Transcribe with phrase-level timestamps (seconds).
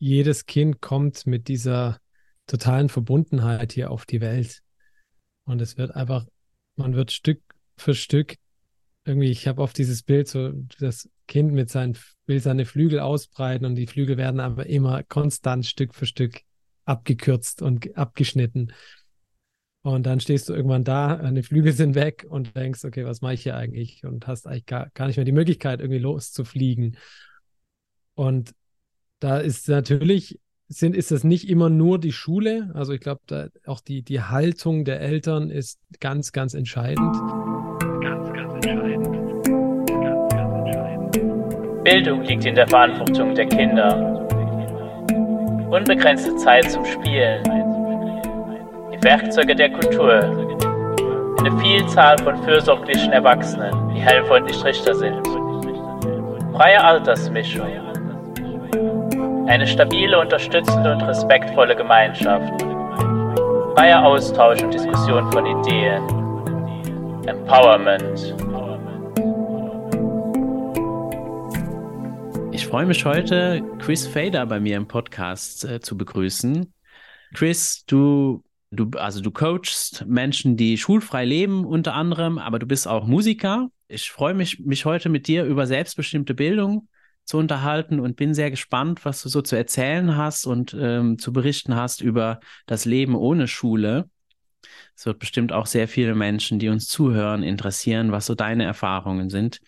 [0.00, 2.00] jedes Kind kommt mit dieser
[2.46, 4.62] totalen Verbundenheit hier auf die Welt.
[5.44, 6.26] Und es wird einfach,
[6.76, 7.40] man wird Stück
[7.76, 8.36] für Stück
[9.04, 13.64] irgendwie, ich habe oft dieses Bild, so das Kind mit seinen, will seine Flügel ausbreiten
[13.64, 16.40] und die Flügel werden aber immer konstant Stück für Stück
[16.84, 18.72] abgekürzt und abgeschnitten.
[19.82, 23.34] Und dann stehst du irgendwann da, deine Flügel sind weg und denkst, okay, was mache
[23.34, 24.04] ich hier eigentlich?
[24.04, 26.98] Und hast eigentlich gar, gar nicht mehr die Möglichkeit, irgendwie loszufliegen.
[28.14, 28.54] Und
[29.20, 32.70] da ist natürlich, sind, ist das nicht immer nur die Schule.
[32.74, 37.14] Also ich glaube, auch die, die Haltung der Eltern ist ganz, ganz entscheidend.
[38.02, 39.06] Ganz, ganz entscheidend.
[39.86, 41.84] Ganz, ganz entscheidend.
[41.84, 44.26] Bildung liegt in der Verantwortung der Kinder.
[45.70, 47.60] Unbegrenzte Zeit zum Spielen
[49.02, 50.12] Werkzeuge der Kultur.
[51.38, 55.26] Eine Vielzahl von fürsorglichen Erwachsenen, die Helfer und nicht Richter sind.
[56.52, 57.89] Freie Altersmischung.
[59.46, 62.60] Eine stabile, unterstützende und respektvolle Gemeinschaft.
[63.74, 66.02] Freier Austausch und Diskussion von Ideen.
[67.26, 68.34] Empowerment.
[72.52, 76.72] Ich freue mich heute, Chris Fader bei mir im Podcast äh, zu begrüßen.
[77.34, 82.86] Chris, du Du, also du coachst Menschen, die schulfrei leben, unter anderem, aber du bist
[82.86, 83.68] auch Musiker.
[83.88, 86.86] Ich freue mich, mich heute mit dir über selbstbestimmte Bildung
[87.30, 91.32] zu unterhalten und bin sehr gespannt, was du so zu erzählen hast und ähm, zu
[91.32, 94.10] berichten hast über das Leben ohne Schule.
[94.96, 99.30] Es wird bestimmt auch sehr viele Menschen, die uns zuhören, interessieren, was so deine Erfahrungen
[99.30, 99.60] sind.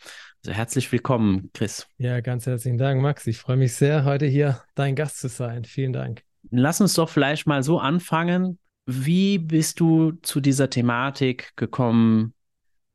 [0.45, 1.87] Also herzlich willkommen, Chris.
[1.99, 3.29] Ja, ganz herzlichen Dank, Max.
[3.29, 5.65] Ich freue mich sehr, heute hier dein Gast zu sein.
[5.65, 6.25] Vielen Dank.
[6.51, 12.35] Lass uns doch vielleicht mal so anfangen, wie bist du zu dieser Thematik gekommen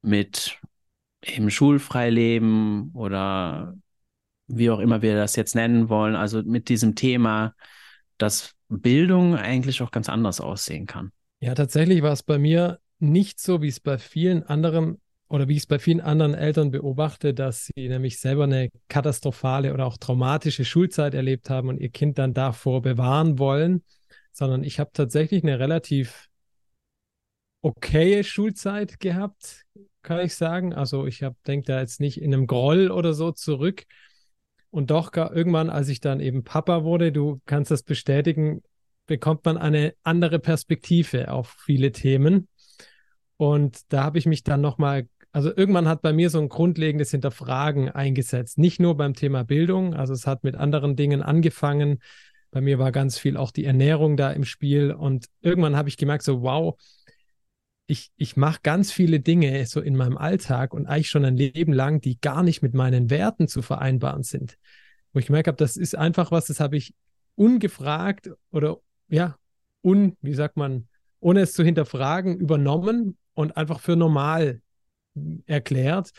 [0.02, 0.60] mit
[1.22, 3.78] im Schulfreileben oder
[4.48, 7.54] wie auch immer wir das jetzt nennen wollen, also mit diesem Thema,
[8.18, 11.12] dass Bildung eigentlich auch ganz anders aussehen kann?
[11.40, 15.54] Ja, tatsächlich war es bei mir nicht so, wie es bei vielen anderen oder wie
[15.54, 19.98] ich es bei vielen anderen Eltern beobachte, dass sie nämlich selber eine katastrophale oder auch
[19.98, 23.84] traumatische Schulzeit erlebt haben und ihr Kind dann davor bewahren wollen
[24.38, 26.30] sondern ich habe tatsächlich eine relativ
[27.64, 29.64] okaye Schulzeit gehabt,
[30.04, 30.76] kann ich sagen.
[30.76, 33.86] Also ich habe denke da jetzt nicht in einem Groll oder so zurück.
[34.78, 38.62] Und doch irgendwann, als ich dann eben Papa wurde, du kannst das bestätigen,
[39.08, 42.48] bekommt man eine andere Perspektive auf viele Themen.
[43.38, 47.10] Und da habe ich mich dann nochmal, also irgendwann hat bei mir so ein grundlegendes
[47.10, 48.60] Hinterfragen eingesetzt.
[48.60, 51.98] Nicht nur beim Thema Bildung, also es hat mit anderen Dingen angefangen,
[52.52, 54.92] bei mir war ganz viel auch die Ernährung da im Spiel.
[54.92, 56.76] Und irgendwann habe ich gemerkt, so, wow,
[57.88, 61.72] ich, ich mache ganz viele Dinge so in meinem Alltag und eigentlich schon ein Leben
[61.72, 64.58] lang, die gar nicht mit meinen Werten zu vereinbaren sind.
[65.14, 66.94] Wo ich gemerkt habe, das ist einfach was, das habe ich
[67.36, 68.78] ungefragt oder
[69.08, 69.38] ja,
[69.82, 70.90] un, wie sagt man,
[71.22, 74.62] ohne es zu hinterfragen, übernommen und einfach für normal
[75.46, 76.12] erklärt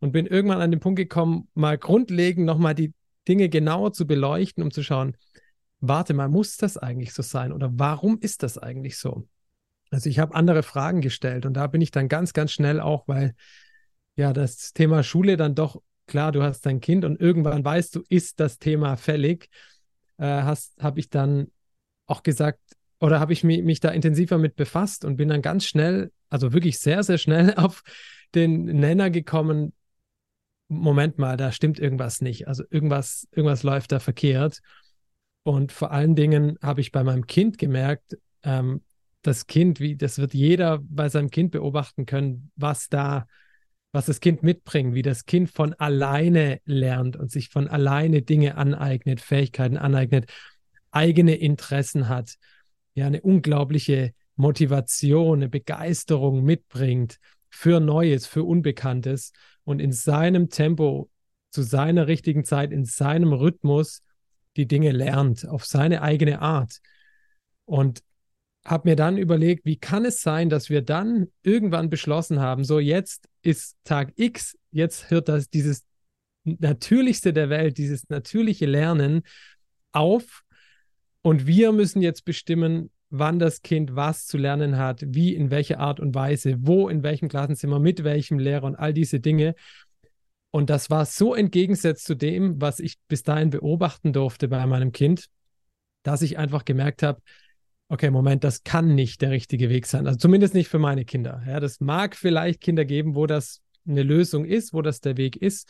[0.00, 2.92] und bin irgendwann an den Punkt gekommen, mal grundlegend nochmal die
[3.28, 5.16] Dinge genauer zu beleuchten, um zu schauen,
[5.78, 9.28] warte mal, muss das eigentlich so sein oder warum ist das eigentlich so?
[9.92, 13.06] Also ich habe andere Fragen gestellt und da bin ich dann ganz, ganz schnell auch,
[13.08, 13.34] weil
[14.16, 18.02] ja das Thema Schule dann doch, klar, du hast dein Kind und irgendwann weißt du,
[18.08, 19.50] ist das Thema fällig,
[20.16, 20.42] äh,
[20.80, 21.48] habe ich dann
[22.06, 22.58] auch gesagt,
[23.00, 26.54] oder habe ich mich, mich da intensiver mit befasst und bin dann ganz schnell, also
[26.54, 27.82] wirklich sehr, sehr schnell auf
[28.34, 29.74] den Nenner gekommen,
[30.68, 32.48] Moment mal, da stimmt irgendwas nicht.
[32.48, 34.62] Also irgendwas, irgendwas läuft da verkehrt.
[35.42, 38.80] Und vor allen Dingen habe ich bei meinem Kind gemerkt, ähm,
[39.22, 43.26] das Kind, wie, das wird jeder bei seinem Kind beobachten können, was da,
[43.92, 48.56] was das Kind mitbringt, wie das Kind von alleine lernt und sich von alleine Dinge
[48.56, 50.30] aneignet, Fähigkeiten aneignet,
[50.90, 52.36] eigene Interessen hat,
[52.94, 57.18] ja, eine unglaubliche Motivation, eine Begeisterung mitbringt
[57.48, 59.32] für Neues, für Unbekanntes
[59.64, 61.08] und in seinem Tempo,
[61.50, 64.02] zu seiner richtigen Zeit, in seinem Rhythmus
[64.56, 66.80] die Dinge lernt, auf seine eigene Art.
[67.66, 68.02] Und
[68.64, 72.78] habe mir dann überlegt, wie kann es sein, dass wir dann irgendwann beschlossen haben, so
[72.78, 75.84] jetzt ist Tag X, jetzt hört das dieses
[76.44, 79.22] Natürlichste der Welt, dieses natürliche Lernen
[79.92, 80.42] auf
[81.22, 85.78] und wir müssen jetzt bestimmen, wann das Kind was zu lernen hat, wie, in welcher
[85.78, 89.54] Art und Weise, wo, in welchem Klassenzimmer, mit welchem Lehrer und all diese Dinge.
[90.50, 94.92] Und das war so entgegensetzt zu dem, was ich bis dahin beobachten durfte bei meinem
[94.92, 95.26] Kind,
[96.02, 97.20] dass ich einfach gemerkt habe,
[97.92, 100.06] okay, Moment, das kann nicht der richtige Weg sein.
[100.06, 101.42] Also zumindest nicht für meine Kinder.
[101.46, 105.36] Ja, das mag vielleicht Kinder geben, wo das eine Lösung ist, wo das der Weg
[105.36, 105.68] ist.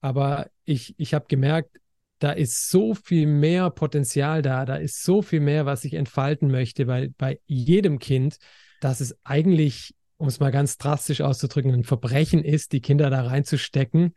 [0.00, 1.80] Aber ich, ich habe gemerkt,
[2.20, 6.52] da ist so viel mehr Potenzial da, da ist so viel mehr, was ich entfalten
[6.52, 8.36] möchte bei, bei jedem Kind,
[8.80, 13.22] dass es eigentlich, um es mal ganz drastisch auszudrücken, ein Verbrechen ist, die Kinder da
[13.22, 14.14] reinzustecken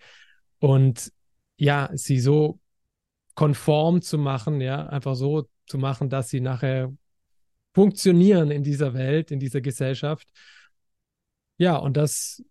[0.60, 1.12] und
[1.58, 2.60] ja, sie so
[3.34, 6.94] konform zu machen, ja, einfach so zu machen, dass sie nachher
[7.78, 10.28] funktionieren in dieser Welt, in dieser Gesellschaft.
[11.60, 12.44] Ja, und das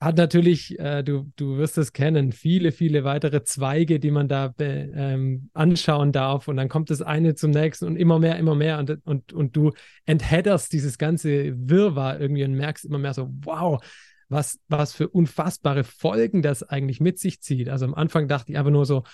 [0.00, 4.52] hat natürlich, äh, du, du wirst es kennen, viele, viele weitere Zweige, die man da
[4.58, 6.48] ähm, anschauen darf.
[6.48, 8.80] Und dann kommt das eine zum nächsten und immer mehr, immer mehr.
[8.80, 9.70] Und, und, und du
[10.04, 13.80] enthedderst dieses ganze Wirrwarr irgendwie und merkst immer mehr so, wow,
[14.28, 17.68] was, was für unfassbare Folgen das eigentlich mit sich zieht.
[17.68, 19.04] Also am Anfang dachte ich einfach nur so,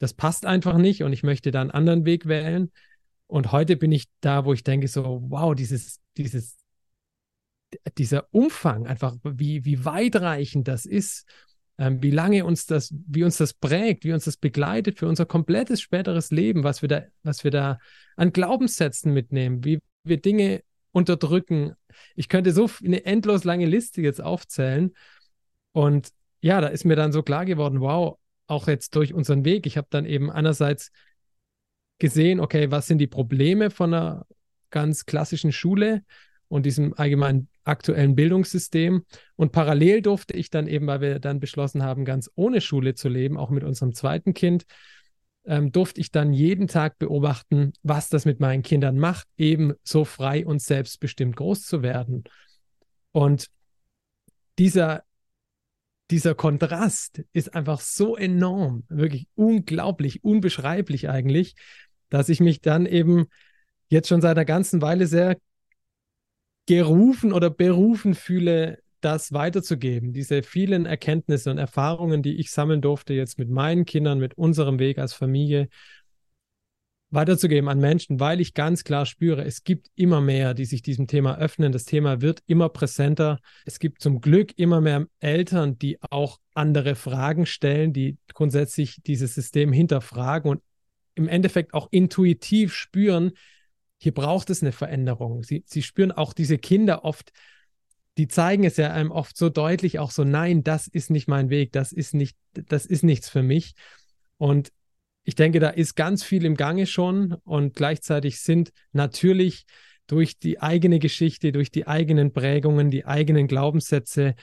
[0.00, 2.72] das passt einfach nicht und ich möchte da einen anderen Weg wählen.
[3.32, 6.58] Und heute bin ich da, wo ich denke so, wow, dieses, dieses
[7.96, 11.26] dieser Umfang, einfach wie, wie weitreichend das ist,
[11.78, 15.24] ähm, wie lange uns das, wie uns das prägt, wie uns das begleitet für unser
[15.24, 17.78] komplettes späteres Leben, was wir da, was wir da
[18.16, 21.72] an Glaubenssätzen mitnehmen, wie wir Dinge unterdrücken.
[22.14, 24.92] Ich könnte so eine endlos lange Liste jetzt aufzählen.
[25.72, 26.10] Und
[26.42, 29.64] ja, da ist mir dann so klar geworden, wow, auch jetzt durch unseren Weg.
[29.64, 30.90] Ich habe dann eben einerseits
[32.02, 34.26] gesehen, okay, was sind die Probleme von einer
[34.70, 36.02] ganz klassischen Schule
[36.48, 39.04] und diesem allgemeinen aktuellen Bildungssystem.
[39.36, 43.08] Und parallel durfte ich dann eben, weil wir dann beschlossen haben, ganz ohne Schule zu
[43.08, 44.64] leben, auch mit unserem zweiten Kind,
[45.44, 50.04] ähm, durfte ich dann jeden Tag beobachten, was das mit meinen Kindern macht, eben so
[50.04, 52.24] frei und selbstbestimmt groß zu werden.
[53.12, 53.46] Und
[54.58, 55.04] dieser,
[56.10, 61.54] dieser Kontrast ist einfach so enorm, wirklich unglaublich, unbeschreiblich eigentlich,
[62.12, 63.26] dass ich mich dann eben
[63.88, 65.38] jetzt schon seit einer ganzen Weile sehr
[66.66, 70.12] gerufen oder berufen fühle, das weiterzugeben.
[70.12, 74.78] Diese vielen Erkenntnisse und Erfahrungen, die ich sammeln durfte, jetzt mit meinen Kindern, mit unserem
[74.78, 75.68] Weg als Familie,
[77.08, 81.06] weiterzugeben an Menschen, weil ich ganz klar spüre, es gibt immer mehr, die sich diesem
[81.06, 81.72] Thema öffnen.
[81.72, 83.38] Das Thema wird immer präsenter.
[83.64, 89.34] Es gibt zum Glück immer mehr Eltern, die auch andere Fragen stellen, die grundsätzlich dieses
[89.34, 90.62] System hinterfragen und
[91.14, 93.32] im Endeffekt auch intuitiv spüren,
[93.98, 95.44] hier braucht es eine Veränderung.
[95.44, 97.32] Sie, sie spüren auch diese Kinder oft,
[98.18, 101.50] die zeigen es ja einem oft so deutlich auch so, nein, das ist nicht mein
[101.50, 103.74] Weg, das ist nicht, das ist nichts für mich.
[104.38, 104.72] Und
[105.24, 109.66] ich denke, da ist ganz viel im Gange schon und gleichzeitig sind natürlich
[110.08, 114.34] durch die eigene Geschichte, durch die eigenen Prägungen, die eigenen Glaubenssätze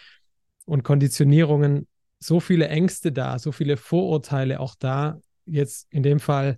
[0.66, 1.88] und Konditionierungen
[2.18, 5.20] so viele Ängste da, so viele Vorurteile auch da,
[5.52, 6.58] jetzt in dem Fall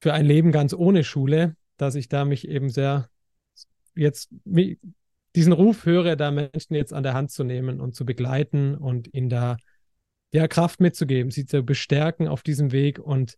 [0.00, 3.08] für ein Leben ganz ohne Schule, dass ich da mich eben sehr
[3.94, 4.30] jetzt
[5.34, 9.12] diesen Ruf höre, da Menschen jetzt an der Hand zu nehmen und zu begleiten und
[9.14, 9.56] ihnen da
[10.32, 13.36] ja Kraft mitzugeben, sie zu bestärken auf diesem Weg und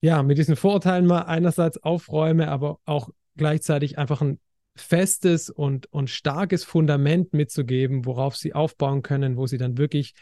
[0.00, 4.40] ja, mit diesen Vorurteilen mal einerseits aufräume, aber auch gleichzeitig einfach ein
[4.76, 10.14] festes und, und starkes Fundament mitzugeben, worauf sie aufbauen können, wo sie dann wirklich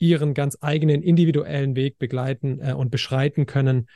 [0.00, 3.88] ihren ganz eigenen individuellen Weg begleiten äh, und beschreiten können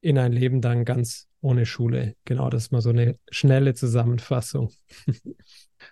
[0.00, 2.16] in ein Leben dann ganz ohne Schule.
[2.24, 4.72] Genau, das ist mal so eine schnelle Zusammenfassung.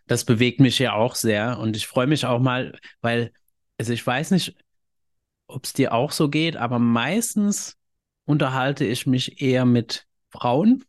[0.07, 3.31] Das bewegt mich ja auch sehr und ich freue mich auch mal, weil,
[3.77, 4.57] also ich weiß nicht,
[5.47, 7.77] ob es dir auch so geht, aber meistens
[8.25, 10.83] unterhalte ich mich eher mit Frauen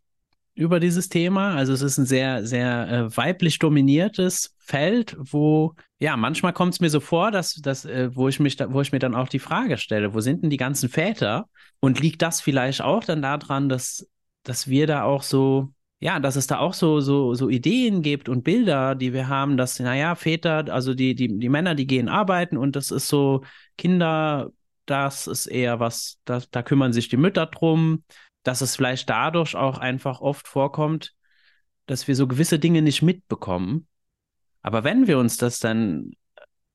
[0.55, 1.55] über dieses Thema.
[1.55, 6.79] Also es ist ein sehr, sehr äh, weiblich dominiertes Feld, wo ja manchmal kommt es
[6.79, 9.29] mir so vor, dass, dass äh, wo ich mich, da, wo ich mir dann auch
[9.29, 11.48] die Frage stelle, wo sind denn die ganzen Väter?
[11.79, 14.07] Und liegt das vielleicht auch dann daran, dass
[14.43, 18.29] dass wir da auch so, ja, dass es da auch so, so, so Ideen gibt
[18.29, 22.10] und Bilder, die wir haben, dass, naja, Väter, also die, die, die Männer, die gehen
[22.10, 23.43] arbeiten und das ist so,
[23.77, 24.51] Kinder,
[24.86, 28.03] das ist eher was, da, da kümmern sich die Mütter drum,
[28.43, 31.15] dass es vielleicht dadurch auch einfach oft vorkommt,
[31.85, 33.88] dass wir so gewisse Dinge nicht mitbekommen.
[34.62, 36.12] Aber wenn wir uns das dann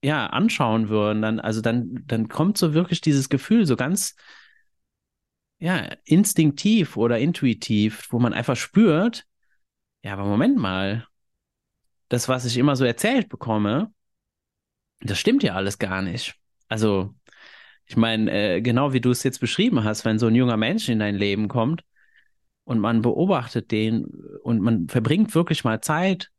[0.03, 4.15] ja anschauen würden, dann also dann dann kommt so wirklich dieses Gefühl so ganz
[5.59, 9.27] ja, instinktiv oder intuitiv, wo man einfach spürt,
[10.03, 11.07] ja, aber Moment mal,
[12.09, 13.93] das, was ich immer so erzählt bekomme,
[15.01, 16.37] das stimmt ja alles gar nicht.
[16.69, 17.15] Also,
[17.89, 20.89] ich meine, äh, genau wie du es jetzt beschrieben hast, wenn so ein junger Mensch
[20.89, 21.83] in dein Leben kommt
[22.65, 24.05] und man beobachtet den
[24.43, 26.31] und man verbringt wirklich mal Zeit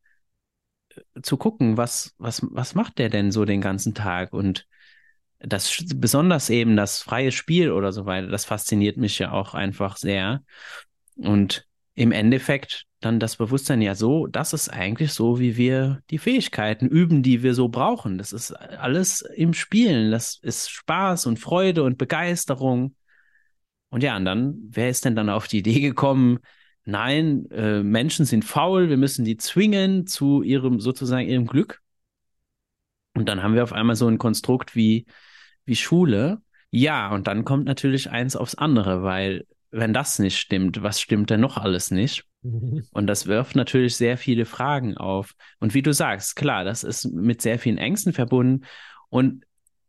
[0.96, 4.68] äh, zu gucken, was, was, was macht der denn so den ganzen Tag und
[5.40, 9.98] das besonders eben das freie Spiel oder so weiter, das fasziniert mich ja auch einfach
[9.98, 10.44] sehr.
[11.16, 11.69] Und
[12.00, 16.88] im Endeffekt dann das Bewusstsein ja so, das ist eigentlich so, wie wir die Fähigkeiten
[16.88, 18.18] üben, die wir so brauchen.
[18.18, 20.10] Das ist alles im Spielen.
[20.10, 22.96] Das ist Spaß und Freude und Begeisterung.
[23.90, 26.40] Und ja, und dann, wer ist denn dann auf die Idee gekommen,
[26.86, 31.82] nein, äh, Menschen sind faul, wir müssen die zwingen zu ihrem, sozusagen ihrem Glück.
[33.14, 35.06] Und dann haben wir auf einmal so ein Konstrukt wie,
[35.66, 36.42] wie Schule.
[36.72, 41.30] Ja, und dann kommt natürlich eins aufs andere, weil wenn das nicht stimmt, was stimmt
[41.30, 42.26] denn noch alles nicht?
[42.44, 45.34] Und das wirft natürlich sehr viele Fragen auf.
[45.60, 48.66] Und wie du sagst, klar, das ist mit sehr vielen Ängsten verbunden.
[49.10, 49.46] Und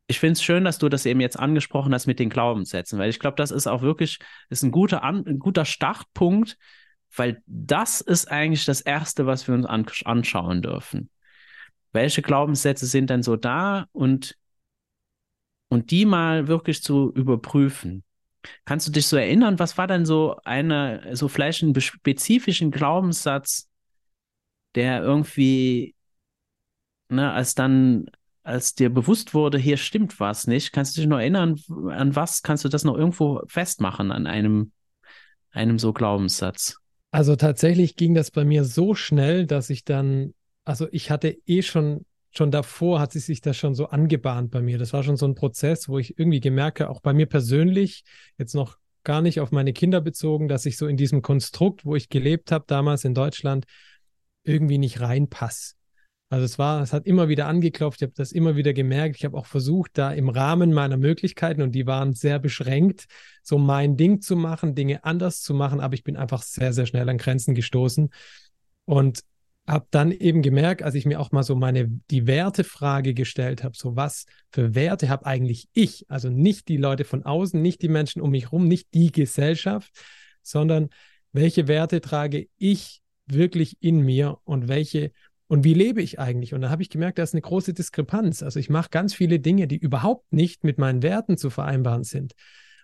[0.07, 3.11] ich finde es schön, dass du das eben jetzt angesprochen hast mit den Glaubenssätzen, weil
[3.11, 4.19] ich glaube, das ist auch wirklich
[4.49, 6.59] ist ein guter, An ein guter Startpunkt,
[7.15, 11.11] weil das ist eigentlich das Erste, was wir uns an anschauen dürfen.
[11.93, 14.37] Welche Glaubenssätze sind denn so da und,
[15.69, 18.03] und die mal wirklich zu überprüfen?
[18.65, 23.69] Kannst du dich so erinnern, was war denn so eine, so vielleicht einen spezifischen Glaubenssatz,
[24.75, 25.95] der irgendwie,
[27.09, 28.11] ne, als dann
[28.43, 32.43] als dir bewusst wurde, hier stimmt was nicht, kannst du dich noch erinnern, an was
[32.43, 34.73] kannst du das noch irgendwo festmachen, an einem,
[35.51, 36.77] einem so Glaubenssatz?
[37.11, 41.63] Also tatsächlich ging das bei mir so schnell, dass ich dann, also ich hatte eh
[41.63, 44.79] schon, schon davor hat sie sich das schon so angebahnt bei mir.
[44.79, 48.05] Das war schon so ein Prozess, wo ich irgendwie gemerkt habe, auch bei mir persönlich,
[48.39, 51.97] jetzt noch gar nicht auf meine Kinder bezogen, dass ich so in diesem Konstrukt, wo
[51.97, 53.65] ich gelebt habe, damals in Deutschland,
[54.45, 55.75] irgendwie nicht reinpasse.
[56.33, 59.17] Also es war, es hat immer wieder angeklopft, ich habe das immer wieder gemerkt.
[59.17, 63.07] Ich habe auch versucht, da im Rahmen meiner Möglichkeiten, und die waren sehr beschränkt,
[63.43, 66.87] so mein Ding zu machen, Dinge anders zu machen, aber ich bin einfach sehr, sehr
[66.87, 68.11] schnell an Grenzen gestoßen.
[68.85, 69.23] Und
[69.71, 73.77] habe dann eben gemerkt, als ich mir auch mal so meine die Wertefrage gestellt habe,
[73.77, 77.89] so was für Werte habe eigentlich ich, also nicht die Leute von außen, nicht die
[77.89, 79.93] Menschen um mich herum, nicht die Gesellschaft,
[80.43, 80.89] sondern
[81.33, 85.13] welche Werte trage ich wirklich in mir und welche
[85.47, 86.55] und wie lebe ich eigentlich?
[86.55, 88.45] Und da habe ich gemerkt, da ist eine große Diskrepanz.
[88.45, 92.35] Also ich mache ganz viele Dinge, die überhaupt nicht mit meinen Werten zu vereinbaren sind.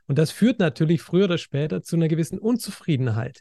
[0.08, 3.40] Und das führt natürlich früher oder später zu einer gewissen Unzufriedenheit,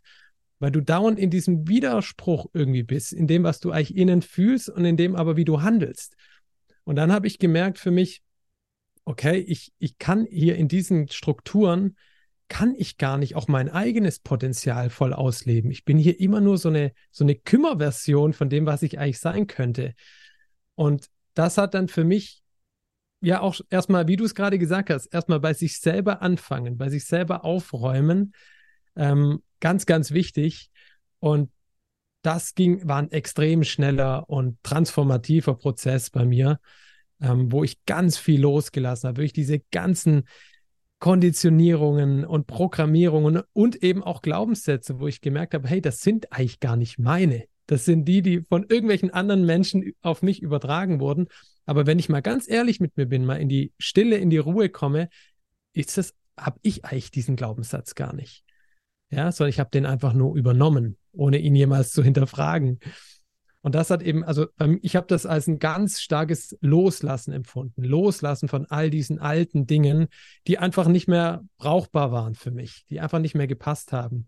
[0.60, 4.70] weil du dauernd in diesem Widerspruch irgendwie bist, in dem, was du eigentlich innen fühlst
[4.70, 6.16] und in dem aber, wie du handelst.
[6.84, 8.22] Und dann habe ich gemerkt für mich,
[9.06, 11.96] okay, ich, ich kann hier in diesen Strukturen
[12.48, 15.72] kann ich gar nicht auch mein eigenes Potenzial voll ausleben.
[15.72, 19.20] Ich bin hier immer nur so eine, so eine Kümmerversion von dem, was ich eigentlich
[19.20, 19.94] sein könnte.
[20.76, 22.44] Und das hat dann für mich
[23.22, 26.90] ja auch erstmal, wie du es gerade gesagt hast, erstmal bei sich selber anfangen, bei
[26.90, 28.34] sich selber aufräumen.
[28.96, 30.70] Ähm, ganz, ganz wichtig.
[31.18, 31.50] Und
[32.22, 36.60] das ging, war ein extrem schneller und transformativer Prozess bei mir,
[37.20, 40.28] ähm, wo ich ganz viel losgelassen habe, wirklich diese ganzen
[41.00, 46.60] Konditionierungen und Programmierungen und eben auch Glaubenssätze, wo ich gemerkt habe, hey, das sind eigentlich
[46.60, 47.46] gar nicht meine.
[47.66, 51.26] Das sind die, die von irgendwelchen anderen Menschen auf mich übertragen wurden.
[51.66, 54.38] Aber wenn ich mal ganz ehrlich mit mir bin, mal in die Stille, in die
[54.38, 55.10] Ruhe komme,
[55.74, 58.45] ist das, habe ich eigentlich diesen Glaubenssatz gar nicht.
[59.16, 62.82] Ja, sondern ich habe den einfach nur übernommen, ohne ihn jemals zu hinterfragen.
[63.62, 64.48] Und das hat eben, also
[64.82, 67.86] ich habe das als ein ganz starkes Loslassen empfunden.
[67.86, 70.08] Loslassen von all diesen alten Dingen,
[70.48, 74.28] die einfach nicht mehr brauchbar waren für mich, die einfach nicht mehr gepasst haben.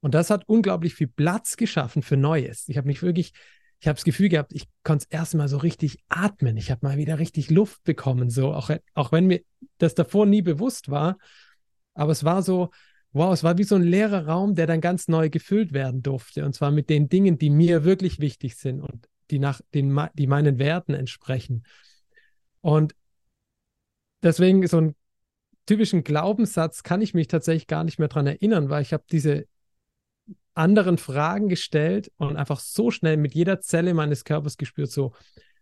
[0.00, 2.68] Und das hat unglaublich viel Platz geschaffen für Neues.
[2.68, 3.32] Ich habe mich wirklich,
[3.80, 6.58] ich habe das Gefühl gehabt, ich konnte es erstmal so richtig atmen.
[6.58, 9.40] Ich habe mal wieder richtig Luft bekommen, so auch, auch wenn mir
[9.78, 11.16] das davor nie bewusst war.
[11.94, 12.70] Aber es war so,
[13.12, 16.44] wow, es war wie so ein leerer Raum, der dann ganz neu gefüllt werden durfte.
[16.44, 20.26] Und zwar mit den Dingen, die mir wirklich wichtig sind und die nach den, die
[20.26, 21.64] meinen Werten entsprechen.
[22.60, 22.94] Und
[24.22, 24.94] deswegen so einen
[25.66, 29.46] typischen Glaubenssatz kann ich mich tatsächlich gar nicht mehr daran erinnern, weil ich habe diese
[30.54, 35.12] anderen Fragen gestellt und einfach so schnell mit jeder Zelle meines Körpers gespürt, so,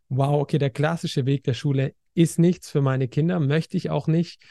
[0.08, 4.08] wow, okay, der klassische Weg der Schule ist nichts für meine Kinder, möchte ich auch
[4.08, 4.42] nicht.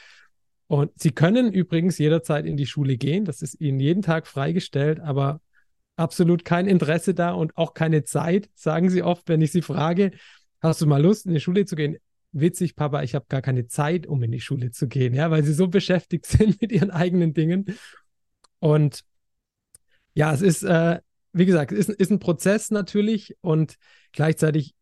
[0.69, 3.25] Und sie können übrigens jederzeit in die Schule gehen.
[3.25, 5.41] Das ist ihnen jeden Tag freigestellt, aber
[5.95, 10.11] absolut kein Interesse da und auch keine Zeit, sagen sie oft, wenn ich sie frage,
[10.61, 11.97] hast du mal Lust, in die Schule zu gehen?
[12.33, 15.43] Witzig, Papa, ich habe gar keine Zeit, um in die Schule zu gehen, ja, weil
[15.43, 17.65] sie so beschäftigt sind mit ihren eigenen Dingen.
[18.59, 19.03] Und
[20.13, 20.99] ja, es ist, äh,
[21.33, 23.77] wie gesagt, es ist, ist ein Prozess natürlich und
[24.11, 24.75] gleichzeitig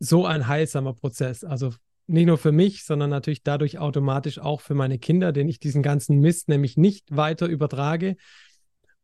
[0.00, 1.44] so ein heilsamer Prozess.
[1.44, 1.72] Also
[2.06, 5.82] nicht nur für mich, sondern natürlich dadurch automatisch auch für meine Kinder, denen ich diesen
[5.82, 8.16] ganzen Mist nämlich nicht weiter übertrage.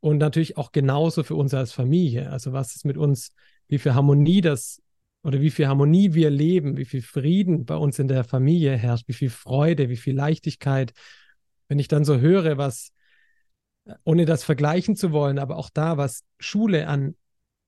[0.01, 2.31] Und natürlich auch genauso für uns als Familie.
[2.31, 3.31] Also was ist mit uns,
[3.67, 4.81] wie viel Harmonie das
[5.23, 9.09] oder wie viel Harmonie wir leben, wie viel Frieden bei uns in der Familie herrscht,
[9.09, 10.93] wie viel Freude, wie viel Leichtigkeit.
[11.69, 12.93] Wenn ich dann so höre, was,
[14.05, 17.17] ohne das vergleichen zu wollen, aber auch da, was Schule an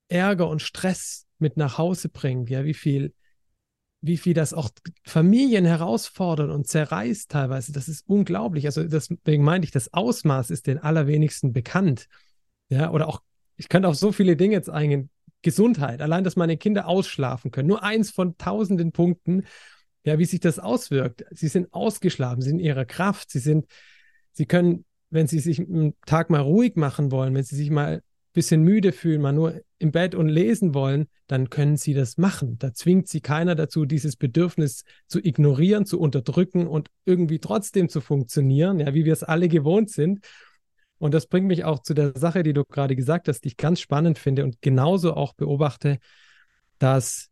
[0.08, 3.12] Ärger und Stress mit nach Hause bringt, ja, wie viel
[4.02, 4.71] wie viel das auch
[5.04, 7.73] Familien herausfordert und zerreißt teilweise.
[7.73, 8.66] Das ist unglaublich.
[8.66, 12.07] Also deswegen meinte ich, das Ausmaß ist den allerwenigsten bekannt.
[12.69, 13.21] Ja, oder auch,
[13.57, 15.11] ich könnte auf so viele Dinge jetzt eingehen.
[15.42, 17.69] Gesundheit, allein, dass meine Kinder ausschlafen können.
[17.69, 19.45] Nur eins von tausenden Punkten,
[20.04, 21.25] ja, wie sich das auswirkt.
[21.30, 23.66] Sie sind ausgeschlafen, sie sind in ihrer Kraft, sie sind,
[24.33, 28.02] sie können, wenn sie sich einen Tag mal ruhig machen wollen, wenn sie sich mal
[28.32, 32.58] bisschen müde fühlen, mal nur im Bett und lesen wollen, dann können sie das machen.
[32.58, 38.00] Da zwingt sie keiner dazu, dieses Bedürfnis zu ignorieren, zu unterdrücken und irgendwie trotzdem zu
[38.00, 40.26] funktionieren, ja, wie wir es alle gewohnt sind.
[40.99, 43.56] Und das bringt mich auch zu der Sache, die du gerade gesagt hast, die ich
[43.56, 45.99] ganz spannend finde und genauso auch beobachte,
[46.78, 47.30] dass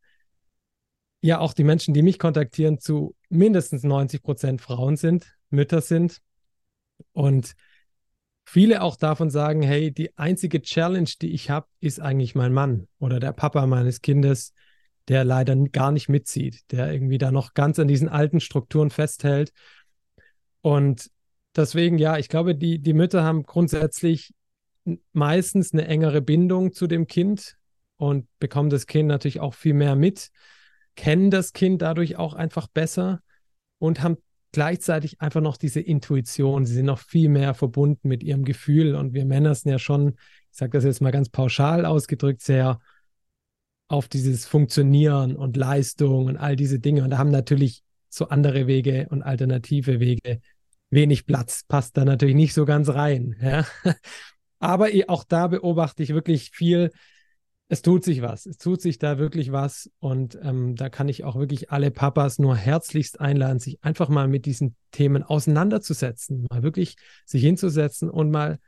[1.20, 6.20] ja auch die Menschen, die mich kontaktieren, zu mindestens 90 Prozent Frauen sind, Mütter sind.
[7.12, 7.54] Und
[8.48, 12.88] viele auch davon sagen, hey, die einzige Challenge, die ich habe, ist eigentlich mein Mann
[12.98, 14.54] oder der Papa meines Kindes,
[15.08, 19.52] der leider gar nicht mitzieht, der irgendwie da noch ganz an diesen alten Strukturen festhält.
[20.62, 21.10] Und
[21.54, 24.34] deswegen, ja, ich glaube, die, die Mütter haben grundsätzlich
[25.12, 27.58] meistens eine engere Bindung zu dem Kind
[27.96, 30.30] und bekommen das Kind natürlich auch viel mehr mit,
[30.96, 33.20] kennen das Kind dadurch auch einfach besser
[33.78, 34.16] und haben
[34.52, 36.66] gleichzeitig einfach noch diese Intuition.
[36.66, 38.94] Sie sind noch viel mehr verbunden mit ihrem Gefühl.
[38.94, 40.14] Und wir Männer sind ja schon,
[40.50, 42.78] ich sage das jetzt mal ganz pauschal ausgedrückt, sehr
[43.88, 47.04] auf dieses Funktionieren und Leistung und all diese Dinge.
[47.04, 50.40] Und da haben natürlich so andere Wege und alternative Wege
[50.90, 51.64] wenig Platz.
[51.66, 53.36] Passt da natürlich nicht so ganz rein.
[53.40, 53.66] Ja?
[54.58, 56.90] Aber auch da beobachte ich wirklich viel
[57.68, 58.46] es tut sich was.
[58.46, 59.90] Es tut sich da wirklich was.
[59.98, 64.26] Und ähm, da kann ich auch wirklich alle Papas nur herzlichst einladen, sich einfach mal
[64.26, 66.96] mit diesen Themen auseinanderzusetzen, mal wirklich
[67.26, 68.58] sich hinzusetzen und mal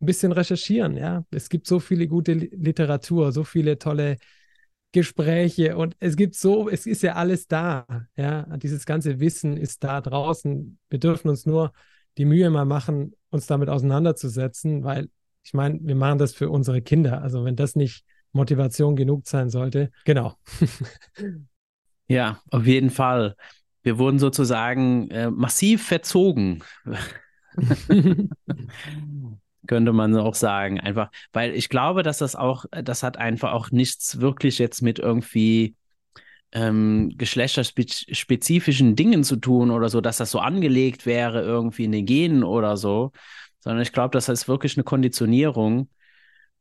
[0.00, 0.96] ein bisschen recherchieren.
[0.96, 4.16] Ja, es gibt so viele gute Literatur, so viele tolle
[4.92, 7.86] Gespräche und es gibt so, es ist ja alles da.
[8.16, 10.78] Ja, dieses ganze Wissen ist da draußen.
[10.88, 11.72] Wir dürfen uns nur
[12.16, 15.10] die Mühe mal machen, uns damit auseinanderzusetzen, weil
[15.44, 17.22] ich meine, wir machen das für unsere Kinder.
[17.22, 19.90] Also wenn das nicht Motivation genug sein sollte.
[20.04, 20.34] Genau.
[22.08, 23.36] ja, auf jeden Fall.
[23.82, 26.62] Wir wurden sozusagen äh, massiv verzogen.
[29.66, 30.80] könnte man auch sagen.
[30.80, 34.98] Einfach, weil ich glaube, dass das auch, das hat einfach auch nichts wirklich jetzt mit
[34.98, 35.76] irgendwie
[36.52, 42.06] ähm, geschlechterspezifischen Dingen zu tun oder so, dass das so angelegt wäre, irgendwie in den
[42.06, 43.12] Genen oder so,
[43.60, 45.88] sondern ich glaube, das ist wirklich eine Konditionierung,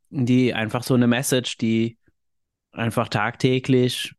[0.09, 1.97] die einfach so eine Message, die
[2.71, 4.13] einfach tagtäglich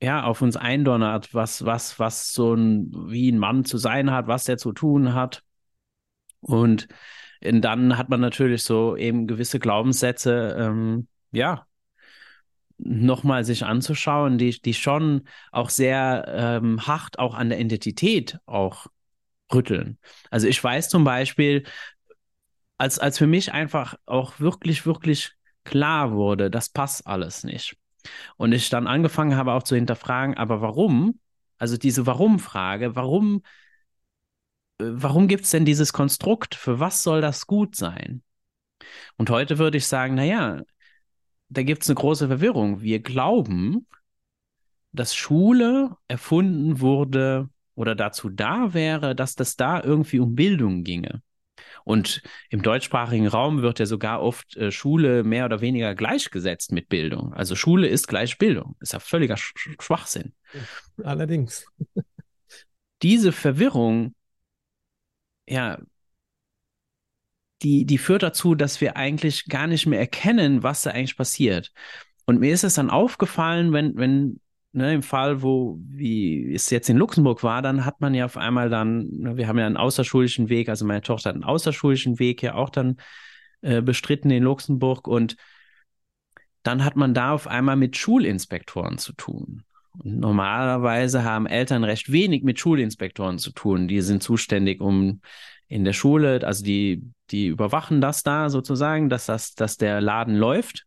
[0.00, 4.26] ja auf uns eindonnert, was, was, was so ein, wie ein Mann zu sein hat,
[4.26, 5.42] was der zu tun hat.
[6.40, 6.88] Und
[7.40, 11.66] dann hat man natürlich so eben gewisse Glaubenssätze, ähm, ja,
[12.78, 18.86] nochmal sich anzuschauen, die, die schon auch sehr ähm, hart auch an der Identität auch
[19.52, 19.98] rütteln.
[20.30, 21.64] Also ich weiß zum Beispiel,
[22.78, 25.32] als, als für mich einfach auch wirklich, wirklich
[25.64, 27.76] klar wurde, das passt alles nicht.
[28.36, 31.18] Und ich dann angefangen habe auch zu hinterfragen, aber warum?
[31.58, 33.42] Also diese Warum-Frage, warum,
[34.80, 36.54] äh, warum gibt es denn dieses Konstrukt?
[36.54, 38.22] Für was soll das gut sein?
[39.16, 40.62] Und heute würde ich sagen, naja,
[41.48, 42.80] da gibt es eine große Verwirrung.
[42.80, 43.86] Wir glauben,
[44.92, 51.22] dass Schule erfunden wurde oder dazu da wäre, dass das da irgendwie um Bildung ginge.
[51.88, 52.20] Und
[52.50, 57.32] im deutschsprachigen Raum wird ja sogar oft äh, Schule mehr oder weniger gleichgesetzt mit Bildung.
[57.32, 58.76] Also Schule ist gleich Bildung.
[58.80, 60.34] Ist ja völliger Sch Schwachsinn.
[61.02, 61.64] Allerdings.
[63.02, 64.14] Diese Verwirrung,
[65.48, 65.78] ja,
[67.62, 71.72] die, die führt dazu, dass wir eigentlich gar nicht mehr erkennen, was da eigentlich passiert.
[72.26, 74.40] Und mir ist es dann aufgefallen, wenn, wenn
[74.72, 78.36] ne, im Fall, wo, wie es jetzt in Luxemburg war, dann hat man ja auf
[78.36, 82.18] einmal dann, ne, wir haben ja einen außerschulischen Weg, also meine Tochter hat einen außerschulischen
[82.18, 82.96] Weg ja auch dann
[83.60, 85.36] äh, bestritten in Luxemburg und
[86.62, 89.64] dann hat man da auf einmal mit Schulinspektoren zu tun.
[89.92, 93.88] Und normalerweise haben Eltern recht wenig mit Schulinspektoren zu tun.
[93.88, 95.20] Die sind zuständig, um
[95.66, 100.34] in der Schule, also die, die überwachen das da sozusagen, dass das, dass der Laden
[100.34, 100.86] läuft.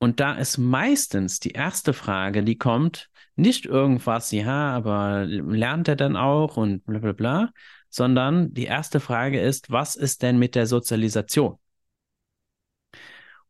[0.00, 5.96] Und da ist meistens die erste Frage, die kommt, nicht irgendwas, ja, aber lernt er
[5.96, 7.50] denn auch und bla bla bla,
[7.90, 11.58] sondern die erste Frage ist, was ist denn mit der Sozialisation?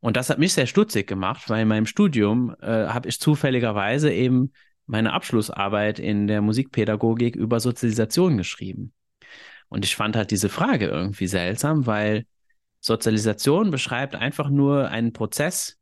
[0.01, 4.13] Und das hat mich sehr stutzig gemacht, weil in meinem Studium äh, habe ich zufälligerweise
[4.13, 4.53] eben
[4.87, 8.93] meine Abschlussarbeit in der Musikpädagogik über Sozialisation geschrieben.
[9.69, 12.27] Und ich fand halt diese Frage irgendwie seltsam, weil
[12.81, 15.80] Sozialisation beschreibt einfach nur einen Prozess,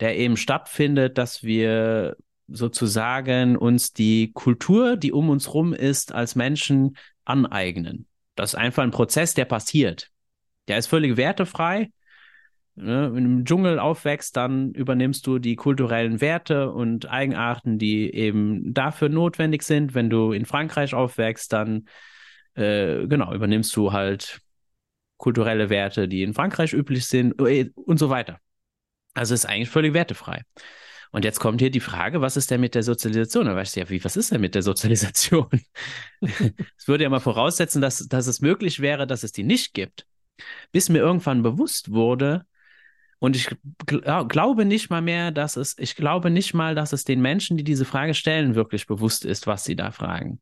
[0.00, 2.16] der eben stattfindet, dass wir
[2.48, 8.06] sozusagen uns die Kultur, die um uns rum ist, als Menschen aneignen.
[8.34, 10.10] Das ist einfach ein Prozess, der passiert.
[10.68, 11.90] Der ist völlig wertefrei.
[12.76, 13.10] Ne?
[13.12, 18.74] Wenn du im Dschungel aufwächst, dann übernimmst du die kulturellen Werte und Eigenarten, die eben
[18.74, 19.94] dafür notwendig sind.
[19.94, 21.88] Wenn du in Frankreich aufwächst, dann
[22.54, 24.40] äh, genau übernimmst du halt
[25.16, 28.40] kulturelle Werte, die in Frankreich üblich sind äh, und so weiter.
[29.16, 30.42] Also ist eigentlich völlig wertefrei.
[31.10, 33.46] Und jetzt kommt hier die Frage, was ist denn mit der Sozialisation?
[33.46, 35.48] Da weißt du ja, wie, was ist denn mit der Sozialisation?
[36.20, 40.06] Es würde ja mal voraussetzen, dass, dass es möglich wäre, dass es die nicht gibt.
[40.72, 42.44] Bis mir irgendwann bewusst wurde,
[43.18, 43.48] und ich
[43.86, 47.56] gl glaube nicht mal mehr, dass es, ich glaube nicht mal, dass es den Menschen,
[47.56, 50.40] die diese Frage stellen, wirklich bewusst ist, was sie da fragen.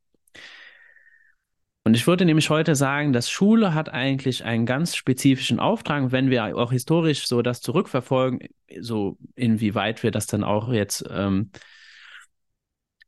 [1.87, 6.31] Und ich würde nämlich heute sagen, dass Schule hat eigentlich einen ganz spezifischen Auftrag, wenn
[6.31, 8.39] wir auch historisch so das zurückverfolgen,
[8.79, 11.51] so inwieweit wir das dann auch jetzt, ähm,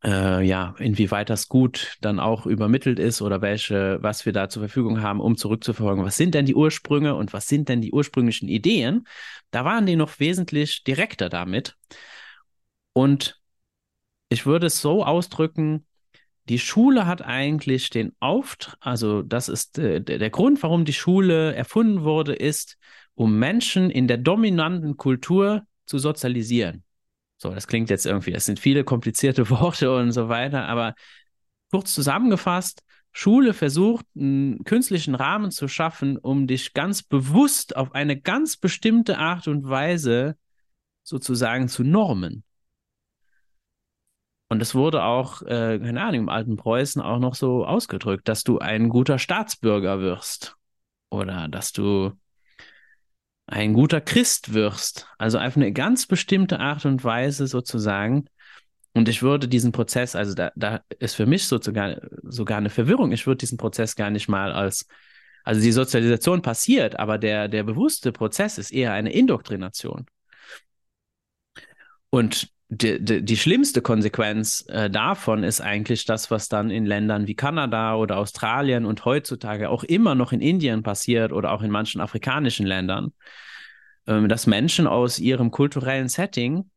[0.03, 4.61] äh, ja, inwieweit das gut dann auch übermittelt ist oder welche, was wir da zur
[4.61, 6.05] Verfügung haben, um zurückzuverfolgen.
[6.05, 9.07] Was sind denn die Ursprünge und was sind denn die ursprünglichen Ideen?
[9.49, 11.75] Da waren die noch wesentlich direkter damit.
[12.93, 13.41] Und
[14.29, 15.87] ich würde es so ausdrücken,
[16.49, 21.53] die Schule hat eigentlich den Auftrag, also das ist äh, der Grund, warum die Schule
[21.55, 22.77] erfunden wurde, ist,
[23.15, 26.83] um Menschen in der dominanten Kultur zu sozialisieren.
[27.37, 30.95] So, das klingt jetzt irgendwie, es sind viele komplizierte Worte und so weiter, aber
[31.69, 32.81] kurz zusammengefasst,
[33.11, 39.17] Schule versucht, einen künstlichen Rahmen zu schaffen, um dich ganz bewusst auf eine ganz bestimmte
[39.17, 40.37] Art und Weise
[41.03, 42.43] sozusagen zu normen.
[44.49, 48.43] Und es wurde auch, äh, keine Ahnung, im alten Preußen auch noch so ausgedrückt, dass
[48.43, 50.55] du ein guter Staatsbürger wirst
[51.09, 52.13] oder dass du
[53.47, 55.07] ein guter Christ wirst.
[55.17, 58.29] Also auf eine ganz bestimmte Art und Weise sozusagen.
[58.93, 63.11] Und ich würde diesen Prozess, also da, da ist für mich sogar, sogar eine Verwirrung.
[63.11, 64.87] Ich würde diesen Prozess gar nicht mal als,
[65.43, 70.07] also die Sozialisation passiert, aber der, der bewusste Prozess ist eher eine Indoktrination.
[72.09, 77.27] Und die, die, die schlimmste Konsequenz äh, davon ist eigentlich das, was dann in Ländern
[77.27, 81.71] wie Kanada oder Australien und heutzutage auch immer noch in Indien passiert oder auch in
[81.71, 83.13] manchen afrikanischen Ländern,
[84.05, 86.69] ähm, dass Menschen aus ihrem kulturellen Setting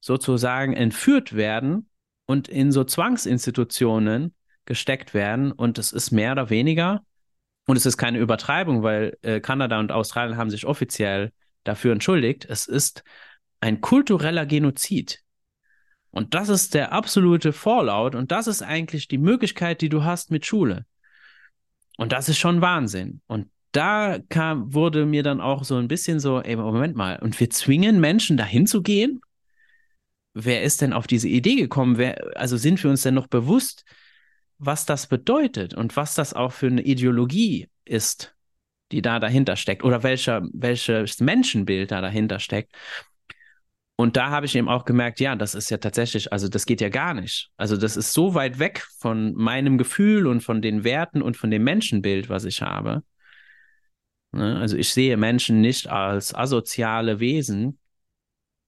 [0.00, 1.90] sozusagen entführt werden
[2.24, 5.52] und in so Zwangsinstitutionen gesteckt werden.
[5.52, 7.04] Und es ist mehr oder weniger,
[7.66, 11.32] und es ist keine Übertreibung, weil äh, Kanada und Australien haben sich offiziell
[11.64, 13.02] dafür entschuldigt, es ist
[13.60, 15.25] ein kultureller Genozid.
[16.16, 20.30] Und das ist der absolute Fallout und das ist eigentlich die Möglichkeit, die du hast
[20.30, 20.86] mit Schule.
[21.98, 23.20] Und das ist schon Wahnsinn.
[23.26, 27.38] Und da kam, wurde mir dann auch so ein bisschen so, ey, Moment mal, und
[27.38, 29.20] wir zwingen Menschen dahin zu gehen?
[30.32, 31.98] Wer ist denn auf diese Idee gekommen?
[31.98, 33.84] Wer, also sind wir uns denn noch bewusst,
[34.56, 38.34] was das bedeutet und was das auch für eine Ideologie ist,
[38.90, 42.72] die da dahinter steckt oder welcher, welches Menschenbild da dahinter steckt?
[43.98, 46.82] Und da habe ich eben auch gemerkt, ja, das ist ja tatsächlich, also das geht
[46.82, 47.50] ja gar nicht.
[47.56, 51.50] Also das ist so weit weg von meinem Gefühl und von den Werten und von
[51.50, 53.02] dem Menschenbild, was ich habe.
[54.32, 54.58] Ne?
[54.58, 57.78] Also ich sehe Menschen nicht als asoziale Wesen,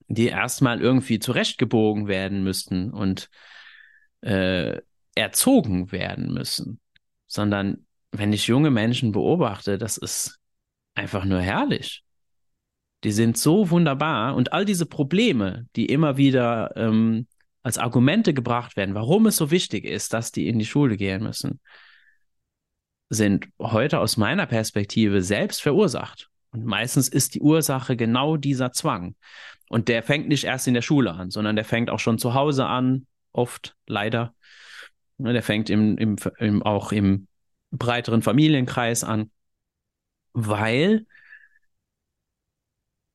[0.07, 3.29] die erstmal irgendwie zurechtgebogen werden müssten und
[4.21, 4.81] äh,
[5.13, 6.79] erzogen werden müssen,
[7.27, 10.39] sondern wenn ich junge Menschen beobachte, das ist
[10.95, 12.03] einfach nur herrlich.
[13.03, 17.27] Die sind so wunderbar und all diese Probleme, die immer wieder ähm,
[17.63, 21.23] als Argumente gebracht werden, warum es so wichtig ist, dass die in die Schule gehen
[21.23, 21.59] müssen,
[23.09, 26.29] sind heute aus meiner Perspektive selbst verursacht.
[26.51, 29.15] Und meistens ist die Ursache genau dieser Zwang.
[29.69, 32.33] Und der fängt nicht erst in der Schule an, sondern der fängt auch schon zu
[32.33, 34.33] Hause an, oft leider.
[35.17, 37.27] Der fängt im, im, im, auch im
[37.71, 39.29] breiteren Familienkreis an,
[40.33, 41.05] weil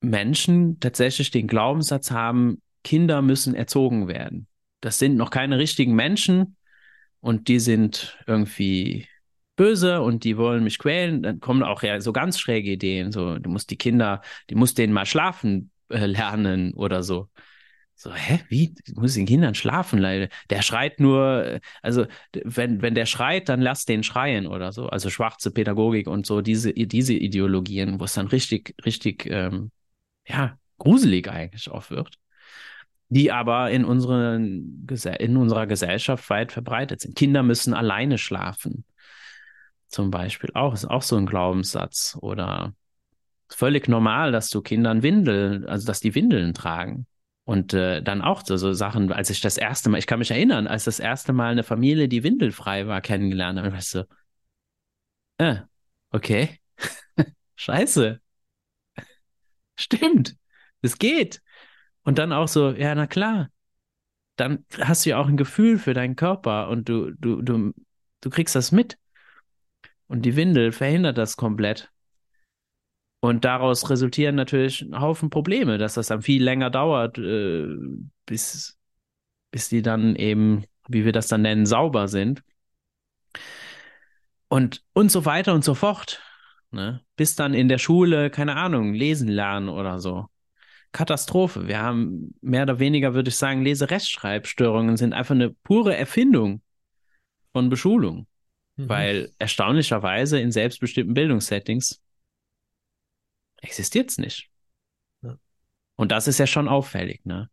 [0.04, 4.46] Menschen tatsächlich den Glaubenssatz haben, Kinder müssen erzogen werden.
[4.80, 6.56] Das sind noch keine richtigen Menschen
[7.20, 9.08] und die sind irgendwie
[9.56, 11.22] böse und die wollen mich quälen.
[11.22, 14.78] Dann kommen auch ja so ganz schräge Ideen, so du musst die Kinder, die musst
[14.78, 17.28] denen mal schlafen äh, lernen oder so.
[17.96, 18.74] So, hä, wie?
[18.86, 20.28] Du musst den Kindern schlafen, leider.
[20.50, 24.88] Der schreit nur, also wenn, wenn der schreit, dann lass den schreien oder so.
[24.88, 29.70] Also schwarze Pädagogik und so, diese, diese Ideologien, wo es dann richtig, richtig ähm,
[30.26, 32.18] ja, gruselig eigentlich auch wird,
[33.08, 34.86] die aber in, unseren,
[35.18, 37.16] in unserer Gesellschaft weit verbreitet sind.
[37.16, 38.84] Kinder müssen alleine schlafen,
[39.94, 42.18] zum Beispiel auch, ist auch so ein Glaubenssatz.
[42.20, 42.74] Oder
[43.48, 47.06] völlig normal, dass du Kindern Windeln, also dass die Windeln tragen.
[47.44, 50.30] Und äh, dann auch so, so Sachen, als ich das erste Mal, ich kann mich
[50.30, 54.08] erinnern, als das erste Mal eine Familie, die windelfrei war, kennengelernt habe, weißt du,
[55.38, 55.56] äh,
[56.10, 56.58] okay,
[57.56, 58.20] scheiße,
[59.76, 60.36] stimmt,
[60.82, 61.42] es geht.
[62.02, 63.48] Und dann auch so, ja, na klar,
[64.36, 67.72] dann hast du ja auch ein Gefühl für deinen Körper und du, du, du,
[68.20, 68.98] du kriegst das mit.
[70.06, 71.90] Und die Windel verhindert das komplett.
[73.20, 77.66] Und daraus resultieren natürlich ein Haufen Probleme, dass das dann viel länger dauert, äh,
[78.26, 78.78] bis,
[79.50, 82.42] bis die dann eben, wie wir das dann nennen, sauber sind.
[84.48, 86.20] Und, und so weiter und so fort.
[86.74, 87.00] Ne?
[87.16, 90.26] Bis dann in der Schule, keine Ahnung, lesen lernen oder so.
[90.92, 91.66] Katastrophe.
[91.66, 96.62] Wir haben mehr oder weniger, würde ich sagen, Leserechtschreibstörungen sind einfach eine pure Erfindung
[97.52, 98.26] von Beschulung.
[98.76, 98.88] Mhm.
[98.88, 102.02] Weil erstaunlicherweise in selbstbestimmten Bildungssettings
[103.60, 104.50] existiert es nicht.
[105.22, 105.38] Ja.
[105.96, 107.24] Und das ist ja schon auffällig.
[107.24, 107.50] Ne?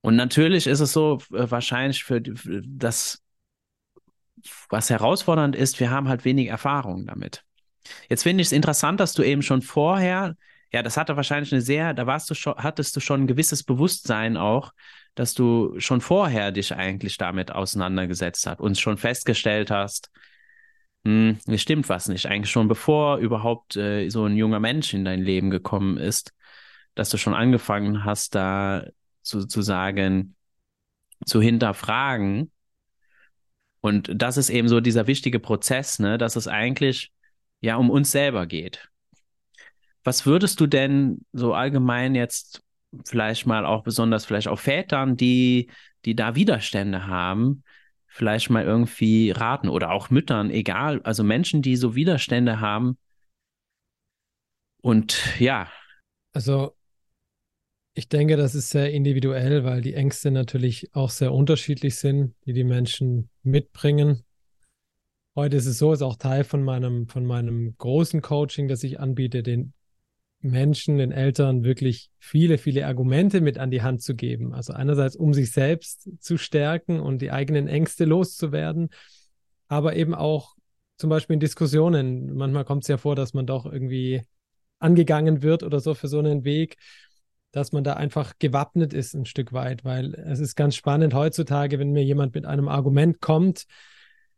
[0.00, 3.22] Und natürlich ist es so, äh, wahrscheinlich für, für das,
[4.68, 7.44] was herausfordernd ist, wir haben halt wenig Erfahrung damit.
[8.08, 10.36] Jetzt finde ich es interessant, dass du eben schon vorher,
[10.72, 13.62] ja, das hatte wahrscheinlich eine sehr, da warst du schon, hattest du schon ein gewisses
[13.62, 14.72] Bewusstsein auch,
[15.14, 20.10] dass du schon vorher dich eigentlich damit auseinandergesetzt hast und schon festgestellt hast,
[21.04, 22.26] hm, es stimmt was nicht.
[22.26, 26.32] Eigentlich schon bevor überhaupt äh, so ein junger Mensch in dein Leben gekommen ist,
[26.94, 28.86] dass du schon angefangen hast, da
[29.22, 30.34] sozusagen
[31.26, 32.50] zu hinterfragen.
[33.80, 37.12] Und das ist eben so dieser wichtige Prozess, ne, dass es eigentlich
[37.64, 38.88] ja um uns selber geht.
[40.04, 42.62] Was würdest du denn so allgemein jetzt
[43.06, 45.70] vielleicht mal auch besonders vielleicht auch Vätern, die,
[46.04, 47.64] die da Widerstände haben,
[48.06, 52.98] vielleicht mal irgendwie raten oder auch Müttern, egal, also Menschen, die so Widerstände haben.
[54.82, 55.68] Und ja.
[56.32, 56.76] Also
[57.94, 62.52] ich denke, das ist sehr individuell, weil die Ängste natürlich auch sehr unterschiedlich sind, die
[62.52, 64.24] die Menschen mitbringen.
[65.36, 69.00] Heute ist es so, ist auch Teil von meinem, von meinem großen Coaching, das ich
[69.00, 69.72] anbiete, den
[70.40, 74.54] Menschen, den Eltern wirklich viele, viele Argumente mit an die Hand zu geben.
[74.54, 78.90] Also einerseits, um sich selbst zu stärken und die eigenen Ängste loszuwerden,
[79.66, 80.54] aber eben auch
[80.98, 82.34] zum Beispiel in Diskussionen.
[82.34, 84.22] Manchmal kommt es ja vor, dass man doch irgendwie
[84.78, 86.76] angegangen wird oder so für so einen Weg,
[87.50, 91.78] dass man da einfach gewappnet ist ein Stück weit, weil es ist ganz spannend heutzutage,
[91.78, 93.64] wenn mir jemand mit einem Argument kommt,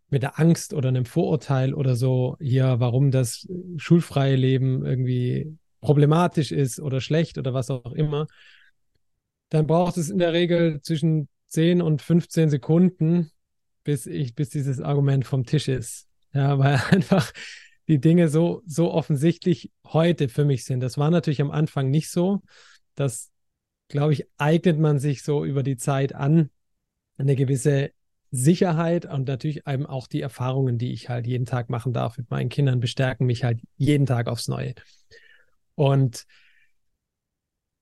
[0.09, 6.53] mit der Angst oder einem Vorurteil oder so, hier, warum das schulfreie Leben irgendwie problematisch
[6.53, 8.27] ist oder schlecht oder was auch immer,
[9.49, 13.31] dann braucht es in der Regel zwischen 10 und 15 Sekunden,
[13.85, 16.09] bis ich, bis dieses Argument vom Tisch ist.
[16.33, 17.33] Ja, weil einfach
[17.89, 20.81] die Dinge so, so offensichtlich heute für mich sind.
[20.81, 22.43] Das war natürlich am Anfang nicht so.
[22.97, 23.31] Das,
[23.89, 26.51] glaube ich, eignet man sich so über die Zeit an,
[27.17, 27.93] eine gewisse
[28.37, 32.31] Sicherheit und natürlich eben auch die Erfahrungen, die ich halt jeden Tag machen darf mit
[32.31, 34.75] meinen Kindern, bestärken mich halt jeden Tag aufs Neue.
[35.75, 36.25] Und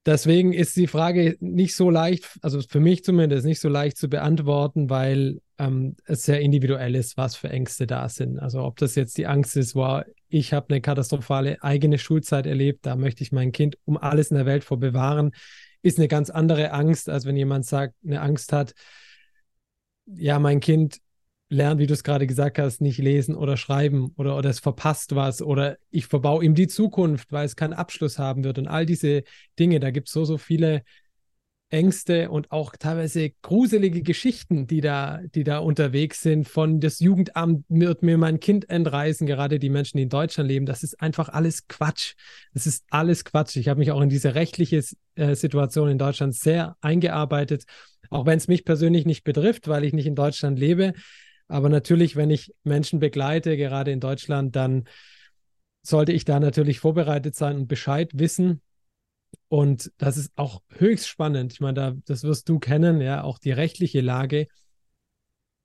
[0.07, 4.09] deswegen ist die Frage nicht so leicht, also für mich zumindest nicht so leicht zu
[4.09, 8.39] beantworten, weil ähm, es sehr individuell ist, was für Ängste da sind.
[8.39, 12.87] Also ob das jetzt die Angst ist, wow, ich habe eine katastrophale eigene Schulzeit erlebt,
[12.87, 15.33] da möchte ich mein Kind um alles in der Welt vor bewahren,
[15.83, 18.75] ist eine ganz andere Angst, als wenn jemand sagt, eine Angst hat,
[20.07, 21.01] ja, mein Kind
[21.49, 25.15] lernt, wie du es gerade gesagt hast, nicht lesen oder schreiben oder, oder es verpasst
[25.15, 28.87] was oder ich verbaue ihm die Zukunft, weil es keinen Abschluss haben wird und all
[28.87, 29.25] diese
[29.59, 29.81] Dinge.
[29.81, 30.83] Da gibt es so, so viele
[31.71, 36.49] Ängste und auch teilweise gruselige Geschichten, die da, die da unterwegs sind.
[36.49, 40.67] Von das Jugendamt wird mir mein Kind entreißen, gerade die Menschen, die in Deutschland leben.
[40.67, 42.15] Das ist einfach alles Quatsch.
[42.53, 43.57] Das ist alles Quatsch.
[43.57, 44.85] Ich habe mich auch in diese rechtliche
[45.17, 47.65] äh, Situation in Deutschland sehr eingearbeitet,
[48.11, 50.93] auch wenn es mich persönlich nicht betrifft, weil ich nicht in Deutschland lebe.
[51.49, 54.85] Aber natürlich, wenn ich Menschen begleite, gerade in Deutschland, dann
[55.83, 58.63] sollte ich da natürlich vorbereitet sein und Bescheid wissen.
[59.49, 61.53] Und das ist auch höchst spannend.
[61.53, 64.47] Ich meine, da, das wirst du kennen, ja, auch die rechtliche Lage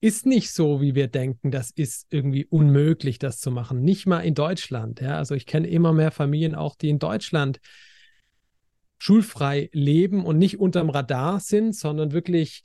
[0.01, 1.51] ist nicht so, wie wir denken.
[1.51, 3.82] Das ist irgendwie unmöglich, das zu machen.
[3.82, 5.01] Nicht mal in Deutschland.
[5.01, 7.60] Ja, also ich kenne immer mehr Familien auch, die in Deutschland
[8.97, 12.63] schulfrei leben und nicht unterm Radar sind, sondern wirklich,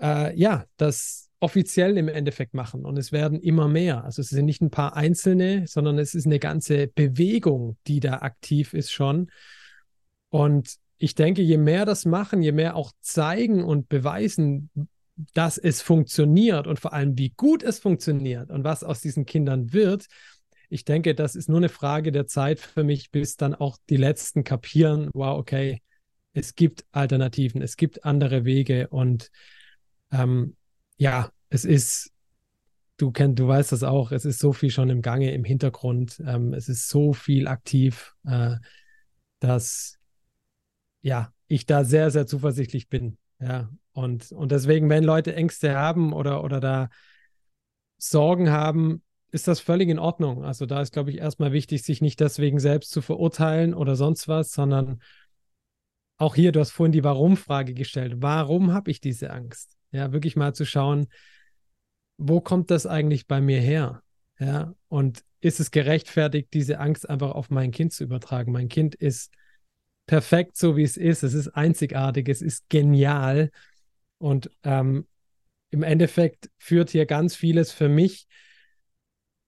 [0.00, 2.84] äh, ja, das offiziell im Endeffekt machen.
[2.84, 4.04] Und es werden immer mehr.
[4.04, 8.18] Also es sind nicht ein paar Einzelne, sondern es ist eine ganze Bewegung, die da
[8.18, 9.30] aktiv ist schon.
[10.30, 14.70] Und ich denke, je mehr das machen, je mehr auch zeigen und beweisen,
[15.34, 19.72] dass es funktioniert und vor allem, wie gut es funktioniert und was aus diesen Kindern
[19.72, 20.06] wird,
[20.70, 23.96] ich denke, das ist nur eine Frage der Zeit für mich, bis dann auch die
[23.96, 25.82] Letzten kapieren, wow, okay,
[26.32, 29.30] es gibt Alternativen, es gibt andere Wege und
[30.12, 30.56] ähm,
[30.96, 32.12] ja, es ist,
[32.98, 36.22] du kennst, du weißt das auch, es ist so viel schon im Gange im Hintergrund,
[36.24, 38.56] ähm, es ist so viel aktiv, äh,
[39.40, 39.99] dass
[41.02, 43.18] ja, ich da sehr, sehr zuversichtlich bin.
[43.40, 46.90] Ja, und, und deswegen, wenn Leute Ängste haben oder, oder da
[47.98, 50.44] Sorgen haben, ist das völlig in Ordnung.
[50.44, 54.28] Also da ist, glaube ich, erstmal wichtig, sich nicht deswegen selbst zu verurteilen oder sonst
[54.28, 55.00] was, sondern
[56.16, 58.14] auch hier, du hast vorhin die Warum-Frage gestellt.
[58.18, 59.76] Warum habe ich diese Angst?
[59.90, 61.06] Ja, wirklich mal zu schauen,
[62.18, 64.02] wo kommt das eigentlich bei mir her?
[64.38, 68.52] Ja, und ist es gerechtfertigt, diese Angst einfach auf mein Kind zu übertragen?
[68.52, 69.32] Mein Kind ist
[70.10, 71.22] perfekt, so wie es ist.
[71.22, 73.52] Es ist einzigartig, es ist genial.
[74.18, 75.06] Und ähm,
[75.70, 78.26] im Endeffekt führt hier ganz vieles für mich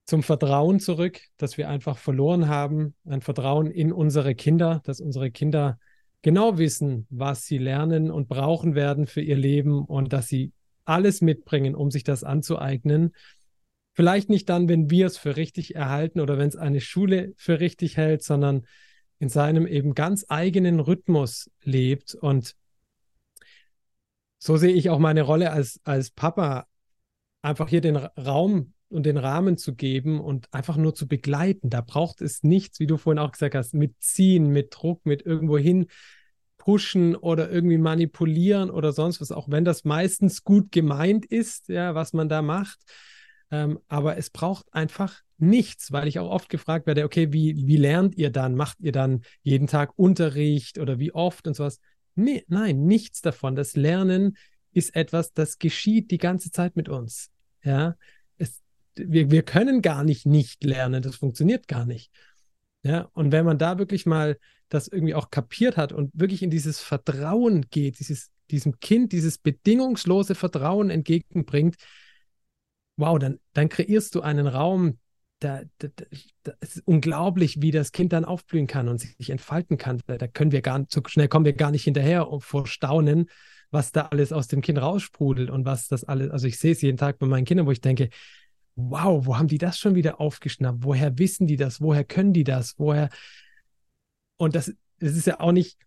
[0.05, 5.31] zum Vertrauen zurück, dass wir einfach verloren haben, ein Vertrauen in unsere Kinder, dass unsere
[5.31, 5.79] Kinder
[6.21, 10.53] genau wissen, was sie lernen und brauchen werden für ihr Leben und dass sie
[10.85, 13.11] alles mitbringen, um sich das anzueignen.
[13.95, 17.59] Vielleicht nicht dann, wenn wir es für richtig erhalten oder wenn es eine Schule für
[17.59, 18.65] richtig hält, sondern
[19.23, 22.13] in seinem eben ganz eigenen Rhythmus lebt.
[22.13, 22.57] Und
[24.37, 26.67] so sehe ich auch meine Rolle als, als Papa,
[27.41, 31.69] einfach hier den Raum und den Rahmen zu geben und einfach nur zu begleiten.
[31.69, 35.25] Da braucht es nichts, wie du vorhin auch gesagt hast, mit ziehen, mit Druck, mit
[35.25, 35.87] irgendwo hin
[36.57, 41.95] pushen oder irgendwie manipulieren oder sonst was, auch wenn das meistens gut gemeint ist, ja,
[41.95, 42.79] was man da macht.
[43.51, 47.77] Ähm, aber es braucht einfach nichts, weil ich auch oft gefragt werde, okay, wie, wie
[47.77, 48.55] lernt ihr dann?
[48.55, 51.79] Macht ihr dann jeden Tag Unterricht oder wie oft und sowas?
[52.15, 53.55] Nee, nein, nichts davon.
[53.55, 54.37] Das Lernen
[54.71, 57.29] ist etwas, das geschieht die ganze Zeit mit uns.
[57.63, 57.95] Ja,
[58.37, 58.61] es,
[58.95, 61.01] wir, wir können gar nicht nicht lernen.
[61.01, 62.11] Das funktioniert gar nicht.
[62.83, 64.37] Ja, und wenn man da wirklich mal
[64.69, 69.37] das irgendwie auch kapiert hat und wirklich in dieses Vertrauen geht, dieses, diesem Kind dieses
[69.37, 71.75] bedingungslose Vertrauen entgegenbringt,
[72.97, 74.99] wow, dann, dann kreierst du einen Raum,
[75.43, 75.87] da, da,
[76.43, 80.01] da, ist unglaublich, wie das Kind dann aufblühen kann und sich entfalten kann.
[80.05, 83.29] Da, da können wir gar nicht, so schnell kommen wir gar nicht hinterher vor Staunen,
[83.71, 86.81] was da alles aus dem Kind raussprudelt und was das alles, also ich sehe es
[86.81, 88.09] jeden Tag bei meinen Kindern, wo ich denke,
[88.75, 90.79] wow, wo haben die das schon wieder aufgeschnappt?
[90.83, 91.81] Woher wissen die das?
[91.81, 92.75] Woher können die das?
[92.77, 93.09] Woher?
[94.37, 95.77] Und das, das ist ja auch nicht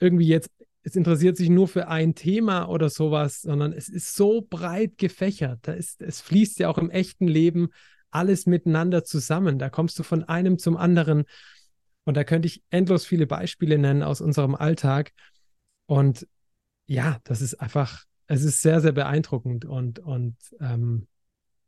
[0.00, 0.50] irgendwie jetzt,
[0.82, 5.60] es interessiert sich nur für ein Thema oder sowas, sondern es ist so breit gefächert.
[5.62, 7.68] Da ist, es fließt ja auch im echten Leben
[8.10, 9.58] alles miteinander zusammen.
[9.58, 11.24] Da kommst du von einem zum anderen.
[12.04, 15.12] Und da könnte ich endlos viele Beispiele nennen aus unserem Alltag.
[15.86, 16.26] Und
[16.86, 21.06] ja, das ist einfach, es ist sehr, sehr beeindruckend und, und ähm,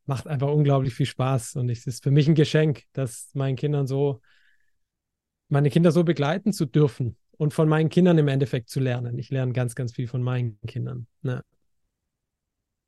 [0.07, 1.57] macht einfach unglaublich viel Spaß.
[1.57, 4.21] Und es ist für mich ein Geschenk, dass meinen Kindern so,
[5.49, 9.19] meine Kinder so begleiten zu dürfen und von meinen Kindern im Endeffekt zu lernen.
[9.19, 11.07] Ich lerne ganz, ganz viel von meinen Kindern.
[11.23, 11.43] Ja.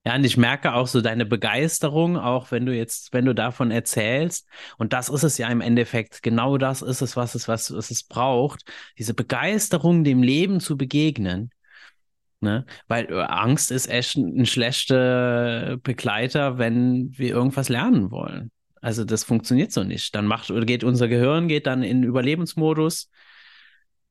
[0.04, 3.70] Ja, und ich merke auch so deine Begeisterung, auch wenn du jetzt, wenn du davon
[3.70, 4.48] erzählst.
[4.76, 6.22] Und das ist es ja im Endeffekt.
[6.24, 8.64] Genau das ist es, was es, was, was es braucht.
[8.98, 11.50] Diese Begeisterung, dem Leben zu begegnen.
[12.40, 12.66] Ne?
[12.88, 18.50] Weil äh, Angst ist echt ein schlechter Begleiter, wenn wir irgendwas lernen wollen.
[18.80, 20.14] Also das funktioniert so nicht.
[20.16, 23.08] Dann macht geht unser Gehirn geht dann in Überlebensmodus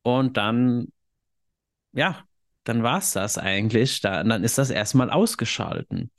[0.03, 0.87] und dann
[1.93, 2.23] ja,
[2.63, 4.01] dann war es das eigentlich.
[4.01, 6.11] Da, dann ist das erstmal ausgeschalten.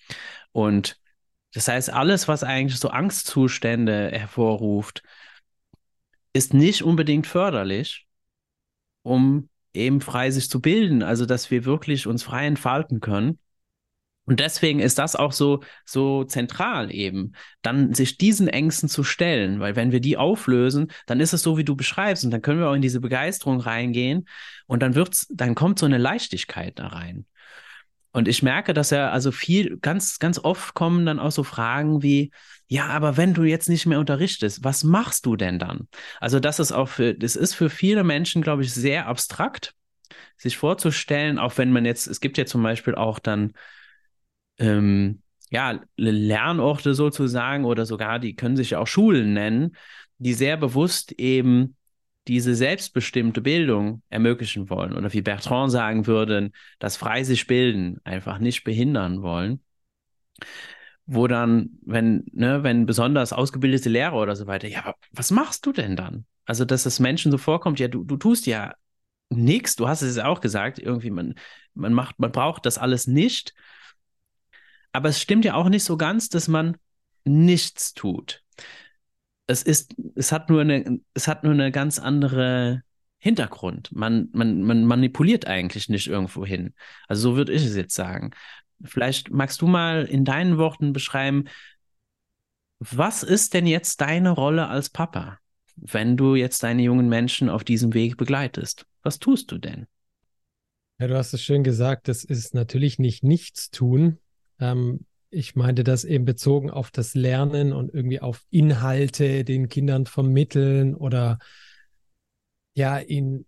[0.53, 0.99] Und
[1.55, 5.03] das heißt, alles, was eigentlich so Angstzustände hervorruft,
[6.33, 8.07] ist nicht unbedingt förderlich,
[9.03, 13.39] um eben frei sich zu bilden, also dass wir wirklich uns frei entfalten können.
[14.25, 19.59] Und deswegen ist das auch so, so zentral eben, dann sich diesen Ängsten zu stellen,
[19.59, 22.61] weil wenn wir die auflösen, dann ist es so, wie du beschreibst, und dann können
[22.61, 24.29] wir auch in diese Begeisterung reingehen
[24.67, 27.27] und dann wird's, dann kommt so eine Leichtigkeit da rein.
[28.13, 32.03] Und ich merke, dass er also viel, ganz, ganz oft kommen dann auch so Fragen
[32.03, 32.31] wie,
[32.69, 35.89] ja, aber wenn du jetzt nicht mehr unterrichtest, was machst du denn dann?
[36.21, 39.75] Also das ist auch für, das ist für viele Menschen, glaube ich, sehr abstrakt,
[40.37, 43.55] sich vorzustellen, auch wenn man jetzt, es gibt ja zum Beispiel auch dann
[44.59, 49.77] ähm, ja, Lernorte sozusagen oder sogar, die können sich auch Schulen nennen,
[50.19, 51.77] die sehr bewusst eben
[52.29, 58.39] diese selbstbestimmte Bildung ermöglichen wollen oder wie Bertrand sagen würde, das frei sich bilden einfach
[58.39, 59.61] nicht behindern wollen.
[61.05, 65.73] Wo dann, wenn, ne, wenn besonders ausgebildete Lehrer oder so weiter, ja, was machst du
[65.73, 66.25] denn dann?
[66.45, 68.75] Also, dass es Menschen so vorkommt, ja, du, du tust ja
[69.29, 71.35] nichts, du hast es ja auch gesagt, irgendwie, man,
[71.75, 73.53] man macht, man braucht das alles nicht
[74.93, 76.77] aber es stimmt ja auch nicht so ganz, dass man
[77.25, 78.43] nichts tut.
[79.47, 82.83] Es ist, es hat nur eine, es hat nur eine ganz andere
[83.19, 83.93] Hintergrund.
[83.93, 86.75] Man, man, man manipuliert eigentlich nicht irgendwo hin.
[87.09, 88.31] Also so würde ich es jetzt sagen.
[88.85, 91.45] Vielleicht magst du mal in deinen Worten beschreiben,
[92.81, 95.39] was ist denn jetzt deine Rolle als Papa,
[95.77, 98.87] wenn du jetzt deine jungen Menschen auf diesem Weg begleitest?
[99.05, 99.87] Was tust du denn?
[100.99, 104.19] Ja, du hast es schön gesagt, das ist natürlich nicht nichts tun.
[104.63, 105.01] Ähm,
[105.31, 110.95] ich meinte das eben bezogen auf das Lernen und irgendwie auf Inhalte den Kindern vermitteln
[110.95, 111.39] oder
[112.75, 113.47] ja, ihn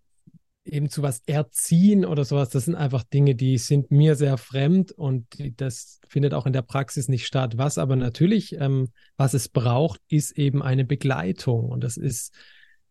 [0.65, 2.49] eben zu was erziehen oder sowas.
[2.49, 6.53] Das sind einfach Dinge, die sind mir sehr fremd und die, das findet auch in
[6.53, 7.57] der Praxis nicht statt.
[7.57, 12.33] Was aber natürlich, ähm, was es braucht, ist eben eine Begleitung und das ist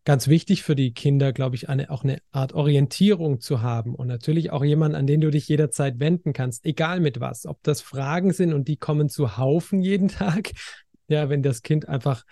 [0.05, 4.07] ganz wichtig für die Kinder, glaube ich, eine, auch eine Art Orientierung zu haben und
[4.07, 7.45] natürlich auch jemand, an den du dich jederzeit wenden kannst, egal mit was.
[7.45, 10.51] Ob das Fragen sind und die kommen zu Haufen jeden Tag.
[11.07, 12.23] Ja, wenn das Kind einfach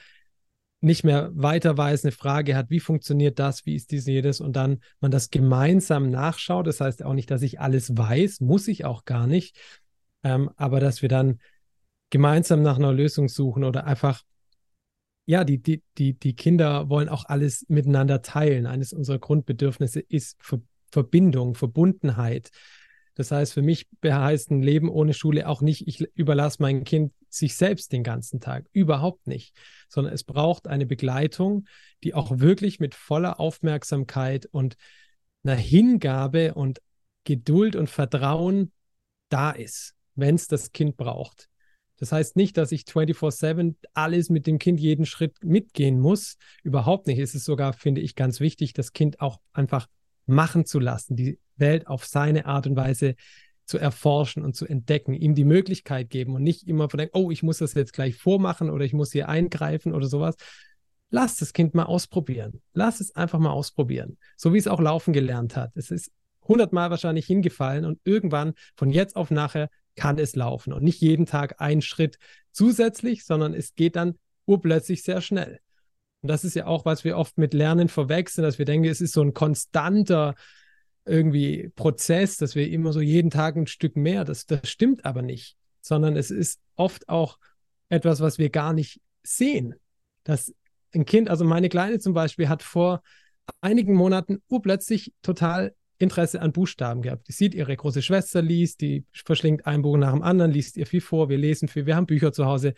[0.81, 4.55] nicht mehr weiter weiß, eine Frage hat, wie funktioniert das, wie ist dies jedes und
[4.55, 6.67] dann man das gemeinsam nachschaut.
[6.67, 9.57] Das heißt auch nicht, dass ich alles weiß, muss ich auch gar nicht,
[10.23, 11.39] ähm, aber dass wir dann
[12.09, 14.23] gemeinsam nach einer Lösung suchen oder einfach
[15.25, 18.65] ja, die, die, die, die Kinder wollen auch alles miteinander teilen.
[18.65, 20.59] Eines unserer Grundbedürfnisse ist Ver
[20.91, 22.51] Verbindung, Verbundenheit.
[23.15, 27.13] Das heißt, für mich heißt ein Leben ohne Schule auch nicht, ich überlasse mein Kind
[27.29, 28.67] sich selbst den ganzen Tag.
[28.73, 29.55] Überhaupt nicht.
[29.89, 31.65] Sondern es braucht eine Begleitung,
[32.03, 34.75] die auch wirklich mit voller Aufmerksamkeit und
[35.43, 36.79] einer Hingabe und
[37.23, 38.71] Geduld und Vertrauen
[39.29, 41.49] da ist, wenn es das Kind braucht.
[41.99, 46.37] Das heißt nicht, dass ich 24-7 alles mit dem Kind jeden Schritt mitgehen muss.
[46.63, 47.19] Überhaupt nicht.
[47.19, 49.87] Es ist sogar, finde ich, ganz wichtig, das Kind auch einfach
[50.25, 53.15] machen zu lassen, die Welt auf seine Art und Weise
[53.65, 57.31] zu erforschen und zu entdecken, ihm die Möglichkeit geben und nicht immer von denken, oh,
[57.31, 60.35] ich muss das jetzt gleich vormachen oder ich muss hier eingreifen oder sowas.
[61.09, 62.61] Lass das Kind mal ausprobieren.
[62.73, 64.17] Lass es einfach mal ausprobieren.
[64.35, 65.77] So wie es auch laufen gelernt hat.
[65.77, 66.11] Es ist
[66.47, 71.25] hundertmal wahrscheinlich hingefallen und irgendwann von jetzt auf nachher kann es laufen und nicht jeden
[71.25, 72.17] Tag ein Schritt
[72.51, 75.59] zusätzlich, sondern es geht dann urplötzlich sehr schnell.
[76.21, 79.01] Und das ist ja auch, was wir oft mit Lernen verwechseln, dass wir denken, es
[79.01, 80.35] ist so ein konstanter
[81.05, 85.21] irgendwie Prozess, dass wir immer so jeden Tag ein Stück mehr, das, das stimmt aber
[85.21, 87.37] nicht, sondern es ist oft auch
[87.89, 89.75] etwas, was wir gar nicht sehen.
[90.23, 90.53] Dass
[90.93, 93.03] ein Kind, also meine Kleine zum Beispiel, hat vor
[93.59, 97.27] einigen Monaten urplötzlich total Interesse an Buchstaben gehabt.
[97.27, 100.85] Die sieht, ihre große Schwester liest, die verschlingt ein Buch nach dem anderen, liest ihr
[100.85, 102.73] viel vor, wir lesen viel, wir haben Bücher zu Hause.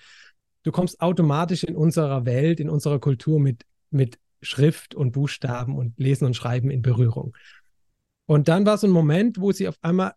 [0.64, 6.00] Du kommst automatisch in unserer Welt, in unserer Kultur mit, mit Schrift und Buchstaben und
[6.00, 7.36] Lesen und Schreiben in Berührung.
[8.26, 10.14] Und dann war so ein Moment, wo sie auf einmal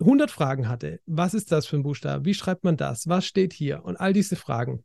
[0.00, 1.00] 100 Fragen hatte.
[1.06, 2.24] Was ist das für ein Buchstabe?
[2.24, 3.08] Wie schreibt man das?
[3.08, 3.84] Was steht hier?
[3.84, 4.84] Und all diese Fragen.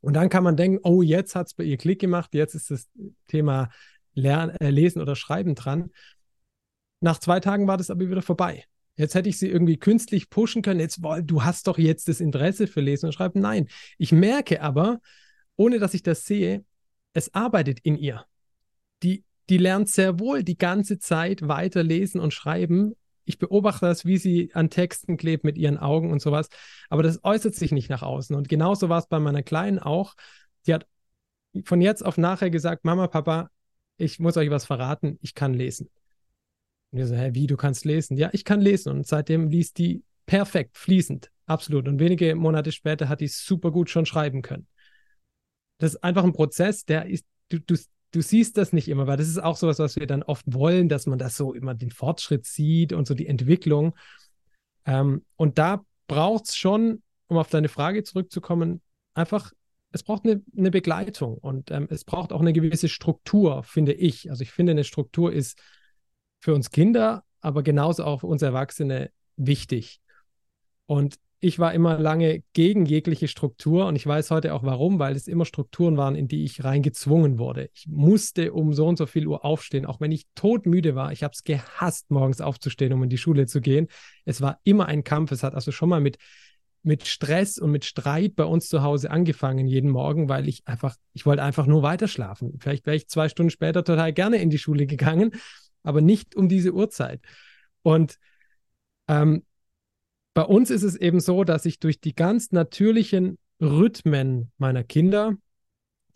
[0.00, 2.70] Und dann kann man denken, oh, jetzt hat es bei ihr Klick gemacht, jetzt ist
[2.70, 2.88] das
[3.26, 3.70] Thema
[4.14, 5.90] Lernen, äh, Lesen oder Schreiben dran.
[7.00, 8.64] Nach zwei Tagen war das aber wieder vorbei.
[8.96, 10.80] Jetzt hätte ich sie irgendwie künstlich pushen können.
[10.80, 13.40] Jetzt, boah, du hast doch jetzt das Interesse für Lesen und Schreiben.
[13.40, 13.68] Nein,
[13.98, 15.00] ich merke aber,
[15.56, 16.64] ohne dass ich das sehe,
[17.12, 18.24] es arbeitet in ihr.
[19.02, 22.94] Die, die lernt sehr wohl die ganze Zeit weiter lesen und schreiben.
[23.24, 26.48] Ich beobachte das, wie sie an Texten klebt mit ihren Augen und sowas.
[26.88, 28.34] Aber das äußert sich nicht nach außen.
[28.34, 30.14] Und genauso war es bei meiner Kleinen auch.
[30.66, 30.86] Die hat
[31.64, 33.50] von jetzt auf nachher gesagt, Mama, Papa,
[33.98, 35.90] ich muss euch was verraten, ich kann lesen.
[36.96, 38.16] Und wir so, hä, wie, du kannst lesen?
[38.16, 38.90] Ja, ich kann lesen.
[38.90, 41.88] Und seitdem liest die perfekt, fließend, absolut.
[41.88, 44.66] Und wenige Monate später hat die super gut schon schreiben können.
[45.78, 47.76] Das ist einfach ein Prozess, der ist, du, du,
[48.12, 50.88] du siehst das nicht immer, weil das ist auch sowas, was wir dann oft wollen,
[50.88, 53.94] dass man das so immer den Fortschritt sieht und so die Entwicklung.
[54.86, 58.80] Ähm, und da braucht es schon, um auf deine Frage zurückzukommen,
[59.12, 59.52] einfach,
[59.92, 64.30] es braucht eine, eine Begleitung und ähm, es braucht auch eine gewisse Struktur, finde ich.
[64.30, 65.60] Also ich finde, eine Struktur ist
[66.46, 70.00] für uns Kinder, aber genauso auch für uns Erwachsene wichtig.
[70.86, 75.16] Und ich war immer lange gegen jegliche Struktur und ich weiß heute auch warum, weil
[75.16, 77.68] es immer Strukturen waren, in die ich reingezwungen wurde.
[77.74, 81.10] Ich musste um so und so viel Uhr aufstehen, auch wenn ich todmüde war.
[81.10, 83.88] Ich habe es gehasst, morgens aufzustehen, um in die Schule zu gehen.
[84.24, 85.32] Es war immer ein Kampf.
[85.32, 86.16] Es hat also schon mal mit,
[86.84, 90.94] mit Stress und mit Streit bei uns zu Hause angefangen jeden Morgen, weil ich einfach,
[91.12, 92.56] ich wollte einfach nur weiter schlafen.
[92.60, 95.32] Vielleicht wäre ich zwei Stunden später total gerne in die Schule gegangen
[95.86, 97.20] aber nicht um diese Uhrzeit.
[97.82, 98.18] Und
[99.08, 99.44] ähm,
[100.34, 105.34] bei uns ist es eben so, dass ich durch die ganz natürlichen Rhythmen meiner Kinder,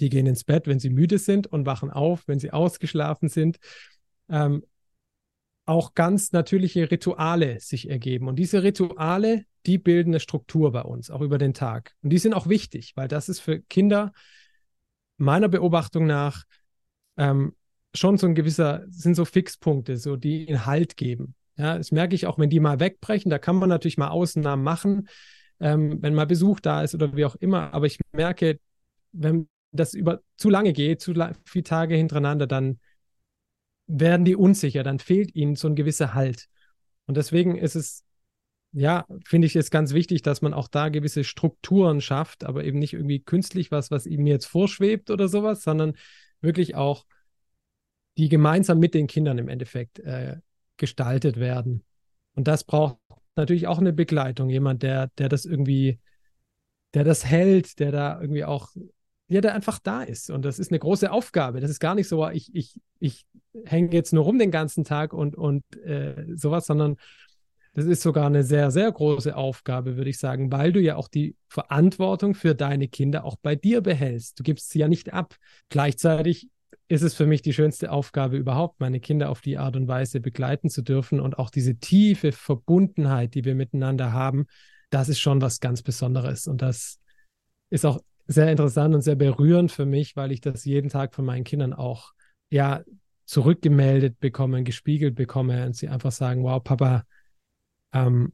[0.01, 3.59] die gehen ins Bett, wenn sie müde sind und wachen auf, wenn sie ausgeschlafen sind,
[4.29, 4.65] ähm,
[5.65, 8.29] auch ganz natürliche Rituale sich ergeben.
[8.29, 11.95] Und diese Rituale, die bilden eine Struktur bei uns, auch über den Tag.
[12.03, 14.13] Und die sind auch wichtig, weil das ist für Kinder
[15.17, 16.45] meiner Beobachtung nach
[17.17, 17.55] ähm,
[17.95, 21.35] schon so ein gewisser, sind so Fixpunkte, so die ihnen Halt geben.
[21.57, 24.63] Ja, das merke ich auch, wenn die mal wegbrechen, da kann man natürlich mal Ausnahmen
[24.63, 25.09] machen,
[25.61, 27.75] ähm, wenn mal Besuch da ist oder wie auch immer.
[27.75, 28.59] Aber ich merke,
[29.13, 32.81] wenn das über zu lange geht, zu la viele Tage hintereinander, dann
[33.87, 36.47] werden die unsicher, dann fehlt ihnen so ein gewisser Halt.
[37.07, 38.05] Und deswegen ist es,
[38.73, 42.79] ja, finde ich es ganz wichtig, dass man auch da gewisse Strukturen schafft, aber eben
[42.79, 45.95] nicht irgendwie künstlich was, was ihm jetzt vorschwebt oder sowas, sondern
[46.41, 47.05] wirklich auch
[48.21, 50.37] die gemeinsam mit den Kindern im Endeffekt äh,
[50.77, 51.83] gestaltet werden.
[52.35, 52.99] Und das braucht
[53.35, 55.99] natürlich auch eine Begleitung, jemand, der, der das irgendwie,
[56.93, 58.69] der das hält, der da irgendwie auch,
[59.29, 60.31] ja, der einfach da ist.
[60.31, 61.61] Und das ist eine große Aufgabe.
[61.61, 63.25] Das ist gar nicht so, ich, ich, ich
[63.65, 66.97] hänge jetzt nur rum den ganzen Tag und, und äh, sowas, sondern
[67.73, 71.09] das ist sogar eine sehr, sehr große Aufgabe, würde ich sagen, weil du ja auch
[71.09, 74.39] die Verantwortung für deine Kinder auch bei dir behältst.
[74.39, 75.37] Du gibst sie ja nicht ab.
[75.71, 76.51] Gleichzeitig
[76.89, 80.21] ist es für mich die schönste Aufgabe überhaupt, meine Kinder auf die Art und Weise
[80.21, 84.47] begleiten zu dürfen und auch diese tiefe Verbundenheit, die wir miteinander haben,
[84.91, 86.47] das ist schon was ganz Besonderes.
[86.47, 86.99] Und das
[87.71, 91.25] ist auch sehr interessant und sehr berührend für mich, weil ich das jeden Tag von
[91.25, 92.13] meinen Kindern auch
[92.51, 92.83] ja
[93.25, 97.05] zurückgemeldet bekomme, gespiegelt bekomme und sie einfach sagen, wow, Papa,
[97.93, 98.33] ähm,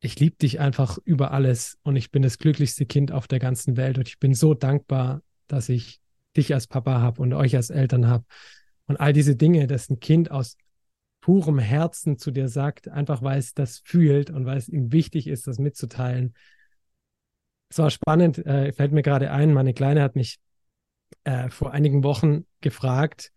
[0.00, 3.76] ich liebe dich einfach über alles und ich bin das glücklichste Kind auf der ganzen
[3.76, 6.00] Welt und ich bin so dankbar, dass ich
[6.36, 8.24] dich als Papa habe und euch als Eltern habe.
[8.86, 10.56] Und all diese Dinge, dass ein Kind aus
[11.20, 15.26] purem Herzen zu dir sagt, einfach weil es das fühlt und weil es ihm wichtig
[15.26, 16.34] ist, das mitzuteilen.
[17.70, 20.38] Es war spannend, äh, fällt mir gerade ein, meine Kleine hat mich
[21.24, 23.32] äh, vor einigen Wochen gefragt,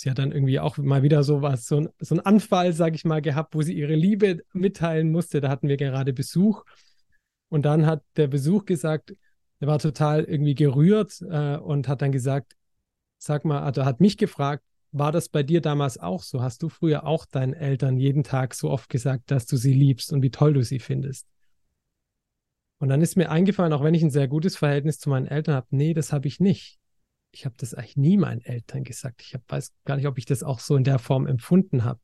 [0.00, 3.20] sie hat dann irgendwie auch mal wieder so was, so, ein, Anfall, sage ich mal,
[3.20, 5.40] gehabt, wo sie ihre Liebe mitteilen musste.
[5.40, 6.64] Da hatten wir gerade Besuch.
[7.48, 9.14] Und dann hat der Besuch gesagt,
[9.60, 12.56] er war total irgendwie gerührt äh, und hat dann gesagt,
[13.18, 16.42] sag mal, also hat mich gefragt, war das bei dir damals auch so?
[16.42, 20.12] Hast du früher auch deinen Eltern jeden Tag so oft gesagt, dass du sie liebst
[20.12, 21.28] und wie toll du sie findest?
[22.78, 25.54] Und dann ist mir eingefallen, auch wenn ich ein sehr gutes Verhältnis zu meinen Eltern
[25.54, 26.80] habe, nee, das habe ich nicht
[27.32, 29.22] ich habe das eigentlich nie meinen Eltern gesagt.
[29.22, 32.00] Ich hab, weiß gar nicht, ob ich das auch so in der Form empfunden habe.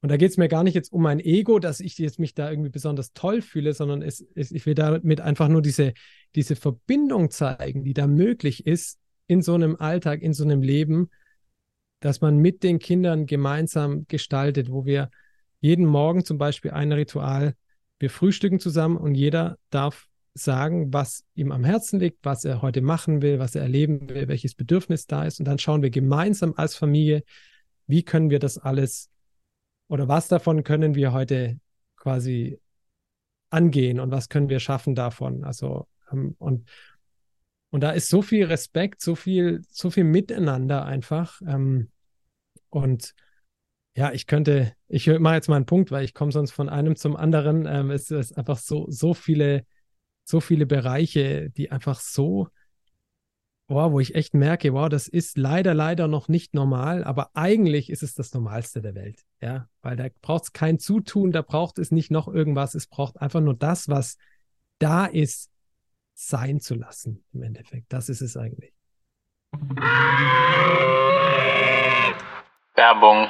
[0.00, 2.34] Und da geht es mir gar nicht jetzt um mein Ego, dass ich jetzt mich
[2.34, 5.92] da irgendwie besonders toll fühle, sondern es, es, ich will damit einfach nur diese,
[6.36, 11.10] diese Verbindung zeigen, die da möglich ist in so einem Alltag, in so einem Leben,
[12.00, 15.10] dass man mit den Kindern gemeinsam gestaltet, wo wir
[15.60, 17.54] jeden Morgen zum Beispiel ein Ritual,
[17.98, 22.80] wir frühstücken zusammen und jeder darf sagen, was ihm am Herzen liegt, was er heute
[22.80, 25.40] machen will, was er erleben will, welches Bedürfnis da ist.
[25.40, 27.24] Und dann schauen wir gemeinsam als Familie,
[27.88, 29.10] wie können wir das alles
[29.88, 31.58] oder was davon können wir heute
[31.96, 32.60] quasi
[33.50, 35.44] angehen und was können wir schaffen davon.
[35.44, 36.68] Also, ähm, und,
[37.70, 41.40] und da ist so viel Respekt, so viel, so viel Miteinander einfach.
[41.46, 41.90] Ähm,
[42.70, 43.14] und
[43.96, 46.94] ja, ich könnte, ich mache jetzt mal einen Punkt, weil ich komme sonst von einem
[46.96, 47.66] zum anderen.
[47.66, 49.64] Ähm, es ist einfach so, so viele
[50.28, 52.48] so viele Bereiche, die einfach so,
[53.68, 57.90] wow, wo ich echt merke, wow, das ist leider, leider noch nicht normal, aber eigentlich
[57.90, 59.24] ist es das Normalste der Welt.
[59.40, 63.20] Ja, weil da braucht es kein Zutun, da braucht es nicht noch irgendwas, es braucht
[63.20, 64.16] einfach nur das, was
[64.78, 65.50] da ist,
[66.14, 67.92] sein zu lassen, im Endeffekt.
[67.92, 68.72] Das ist es eigentlich.
[72.74, 73.28] Werbung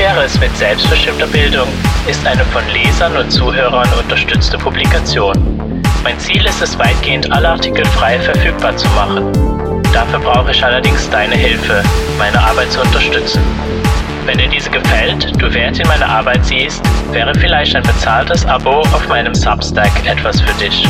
[0.00, 1.68] wäre es mit selbstbestimmter Bildung
[2.08, 5.69] ist eine von Lesern und Zuhörern unterstützte Publikation.
[6.02, 9.32] Mein Ziel ist es weitgehend alle Artikel frei verfügbar zu machen.
[9.92, 11.82] Dafür brauche ich allerdings deine Hilfe,
[12.18, 13.42] meine Arbeit zu unterstützen.
[14.24, 16.82] Wenn dir diese gefällt, du Wert in meiner Arbeit siehst,
[17.12, 20.86] wäre vielleicht ein bezahltes Abo auf meinem Substack etwas für dich.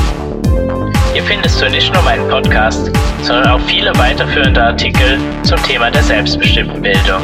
[1.12, 2.90] Hier findest du nicht nur meinen Podcast,
[3.22, 7.22] sondern auch viele weiterführende Artikel zum Thema der selbstbestimmten Bildung.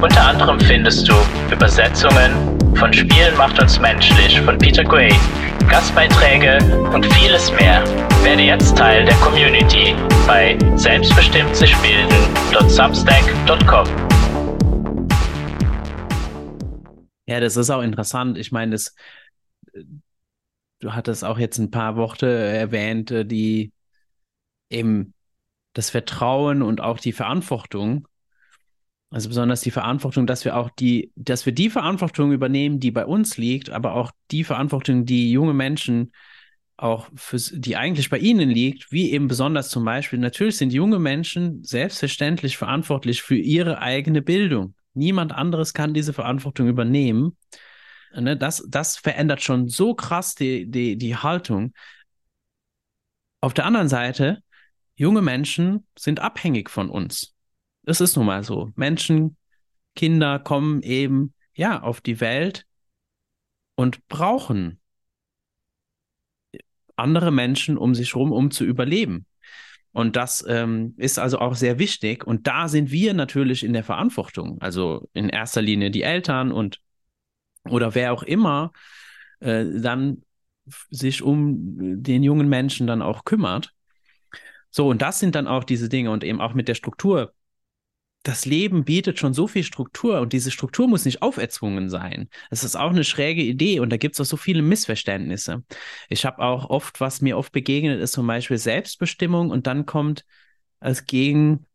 [0.00, 1.14] Unter anderem findest du
[1.50, 5.12] Übersetzungen von Spielen macht uns menschlich von Peter Gray,
[5.68, 6.58] Gastbeiträge
[6.92, 7.82] und vieles mehr.
[8.22, 9.94] Werde jetzt Teil der Community
[10.26, 13.86] bei selbstbestimmt sich bilden.substack.com.
[17.26, 18.36] Ja, das ist auch interessant.
[18.36, 18.94] Ich meine, das,
[20.80, 23.72] du hattest auch jetzt ein paar Worte erwähnt, die
[24.68, 25.14] eben
[25.72, 28.06] das Vertrauen und auch die Verantwortung
[29.10, 33.06] also besonders die Verantwortung, dass wir auch die, dass wir die Verantwortung übernehmen, die bei
[33.06, 36.12] uns liegt, aber auch die Verantwortung, die junge Menschen
[36.76, 40.98] auch für, die eigentlich bei ihnen liegt, wie eben besonders zum Beispiel, natürlich sind junge
[40.98, 44.74] Menschen selbstverständlich verantwortlich für ihre eigene Bildung.
[44.92, 47.36] Niemand anderes kann diese Verantwortung übernehmen.
[48.14, 51.72] Ne, das, das verändert schon so krass die, die, die Haltung.
[53.40, 54.42] Auf der anderen Seite
[54.96, 57.35] junge Menschen sind abhängig von uns.
[57.86, 58.72] Es ist nun mal so.
[58.76, 59.36] Menschen,
[59.94, 62.66] Kinder kommen eben ja auf die Welt
[63.76, 64.80] und brauchen
[66.96, 69.26] andere Menschen um sich herum, um zu überleben.
[69.92, 72.26] Und das ähm, ist also auch sehr wichtig.
[72.26, 74.60] Und da sind wir natürlich in der Verantwortung.
[74.60, 76.80] Also in erster Linie die Eltern und
[77.64, 78.72] oder wer auch immer
[79.40, 80.22] äh, dann
[80.90, 83.72] sich um den jungen Menschen dann auch kümmert.
[84.70, 87.32] So, und das sind dann auch diese Dinge und eben auch mit der Struktur
[88.26, 92.28] das Leben bietet schon so viel Struktur und diese Struktur muss nicht auferzwungen sein.
[92.50, 95.62] Das ist auch eine schräge Idee und da gibt es auch so viele Missverständnisse.
[96.08, 100.24] Ich habe auch oft, was mir oft begegnet ist, zum Beispiel Selbstbestimmung und dann kommt
[100.80, 101.66] als Gegen,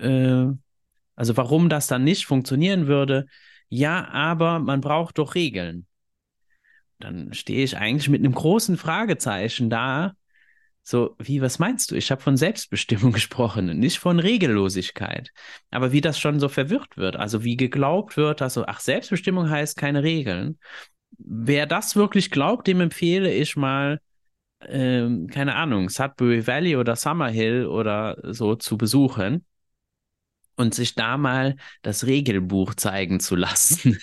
[0.00, 0.46] äh,
[1.14, 3.26] also warum das dann nicht funktionieren würde.
[3.68, 5.86] Ja, aber man braucht doch Regeln.
[6.98, 10.14] Dann stehe ich eigentlich mit einem großen Fragezeichen da,
[10.84, 11.94] so, wie, was meinst du?
[11.94, 15.30] Ich habe von Selbstbestimmung gesprochen, nicht von Regellosigkeit.
[15.70, 19.48] Aber wie das schon so verwirrt wird, also wie geglaubt wird, dass so, ach, Selbstbestimmung
[19.48, 20.58] heißt keine Regeln.
[21.18, 24.00] Wer das wirklich glaubt, dem empfehle ich mal,
[24.66, 29.44] ähm, keine Ahnung, Sudbury Valley oder Summerhill oder so zu besuchen
[30.56, 33.98] und sich da mal das Regelbuch zeigen zu lassen.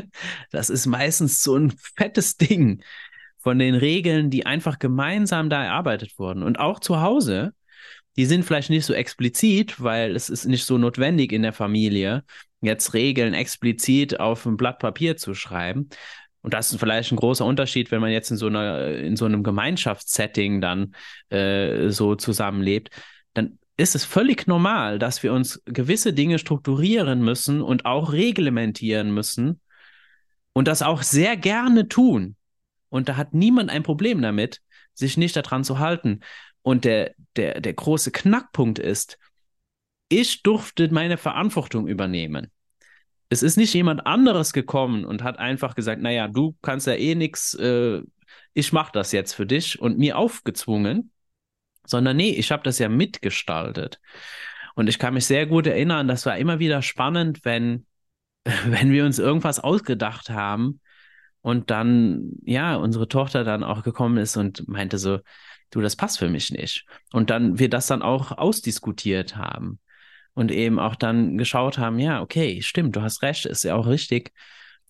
[0.50, 2.82] das ist meistens so ein fettes Ding
[3.42, 6.42] von den Regeln, die einfach gemeinsam da erarbeitet wurden.
[6.42, 7.52] Und auch zu Hause,
[8.16, 12.24] die sind vielleicht nicht so explizit, weil es ist nicht so notwendig in der Familie,
[12.60, 15.88] jetzt Regeln explizit auf ein Blatt Papier zu schreiben.
[16.42, 19.24] Und das ist vielleicht ein großer Unterschied, wenn man jetzt in so einer, in so
[19.24, 20.94] einem Gemeinschaftssetting dann
[21.30, 22.90] äh, so zusammenlebt.
[23.34, 29.12] Dann ist es völlig normal, dass wir uns gewisse Dinge strukturieren müssen und auch reglementieren
[29.14, 29.60] müssen
[30.52, 32.36] und das auch sehr gerne tun.
[32.92, 34.60] Und da hat niemand ein Problem damit,
[34.92, 36.20] sich nicht daran zu halten.
[36.60, 39.18] Und der, der, der große Knackpunkt ist,
[40.10, 42.52] ich durfte meine Verantwortung übernehmen.
[43.30, 47.14] Es ist nicht jemand anderes gekommen und hat einfach gesagt, naja, du kannst ja eh
[47.14, 48.02] nichts, äh,
[48.52, 51.12] ich mache das jetzt für dich und mir aufgezwungen,
[51.86, 54.00] sondern nee, ich habe das ja mitgestaltet.
[54.74, 57.86] Und ich kann mich sehr gut erinnern, das war immer wieder spannend, wenn,
[58.66, 60.82] wenn wir uns irgendwas ausgedacht haben,
[61.42, 65.18] und dann, ja, unsere Tochter dann auch gekommen ist und meinte so,
[65.70, 66.86] du, das passt für mich nicht.
[67.12, 69.78] Und dann wir das dann auch ausdiskutiert haben
[70.34, 73.86] und eben auch dann geschaut haben, ja, okay, stimmt, du hast recht, ist ja auch
[73.86, 74.32] richtig.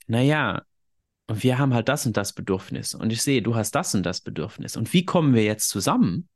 [0.06, 0.62] Naja,
[1.26, 2.94] und wir haben halt das und das Bedürfnis.
[2.94, 4.76] Und ich sehe, du hast das und das Bedürfnis.
[4.76, 6.28] Und wie kommen wir jetzt zusammen?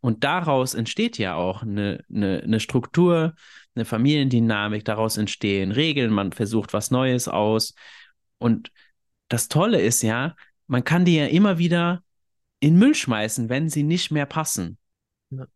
[0.00, 3.34] Und daraus entsteht ja auch eine, eine, eine Struktur,
[3.74, 7.74] eine Familiendynamik, daraus entstehen Regeln, man versucht was Neues aus.
[8.36, 8.70] Und
[9.28, 10.34] das Tolle ist ja,
[10.66, 12.02] man kann die ja immer wieder
[12.60, 14.78] in Müll schmeißen, wenn sie nicht mehr passen.
[15.30, 15.46] Ja.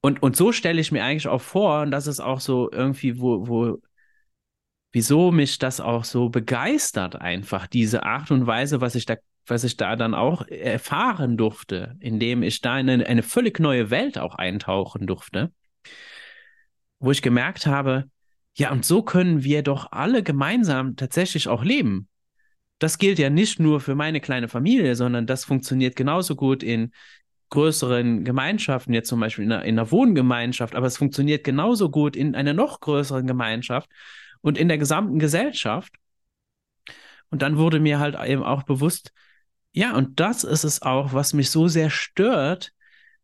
[0.00, 3.20] Und, und so stelle ich mir eigentlich auch vor, und das ist auch so irgendwie,
[3.20, 3.78] wo, wo,
[4.92, 9.16] wieso mich das auch so begeistert, einfach diese Art und Weise, was ich da,
[9.46, 13.90] was ich da dann auch erfahren durfte, indem ich da in eine, eine völlig neue
[13.90, 15.52] Welt auch eintauchen durfte,
[16.98, 18.10] wo ich gemerkt habe,
[18.56, 22.08] ja, und so können wir doch alle gemeinsam tatsächlich auch leben
[22.78, 26.92] das gilt ja nicht nur für meine kleine Familie, sondern das funktioniert genauso gut in
[27.50, 32.14] größeren Gemeinschaften, jetzt zum Beispiel in einer, in einer Wohngemeinschaft, aber es funktioniert genauso gut
[32.14, 33.90] in einer noch größeren Gemeinschaft
[34.42, 35.94] und in der gesamten Gesellschaft.
[37.30, 39.12] Und dann wurde mir halt eben auch bewusst,
[39.72, 42.72] ja, und das ist es auch, was mich so sehr stört,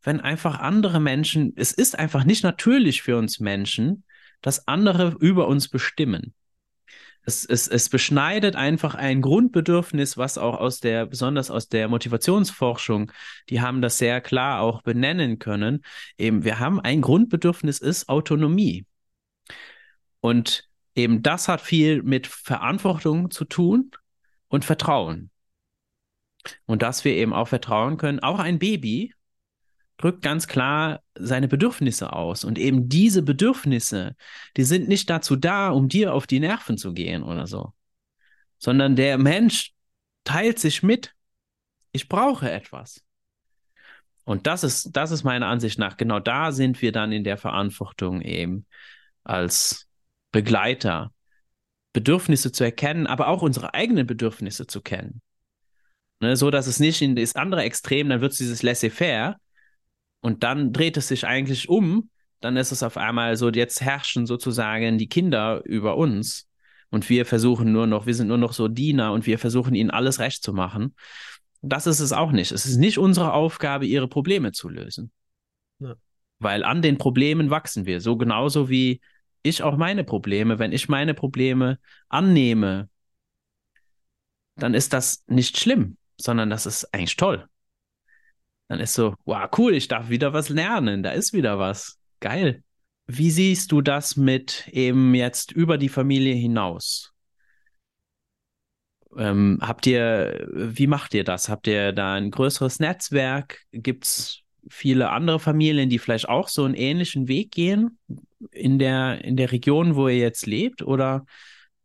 [0.03, 4.05] wenn einfach andere Menschen, es ist einfach nicht natürlich für uns Menschen,
[4.43, 6.35] dass andere über uns bestimmen
[7.27, 13.11] es, es, es beschneidet einfach ein Grundbedürfnis, was auch aus der, besonders aus der Motivationsforschung,
[13.49, 15.85] die haben das sehr klar auch benennen können.
[16.19, 18.87] Eben, wir haben ein Grundbedürfnis ist Autonomie.
[20.21, 23.91] Und eben das hat viel mit Verantwortung zu tun
[24.49, 25.31] und Vertrauen.
[26.67, 29.15] Und dass wir eben auch vertrauen können, auch ein Baby
[29.97, 32.45] drückt ganz klar seine Bedürfnisse aus.
[32.45, 34.17] Und eben diese Bedürfnisse,
[34.57, 37.73] die sind nicht dazu da, um dir auf die Nerven zu gehen oder so,
[38.59, 39.73] sondern der Mensch
[40.25, 41.15] teilt sich mit.
[41.93, 43.03] Ich brauche etwas.
[44.25, 47.37] Und das ist, das ist meiner Ansicht nach, genau da sind wir dann in der
[47.37, 48.67] Verantwortung eben
[49.23, 49.87] als
[50.33, 51.13] Begleiter,
[51.93, 55.21] Bedürfnisse zu erkennen, aber auch unsere eigenen Bedürfnisse zu kennen.
[56.21, 59.37] Ne, so dass es nicht in das andere Extrem, dann wird es dieses Laissez-faire,
[60.25, 62.09] und dann dreht es sich eigentlich um.
[62.41, 66.49] Dann ist es auf einmal so, jetzt herrschen sozusagen die Kinder über uns.
[66.89, 69.91] Und wir versuchen nur noch, wir sind nur noch so Diener und wir versuchen ihnen
[69.91, 70.95] alles recht zu machen.
[71.61, 72.53] Das ist es auch nicht.
[72.53, 75.13] Es ist nicht unsere Aufgabe, ihre Probleme zu lösen.
[75.79, 75.95] Ja.
[76.39, 78.01] Weil an den Problemen wachsen wir.
[78.01, 79.03] So genauso wie
[79.43, 80.59] ich auch meine Probleme.
[80.59, 82.89] Wenn ich meine Probleme annehme,
[84.57, 87.47] dann ist das nicht schlimm, sondern das ist eigentlich toll.
[88.69, 91.99] Dann ist so, wow, cool, ich darf wieder was lernen, da ist wieder was.
[92.21, 92.63] Geil.
[93.07, 97.13] Wie siehst du das mit eben jetzt über die Familie hinaus?
[99.17, 101.49] Ähm, habt ihr, wie macht ihr das?
[101.49, 103.61] Habt ihr da ein größeres Netzwerk?
[103.73, 107.99] Gibt es viele andere Familien, die vielleicht auch so einen ähnlichen Weg gehen
[108.51, 110.83] in der, in der Region, wo ihr jetzt lebt?
[110.83, 111.27] Oder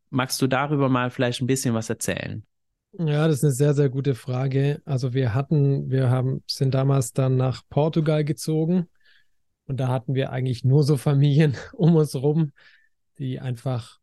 [0.09, 2.43] magst du darüber mal vielleicht ein bisschen was erzählen?
[2.93, 4.81] Ja, das ist eine sehr, sehr gute Frage.
[4.83, 8.89] Also wir hatten, wir haben, sind damals dann nach Portugal gezogen
[9.67, 12.51] und da hatten wir eigentlich nur so Familien um uns rum,
[13.19, 13.99] die einfach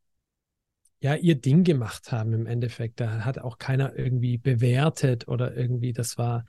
[1.01, 3.01] ja ihr Ding gemacht haben im Endeffekt.
[3.01, 6.47] Da hat auch keiner irgendwie bewertet oder irgendwie, das war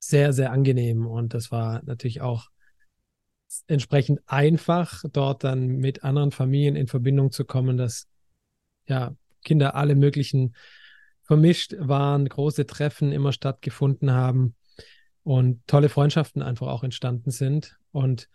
[0.00, 2.48] sehr, sehr angenehm und das war natürlich auch
[3.68, 8.08] entsprechend einfach, dort dann mit anderen Familien in Verbindung zu kommen, dass
[8.86, 9.14] ja
[9.44, 10.54] Kinder alle möglichen
[11.30, 14.56] vermischt waren, große Treffen immer stattgefunden haben
[15.22, 17.78] und tolle Freundschaften einfach auch entstanden sind.
[17.92, 18.28] Und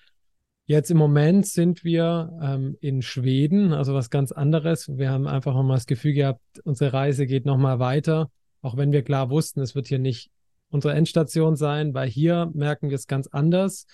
[0.65, 4.87] jetzt im Moment sind wir ähm, in Schweden, also was ganz anderes.
[4.87, 8.31] Wir haben einfach nochmal das Gefühl gehabt, unsere Reise geht nochmal weiter,
[8.61, 10.31] auch wenn wir klar wussten, es wird hier nicht
[10.69, 13.87] unsere Endstation sein, weil hier merken wir es ganz anders.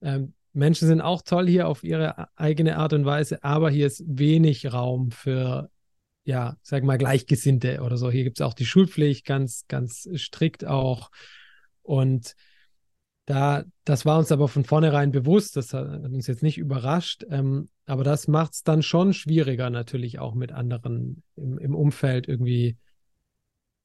[0.00, 4.04] Ähm, Menschen sind auch toll hier auf ihre eigene Art und Weise, aber hier ist
[4.06, 5.70] wenig Raum für
[6.24, 8.10] ja, sag mal, Gleichgesinnte oder so.
[8.10, 11.10] Hier gibt es auch die Schulpflicht, ganz, ganz strikt auch.
[11.82, 12.34] Und
[13.26, 17.68] da, das war uns aber von vornherein bewusst, das hat uns jetzt nicht überrascht, ähm,
[17.86, 22.76] aber das macht es dann schon schwieriger, natürlich auch mit anderen im, im Umfeld irgendwie.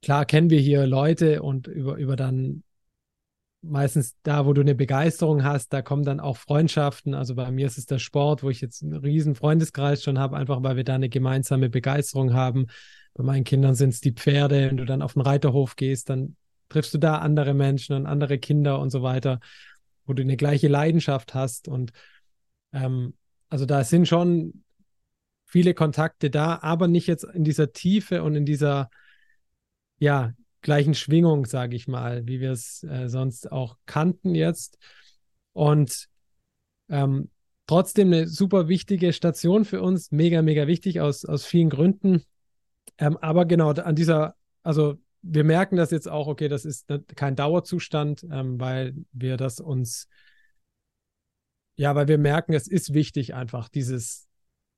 [0.04, 2.64] Klar kennen wir hier Leute und über, über dann
[3.70, 7.14] meistens da, wo du eine Begeisterung hast, da kommen dann auch Freundschaften.
[7.14, 10.38] Also bei mir ist es der Sport, wo ich jetzt einen riesen Freundeskreis schon habe,
[10.38, 12.68] einfach weil wir da eine gemeinsame Begeisterung haben.
[13.14, 14.68] Bei meinen Kindern sind es die Pferde.
[14.68, 16.36] Wenn du dann auf den Reiterhof gehst, dann
[16.70, 19.40] triffst du da andere Menschen und andere Kinder und so weiter,
[20.06, 21.68] wo du eine gleiche Leidenschaft hast.
[21.68, 21.92] Und
[22.74, 23.14] ähm,
[23.50, 24.64] also da sind schon
[25.46, 28.90] viele Kontakte da, aber nicht jetzt in dieser Tiefe und in dieser
[30.00, 34.78] ja, gleichen Schwingung, sage ich mal, wie wir es äh, sonst auch kannten jetzt.
[35.54, 36.08] Und
[36.90, 37.30] ähm,
[37.68, 42.24] trotzdem eine super wichtige Station für uns, mega, mega wichtig aus, aus vielen Gründen.
[42.98, 47.36] Ähm, aber genau an dieser, also wir merken das jetzt auch, okay, das ist kein
[47.36, 50.08] Dauerzustand, ähm, weil wir das uns,
[51.76, 54.28] ja, weil wir merken, es ist wichtig einfach, dieses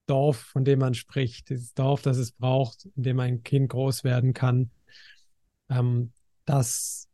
[0.08, 4.04] Dorf, von dem man spricht, dieses Dorf, das es braucht, in dem ein Kind groß
[4.04, 4.72] werden kann.
[5.70, 6.12] Ähm,
[6.46, 7.08] das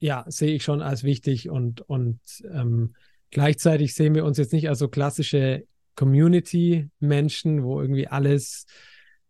[0.00, 2.20] ja, sehe ich schon als wichtig und, und
[2.52, 2.94] ähm,
[3.30, 5.64] gleichzeitig sehen wir uns jetzt nicht als so klassische
[5.96, 8.66] Community-Menschen, wo irgendwie alles,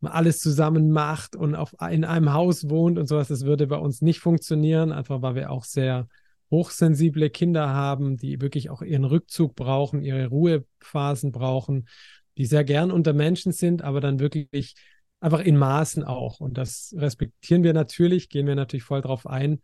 [0.03, 3.29] alles zusammen macht und auf, in einem Haus wohnt und sowas.
[3.29, 6.09] Das würde bei uns nicht funktionieren, einfach weil wir auch sehr
[6.51, 11.89] hochsensible Kinder haben, die wirklich auch ihren Rückzug brauchen, ihre Ruhephasen brauchen,
[12.37, 14.75] die sehr gern unter Menschen sind, aber dann wirklich
[15.21, 16.41] einfach in Maßen auch.
[16.41, 19.61] Und das respektieren wir natürlich, gehen wir natürlich voll drauf ein.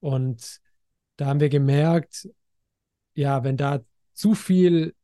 [0.00, 0.60] Und
[1.16, 2.28] da haben wir gemerkt,
[3.14, 3.80] ja, wenn da
[4.12, 4.94] zu viel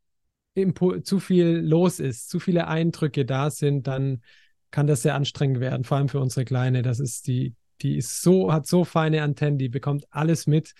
[0.55, 4.22] Impu zu viel los ist, zu viele Eindrücke da sind, dann
[4.70, 6.83] kann das sehr anstrengend werden, vor allem für unsere Kleine.
[6.83, 10.75] Das ist die, die ist so, hat so feine Antennen, die bekommt alles mit,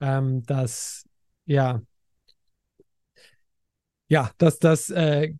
[0.00, 1.04] ähm, dass
[1.44, 1.80] ja,
[4.08, 5.34] ja, dass das äh,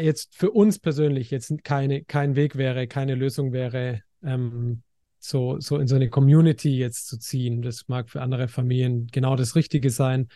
[0.00, 4.82] jetzt für uns persönlich jetzt keine, kein Weg wäre, keine Lösung wäre, ähm,
[5.18, 7.62] so, so in so eine Community jetzt zu ziehen.
[7.62, 10.28] Das mag für andere Familien genau das Richtige sein.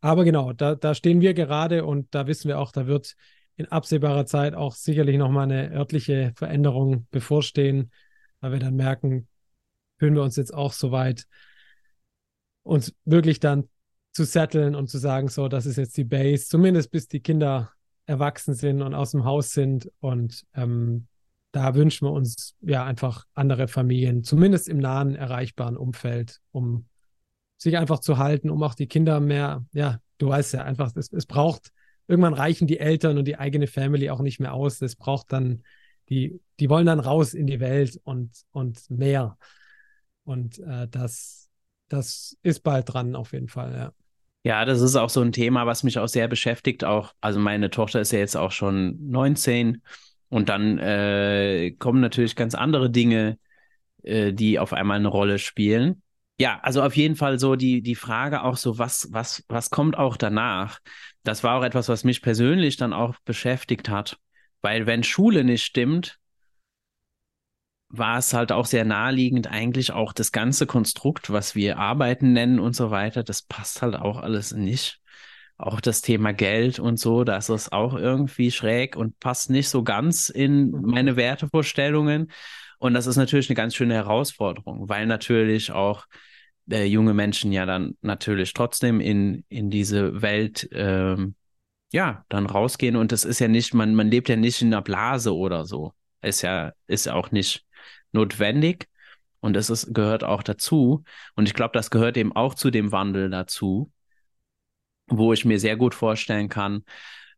[0.00, 3.16] Aber genau, da, da stehen wir gerade und da wissen wir auch, da wird
[3.56, 7.90] in absehbarer Zeit auch sicherlich nochmal eine örtliche Veränderung bevorstehen,
[8.40, 9.26] weil wir dann merken,
[9.98, 11.26] fühlen wir uns jetzt auch so weit,
[12.62, 13.68] uns wirklich dann
[14.12, 17.72] zu setteln und zu sagen, so, das ist jetzt die Base, zumindest bis die Kinder
[18.06, 19.90] erwachsen sind und aus dem Haus sind.
[20.00, 21.06] Und ähm,
[21.52, 26.86] da wünschen wir uns ja einfach andere Familien, zumindest im nahen erreichbaren Umfeld, um
[27.58, 31.12] sich einfach zu halten, um auch die Kinder mehr, ja, du weißt ja einfach, es,
[31.12, 31.70] es braucht,
[32.06, 34.80] irgendwann reichen die Eltern und die eigene Family auch nicht mehr aus.
[34.80, 35.62] Es braucht dann,
[36.08, 39.36] die, die wollen dann raus in die Welt und, und mehr.
[40.24, 41.47] Und äh, das,
[41.88, 43.92] das ist bald dran auf jeden Fall, ja.
[44.44, 46.84] Ja, das ist auch so ein Thema, was mich auch sehr beschäftigt.
[46.84, 49.82] Auch, also meine Tochter ist ja jetzt auch schon 19
[50.28, 53.38] und dann äh, kommen natürlich ganz andere Dinge,
[54.02, 56.02] äh, die auf einmal eine Rolle spielen.
[56.40, 59.98] Ja, also auf jeden Fall so die, die Frage auch so, was, was, was kommt
[59.98, 60.78] auch danach?
[61.24, 64.18] Das war auch etwas, was mich persönlich dann auch beschäftigt hat.
[64.62, 66.18] Weil wenn Schule nicht stimmt,
[67.90, 72.58] war es halt auch sehr naheliegend, eigentlich auch das ganze Konstrukt, was wir Arbeiten nennen
[72.60, 75.00] und so weiter, das passt halt auch alles nicht.
[75.56, 79.82] Auch das Thema Geld und so, das ist auch irgendwie schräg und passt nicht so
[79.82, 80.82] ganz in mhm.
[80.82, 82.30] meine Wertevorstellungen.
[82.78, 86.06] Und das ist natürlich eine ganz schöne Herausforderung, weil natürlich auch
[86.70, 91.34] äh, junge Menschen ja dann natürlich trotzdem in, in diese Welt ähm,
[91.92, 94.82] ja dann rausgehen und das ist ja nicht, man, man lebt ja nicht in einer
[94.82, 95.92] Blase oder so.
[96.22, 97.64] Ist ja, ist ja auch nicht
[98.12, 98.88] notwendig
[99.40, 101.04] und es ist, gehört auch dazu.
[101.34, 103.92] Und ich glaube, das gehört eben auch zu dem Wandel dazu,
[105.06, 106.84] wo ich mir sehr gut vorstellen kann,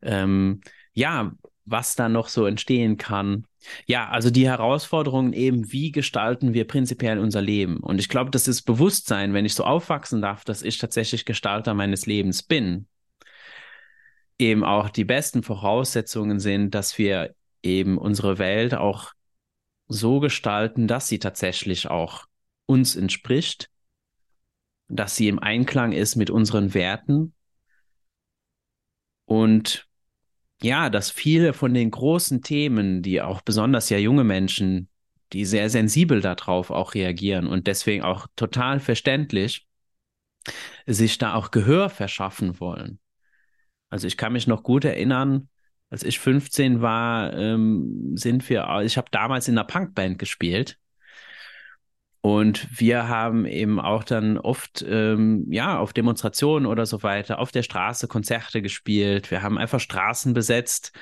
[0.03, 0.61] ähm,
[0.93, 1.33] ja,
[1.67, 3.47] was da noch so entstehen kann.
[3.87, 7.77] Ja, also die Herausforderungen eben, wie gestalten wir prinzipiell unser Leben?
[7.79, 11.75] Und ich glaube, das ist Bewusstsein, wenn ich so aufwachsen darf, dass ich tatsächlich Gestalter
[11.75, 12.87] meines Lebens bin.
[14.39, 19.13] Eben auch die besten Voraussetzungen sind, dass wir eben unsere Welt auch
[19.91, 22.27] so gestalten, dass sie tatsächlich auch
[22.67, 23.69] uns entspricht,
[24.89, 27.35] dass sie im Einklang ist mit unseren Werten
[29.25, 29.89] und
[30.63, 34.89] ja, dass viele von den großen Themen, die auch besonders ja junge Menschen,
[35.33, 39.67] die sehr sensibel darauf auch reagieren und deswegen auch total verständlich,
[40.87, 42.99] sich da auch Gehör verschaffen wollen.
[43.89, 45.49] Also ich kann mich noch gut erinnern,
[45.91, 50.79] als ich 15 war, ähm, sind wir, ich habe damals in einer Punkband gespielt.
[52.23, 57.51] Und wir haben eben auch dann oft, ähm, ja, auf Demonstrationen oder so weiter, auf
[57.51, 59.31] der Straße Konzerte gespielt.
[59.31, 60.93] Wir haben einfach Straßen besetzt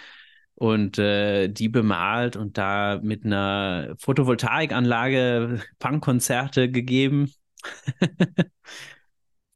[0.55, 7.32] und äh, die bemalt und da mit einer Photovoltaikanlage Punkkonzerte gegeben.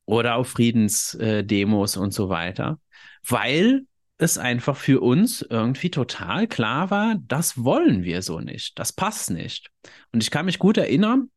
[0.05, 2.79] oder auf Friedensdemos äh, und so weiter.
[3.27, 3.87] Weil
[4.19, 9.31] es einfach für uns irgendwie total klar war, das wollen wir so nicht, das passt
[9.31, 9.71] nicht.
[10.13, 11.31] Und ich kann mich gut erinnern,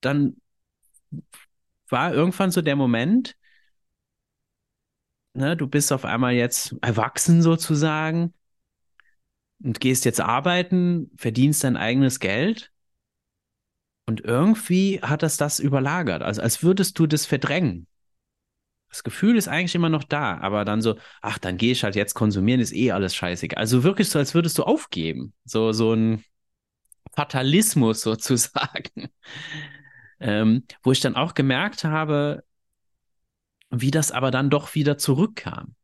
[0.00, 0.36] dann
[1.88, 3.36] war irgendwann so der Moment,
[5.34, 8.32] ne, du bist auf einmal jetzt erwachsen sozusagen
[9.62, 12.72] und gehst jetzt arbeiten, verdienst dein eigenes Geld.
[14.06, 17.86] Und irgendwie hat das das überlagert, also als würdest du das verdrängen.
[18.90, 21.94] Das Gefühl ist eigentlich immer noch da, aber dann so, ach, dann gehe ich halt
[21.94, 23.56] jetzt konsumieren, ist eh alles scheißig.
[23.56, 25.32] Also wirklich so, als würdest du aufgeben.
[25.44, 26.24] So, so ein
[27.14, 29.08] Fatalismus sozusagen.
[30.18, 32.44] Ähm, wo ich dann auch gemerkt habe,
[33.70, 35.76] wie das aber dann doch wieder zurückkam.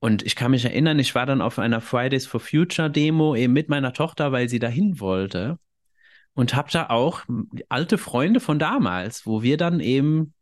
[0.00, 3.52] Und ich kann mich erinnern, ich war dann auf einer Fridays for Future Demo eben
[3.52, 5.58] mit meiner Tochter, weil sie dahin wollte.
[6.34, 7.22] Und habe da auch
[7.68, 10.33] alte Freunde von damals, wo wir dann eben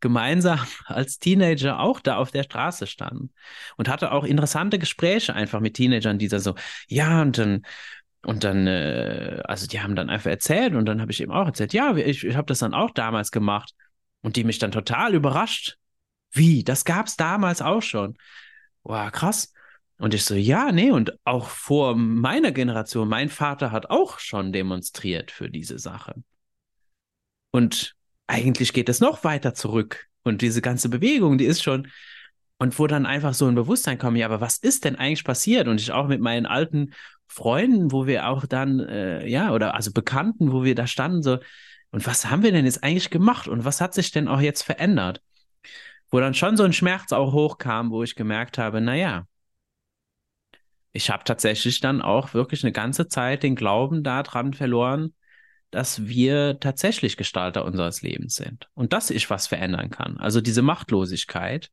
[0.00, 3.30] gemeinsam als Teenager auch da auf der Straße standen
[3.76, 6.54] und hatte auch interessante Gespräche einfach mit Teenagern, die da so,
[6.88, 7.62] ja, und dann,
[8.24, 11.46] und dann, äh, also die haben dann einfach erzählt und dann habe ich eben auch
[11.46, 13.74] erzählt, ja, ich, ich habe das dann auch damals gemacht
[14.22, 15.76] und die mich dann total überrascht.
[16.32, 16.64] Wie?
[16.64, 18.16] Das gab es damals auch schon.
[18.82, 19.52] Wow, krass.
[19.98, 24.52] Und ich so, ja, nee, und auch vor meiner Generation, mein Vater hat auch schon
[24.52, 26.14] demonstriert für diese Sache.
[27.50, 27.94] Und
[28.30, 30.06] eigentlich geht es noch weiter zurück.
[30.22, 31.88] Und diese ganze Bewegung, die ist schon,
[32.58, 35.66] und wo dann einfach so ein Bewusstsein kommt, ja, aber was ist denn eigentlich passiert?
[35.66, 36.92] Und ich auch mit meinen alten
[37.26, 41.38] Freunden, wo wir auch dann, äh, ja, oder also Bekannten, wo wir da standen, so,
[41.90, 43.48] und was haben wir denn jetzt eigentlich gemacht?
[43.48, 45.22] Und was hat sich denn auch jetzt verändert?
[46.10, 49.26] Wo dann schon so ein Schmerz auch hochkam, wo ich gemerkt habe, naja,
[50.92, 55.14] ich habe tatsächlich dann auch wirklich eine ganze Zeit den Glauben daran verloren,
[55.70, 60.18] dass wir tatsächlich Gestalter unseres Lebens sind und dass ich was verändern kann.
[60.18, 61.70] Also diese Machtlosigkeit.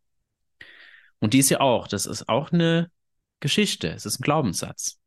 [1.19, 2.91] Und die ist ja auch, das ist auch eine
[3.39, 4.99] Geschichte, es ist ein Glaubenssatz.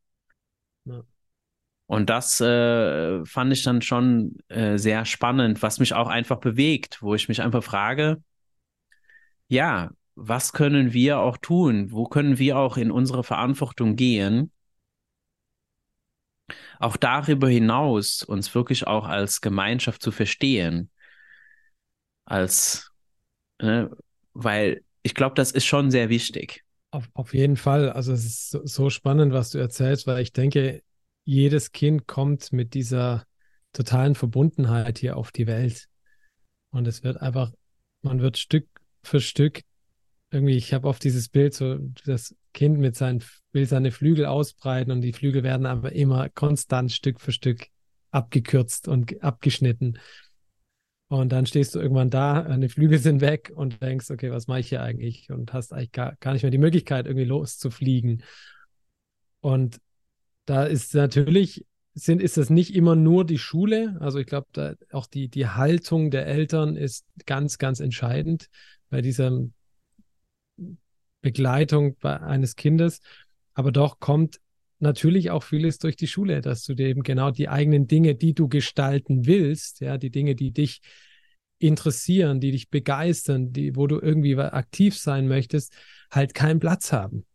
[0.85, 1.03] Ja.
[1.85, 7.01] Und das äh, fand ich dann schon äh, sehr spannend, was mich auch einfach bewegt,
[7.01, 8.23] wo ich mich einfach frage,
[9.49, 11.91] ja, was können wir auch tun?
[11.91, 14.51] Wo können wir auch in unsere Verantwortung gehen,
[16.79, 20.89] auch darüber hinaus uns wirklich auch als Gemeinschaft zu verstehen.
[22.25, 22.91] Als,
[23.61, 23.91] ne,
[24.33, 26.63] weil ich glaube, das ist schon sehr wichtig.
[26.91, 27.89] Auf, auf jeden Fall.
[27.89, 30.83] Also es ist so, so spannend, was du erzählst, weil ich denke,
[31.23, 33.25] jedes Kind kommt mit dieser
[33.73, 35.87] totalen Verbundenheit hier auf die Welt.
[36.71, 37.51] Und es wird einfach,
[38.01, 38.67] man wird Stück
[39.03, 39.61] für Stück
[40.31, 44.91] irgendwie, ich habe oft dieses Bild, so das Kind mit seinen, will seine Flügel ausbreiten
[44.91, 47.67] und die Flügel werden aber immer konstant Stück für Stück
[48.11, 49.97] abgekürzt und abgeschnitten.
[51.07, 54.61] Und dann stehst du irgendwann da, deine Flügel sind weg und denkst, okay, was mache
[54.61, 55.29] ich hier eigentlich?
[55.29, 58.23] Und hast eigentlich gar, gar nicht mehr die Möglichkeit, irgendwie loszufliegen.
[59.41, 59.81] Und
[60.45, 63.97] da ist natürlich, sind, ist das nicht immer nur die Schule.
[63.99, 68.47] Also ich glaube, auch die, die Haltung der Eltern ist ganz, ganz entscheidend
[68.89, 69.37] bei dieser
[71.21, 73.01] Begleitung eines Kindes.
[73.53, 74.39] Aber doch kommt
[74.79, 78.33] natürlich auch vieles durch die Schule, dass du dir eben genau die eigenen Dinge, die
[78.33, 80.81] du gestalten willst, ja, die Dinge, die dich
[81.59, 85.73] interessieren, die dich begeistern, die, wo du irgendwie aktiv sein möchtest,
[86.09, 87.25] halt keinen Platz haben.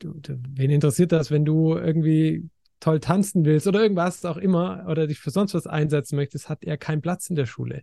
[0.00, 2.48] Du, du, wen interessiert das, wenn du irgendwie
[2.80, 6.64] toll tanzen willst oder irgendwas auch immer oder dich für sonst was einsetzen möchtest, hat
[6.64, 7.82] er keinen Platz in der Schule.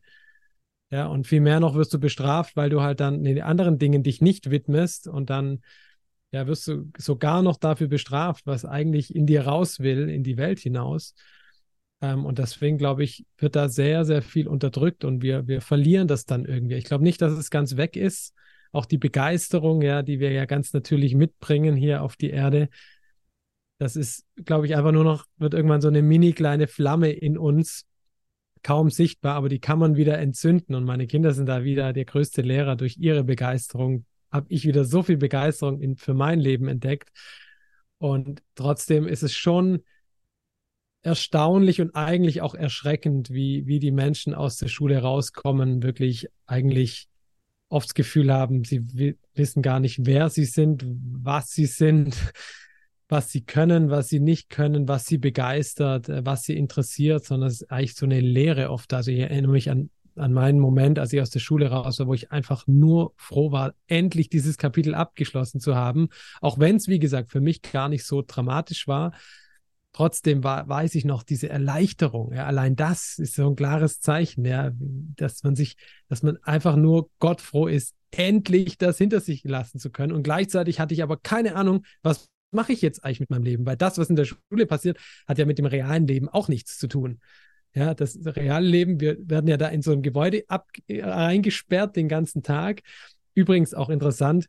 [0.91, 4.03] Ja, und viel mehr noch wirst du bestraft, weil du halt dann den anderen Dingen
[4.03, 5.61] dich nicht widmest und dann
[6.31, 10.37] ja, wirst du sogar noch dafür bestraft, was eigentlich in dir raus will, in die
[10.37, 11.13] Welt hinaus.
[12.01, 16.07] Ähm, und deswegen, glaube ich, wird da sehr, sehr viel unterdrückt und wir, wir verlieren
[16.07, 16.75] das dann irgendwie.
[16.75, 18.33] Ich glaube nicht, dass es ganz weg ist.
[18.73, 22.69] Auch die Begeisterung, ja, die wir ja ganz natürlich mitbringen hier auf die Erde,
[23.79, 27.37] das ist, glaube ich, einfach nur noch, wird irgendwann so eine mini kleine Flamme in
[27.37, 27.85] uns,
[28.63, 30.75] kaum sichtbar, aber die kann man wieder entzünden.
[30.75, 34.85] Und meine Kinder sind da wieder der größte Lehrer durch ihre Begeisterung, habe ich wieder
[34.85, 37.09] so viel Begeisterung in, für mein Leben entdeckt.
[37.97, 39.83] Und trotzdem ist es schon
[41.03, 47.07] erstaunlich und eigentlich auch erschreckend, wie, wie die Menschen aus der Schule rauskommen, wirklich eigentlich
[47.69, 52.15] oft das Gefühl haben, sie wissen gar nicht, wer sie sind, was sie sind,
[53.11, 57.49] was sie können, was sie nicht können, was sie begeistert, äh, was sie interessiert, sondern
[57.49, 58.93] es ist eigentlich so eine Lehre oft.
[58.93, 62.07] Also ich erinnere mich an an meinen Moment, als ich aus der Schule raus war,
[62.07, 66.09] wo ich einfach nur froh war, endlich dieses Kapitel abgeschlossen zu haben.
[66.41, 69.13] Auch wenn es, wie gesagt, für mich gar nicht so dramatisch war.
[69.93, 72.33] Trotzdem war, weiß ich noch diese Erleichterung.
[72.33, 75.75] Ja, allein das ist so ein klares Zeichen, ja, dass man sich,
[76.07, 80.13] dass man einfach nur Gott froh ist, endlich das hinter sich lassen zu können.
[80.13, 83.65] Und gleichzeitig hatte ich aber keine Ahnung, was mache ich jetzt eigentlich mit meinem Leben?
[83.65, 84.97] Weil das, was in der Schule passiert,
[85.27, 87.19] hat ja mit dem realen Leben auch nichts zu tun.
[87.73, 92.09] Ja, das reale Leben, wir werden ja da in so ein Gebäude ab, eingesperrt den
[92.09, 92.81] ganzen Tag.
[93.33, 94.47] Übrigens auch interessant,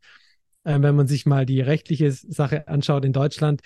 [0.65, 3.63] äh, wenn man sich mal die rechtliche Sache anschaut in Deutschland,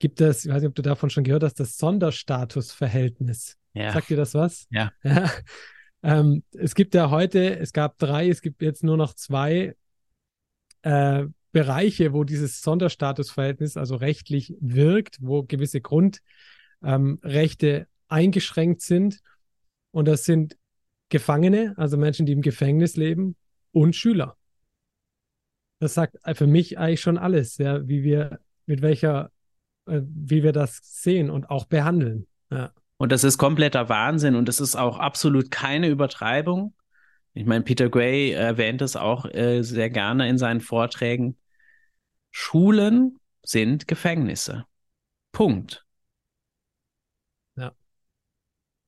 [0.00, 3.56] gibt es, ich weiß nicht, ob du davon schon gehört hast, das Sonderstatusverhältnis.
[3.74, 3.92] Ja.
[3.92, 4.66] Sagt dir das was?
[4.70, 4.90] Ja.
[5.04, 5.30] ja.
[6.02, 9.76] Ähm, es gibt ja heute, es gab drei, es gibt jetzt nur noch zwei
[10.82, 19.20] äh, Bereiche, wo dieses Sonderstatusverhältnis also rechtlich wirkt, wo gewisse Grundrechte ähm, eingeschränkt sind.
[19.90, 20.56] Und das sind
[21.08, 23.36] Gefangene, also Menschen, die im Gefängnis leben,
[23.72, 24.36] und Schüler.
[25.80, 29.30] Das sagt für mich eigentlich schon alles, ja, wie wir, mit welcher,
[29.86, 32.26] äh, wie wir das sehen und auch behandeln.
[32.50, 32.72] Ja.
[32.98, 36.74] Und das ist kompletter Wahnsinn und das ist auch absolut keine Übertreibung.
[37.32, 41.36] Ich meine, Peter Gray erwähnt es auch äh, sehr gerne in seinen Vorträgen.
[42.30, 44.66] Schulen sind Gefängnisse.
[45.32, 45.84] Punkt.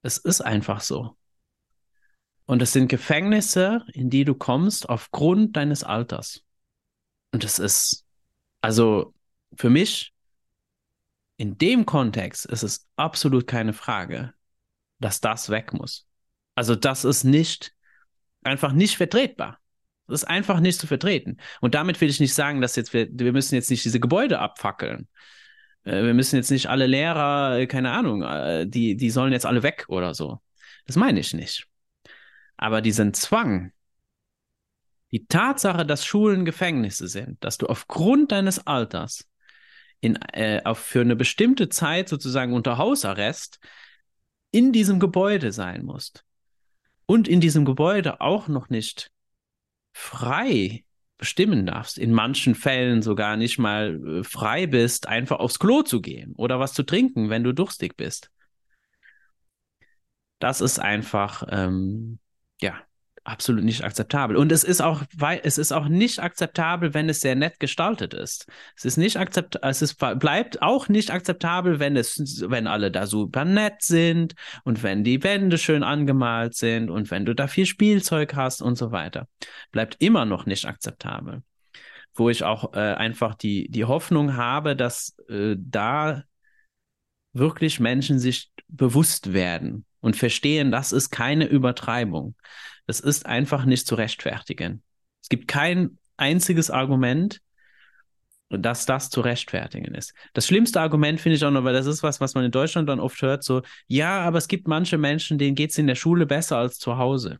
[0.02, 1.16] Es ist einfach so.
[2.44, 6.44] Und es sind Gefängnisse, in die du kommst aufgrund deines Alters.
[7.30, 8.04] Und es ist,
[8.60, 9.14] also
[9.56, 10.12] für mich,
[11.36, 14.34] in dem Kontext ist es absolut keine Frage,
[14.98, 16.06] dass das weg muss.
[16.54, 17.74] Also das ist nicht,
[18.42, 19.58] einfach nicht vertretbar.
[20.12, 21.38] Ist einfach nicht zu vertreten.
[21.60, 24.38] Und damit will ich nicht sagen, dass jetzt wir, wir müssen jetzt nicht diese Gebäude
[24.38, 25.08] abfackeln.
[25.84, 29.46] Äh, wir müssen jetzt nicht alle Lehrer, äh, keine Ahnung, äh, die, die sollen jetzt
[29.46, 30.40] alle weg oder so.
[30.86, 31.66] Das meine ich nicht.
[32.56, 33.72] Aber diesen Zwang,
[35.10, 39.28] die Tatsache, dass Schulen Gefängnisse sind, dass du aufgrund deines Alters
[40.00, 43.60] in, äh, auf, für eine bestimmte Zeit sozusagen unter Hausarrest
[44.50, 46.24] in diesem Gebäude sein musst
[47.06, 49.11] und in diesem Gebäude auch noch nicht
[49.92, 50.84] frei
[51.18, 56.00] bestimmen darfst, in manchen Fällen sogar nicht mal äh, frei bist, einfach aufs Klo zu
[56.00, 58.30] gehen oder was zu trinken, wenn du durstig bist.
[60.40, 62.18] Das ist einfach, ähm,
[62.60, 62.74] ja,
[63.24, 64.36] absolut nicht akzeptabel.
[64.36, 65.02] Und es ist auch,
[65.42, 68.46] es ist auch nicht akzeptabel, wenn es sehr nett gestaltet ist.
[68.76, 73.06] Es ist nicht akzept, es ist, bleibt auch nicht akzeptabel, wenn es, wenn alle da
[73.06, 77.66] super nett sind und wenn die Wände schön angemalt sind und wenn du da viel
[77.66, 79.28] Spielzeug hast und so weiter.
[79.70, 81.42] Bleibt immer noch nicht akzeptabel.
[82.14, 86.24] Wo ich auch äh, einfach die, die Hoffnung habe, dass äh, da
[87.32, 92.34] wirklich Menschen sich bewusst werden und verstehen, das ist keine Übertreibung.
[92.86, 94.82] Das ist einfach nicht zu rechtfertigen.
[95.22, 97.40] Es gibt kein einziges Argument,
[98.48, 100.14] dass das zu rechtfertigen ist.
[100.34, 102.88] Das schlimmste Argument finde ich auch noch, weil das ist was, was man in Deutschland
[102.88, 105.94] dann oft hört, so, ja, aber es gibt manche Menschen, denen geht es in der
[105.94, 107.38] Schule besser als zu Hause.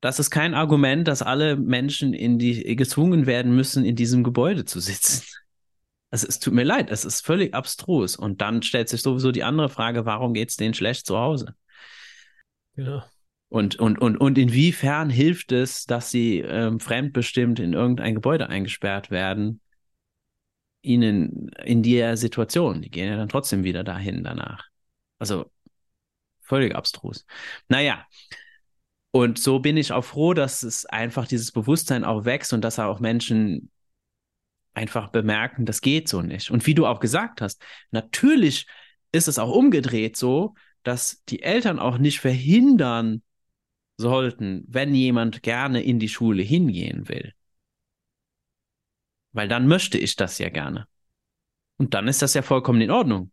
[0.00, 4.64] Das ist kein Argument, dass alle Menschen in die gezwungen werden müssen, in diesem Gebäude
[4.64, 5.24] zu sitzen.
[6.10, 8.16] Also es tut mir leid, es ist völlig abstrus.
[8.16, 11.54] Und dann stellt sich sowieso die andere Frage, warum geht es denen schlecht zu Hause?
[12.80, 13.02] Genau.
[13.50, 19.10] Und, und, und, und inwiefern hilft es, dass sie ähm, fremdbestimmt in irgendein Gebäude eingesperrt
[19.10, 19.60] werden,
[20.80, 22.80] ihnen in der Situation?
[22.80, 24.64] Die gehen ja dann trotzdem wieder dahin danach.
[25.18, 25.50] Also
[26.40, 27.26] völlig abstrus.
[27.68, 28.06] Naja,
[29.10, 32.78] und so bin ich auch froh, dass es einfach dieses Bewusstsein auch wächst und dass
[32.78, 33.70] auch Menschen
[34.72, 36.50] einfach bemerken, das geht so nicht.
[36.50, 38.66] Und wie du auch gesagt hast, natürlich
[39.12, 43.22] ist es auch umgedreht so, dass die Eltern auch nicht verhindern
[43.96, 47.34] sollten, wenn jemand gerne in die Schule hingehen will.
[49.32, 50.86] Weil dann möchte ich das ja gerne.
[51.76, 53.30] Und dann ist das ja vollkommen in Ordnung.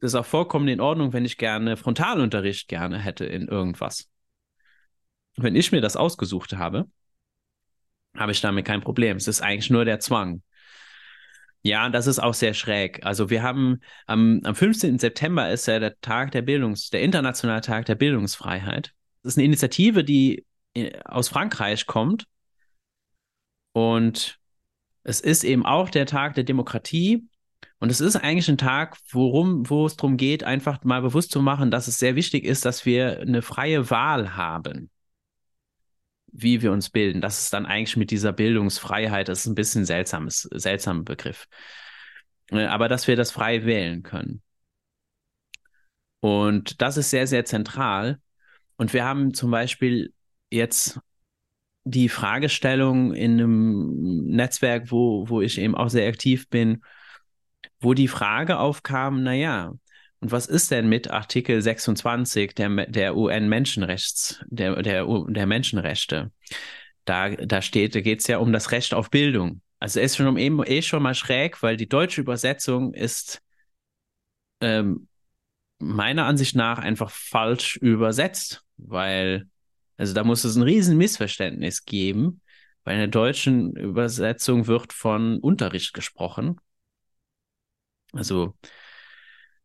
[0.00, 4.08] Das ist auch vollkommen in Ordnung, wenn ich gerne Frontalunterricht gerne hätte in irgendwas
[5.42, 6.88] wenn ich mir das ausgesucht habe,
[8.16, 9.16] habe ich damit kein Problem.
[9.16, 10.42] Es ist eigentlich nur der Zwang.
[11.62, 13.04] Ja, das ist auch sehr schräg.
[13.04, 14.98] Also wir haben am, am 15.
[14.98, 18.92] September ist ja der Tag der Bildungs, der internationale Tag der Bildungsfreiheit.
[19.22, 22.26] Das ist eine Initiative, die äh, aus Frankreich kommt.
[23.72, 24.38] Und
[25.02, 27.28] es ist eben auch der Tag der Demokratie.
[27.80, 31.42] Und es ist eigentlich ein Tag, worum, wo es darum geht, einfach mal bewusst zu
[31.42, 34.90] machen, dass es sehr wichtig ist, dass wir eine freie Wahl haben
[36.32, 37.20] wie wir uns bilden.
[37.20, 41.46] Das ist dann eigentlich mit dieser Bildungsfreiheit, das ist ein bisschen seltsames, seltsamer Begriff.
[42.50, 44.42] Äh, aber dass wir das frei wählen können.
[46.20, 48.20] Und das ist sehr, sehr zentral.
[48.76, 50.12] Und wir haben zum Beispiel
[50.50, 51.00] jetzt
[51.84, 56.82] die Fragestellung in einem Netzwerk, wo, wo ich eben auch sehr aktiv bin,
[57.80, 59.72] wo die Frage aufkam, naja,
[60.20, 66.32] und was ist denn mit Artikel 26 der, der UN-Menschenrechts, der, der, der Menschenrechte?
[67.04, 69.62] Da, da steht, da geht es ja um das Recht auf Bildung.
[69.78, 73.40] Also ist schon eben eh schon mal schräg, weil die deutsche Übersetzung ist
[74.60, 75.08] ähm,
[75.78, 79.48] meiner Ansicht nach einfach falsch übersetzt, weil,
[79.96, 82.40] also da muss es ein riesen Missverständnis geben.
[82.82, 86.60] Bei einer deutschen Übersetzung wird von Unterricht gesprochen.
[88.12, 88.56] Also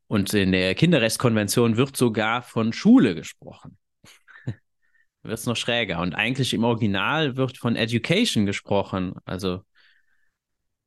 [0.08, 3.78] und in der Kinderrechtskonvention wird sogar von Schule gesprochen.
[5.24, 6.00] wird es noch schräger.
[6.00, 9.14] Und eigentlich im Original wird von Education gesprochen.
[9.26, 9.62] Also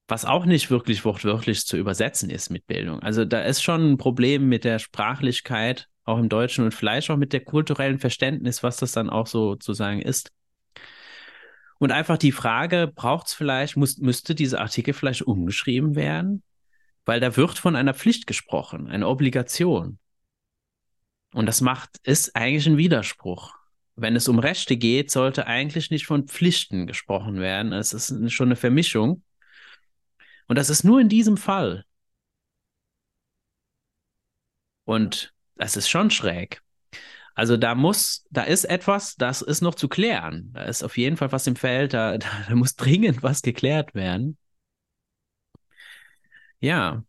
[0.08, 3.00] was auch nicht wirklich wortwörtlich zu übersetzen ist mit Bildung.
[3.00, 7.16] Also da ist schon ein Problem mit der Sprachlichkeit, auch im Deutschen und vielleicht auch
[7.16, 10.30] mit der kulturellen Verständnis, was das dann auch so zu sagen ist.
[11.78, 16.42] Und einfach die Frage, braucht es vielleicht, muss, müsste dieser Artikel vielleicht umgeschrieben werden?
[17.06, 19.98] Weil da wird von einer Pflicht gesprochen, eine Obligation.
[21.32, 23.54] Und das macht, ist eigentlich ein Widerspruch.
[23.94, 27.72] Wenn es um Rechte geht, sollte eigentlich nicht von Pflichten gesprochen werden.
[27.72, 29.22] Es ist schon eine Vermischung.
[30.48, 31.84] Und das ist nur in diesem Fall.
[34.84, 36.62] Und das ist schon schräg.
[37.34, 40.50] Also da muss, da ist etwas, das ist noch zu klären.
[40.54, 43.94] Da ist auf jeden Fall was im Feld, da, da, da muss dringend was geklärt
[43.94, 44.38] werden.
[46.60, 47.04] Ja.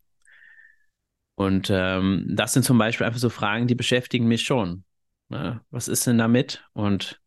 [1.36, 4.84] Und ähm, das sind zum Beispiel einfach so Fragen, die beschäftigen mich schon.
[5.30, 5.62] Ne?
[5.70, 6.64] Was ist denn damit?
[6.74, 7.22] Und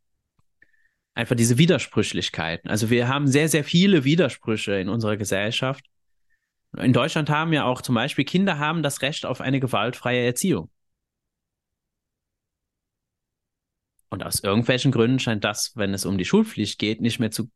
[1.15, 2.71] einfach diese Widersprüchlichkeiten.
[2.71, 5.85] Also wir haben sehr, sehr viele Widersprüche in unserer Gesellschaft.
[6.77, 10.71] In Deutschland haben ja auch zum Beispiel Kinder haben das Recht auf eine gewaltfreie Erziehung.
[14.09, 17.49] Und aus irgendwelchen Gründen scheint das, wenn es um die Schulpflicht geht, nicht mehr zu,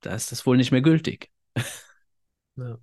[0.00, 1.30] da ist das wohl nicht mehr gültig.
[2.56, 2.78] Ja.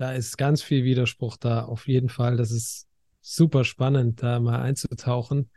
[0.00, 2.38] Da ist ganz viel Widerspruch da, auf jeden Fall.
[2.38, 2.88] Das ist
[3.20, 5.50] super spannend, da mal einzutauchen.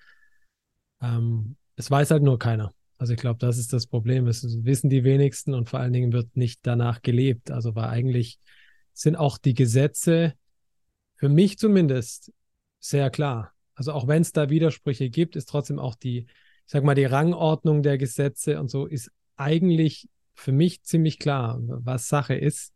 [1.02, 2.74] Ähm, es weiß halt nur keiner.
[2.98, 4.28] Also ich glaube, das ist das Problem.
[4.28, 7.52] Es wissen die wenigsten und vor allen Dingen wird nicht danach gelebt.
[7.52, 8.38] Also war eigentlich
[8.92, 10.34] sind auch die Gesetze
[11.16, 12.34] für mich zumindest
[12.80, 13.54] sehr klar.
[13.76, 16.28] Also auch wenn es da Widersprüche gibt, ist trotzdem auch die, ich
[16.66, 22.10] sag mal, die Rangordnung der Gesetze und so ist eigentlich für mich ziemlich klar, was
[22.10, 22.74] Sache ist.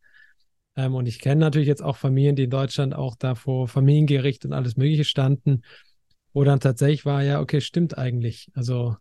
[0.78, 4.46] Ähm, und ich kenne natürlich jetzt auch Familien, die in Deutschland auch da vor Familiengericht
[4.46, 5.64] und alles Mögliche standen,
[6.34, 8.50] wo dann tatsächlich war, ja, okay, stimmt eigentlich.
[8.54, 8.96] Also,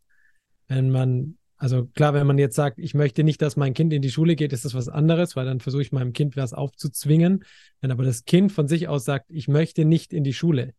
[0.69, 4.03] wenn man, also klar, wenn man jetzt sagt, ich möchte nicht, dass mein Kind in
[4.03, 7.45] die Schule geht, ist das was anderes, weil dann versuche ich meinem Kind was aufzuzwingen.
[7.81, 10.73] Wenn aber das Kind von sich aus sagt, ich möchte nicht in die Schule,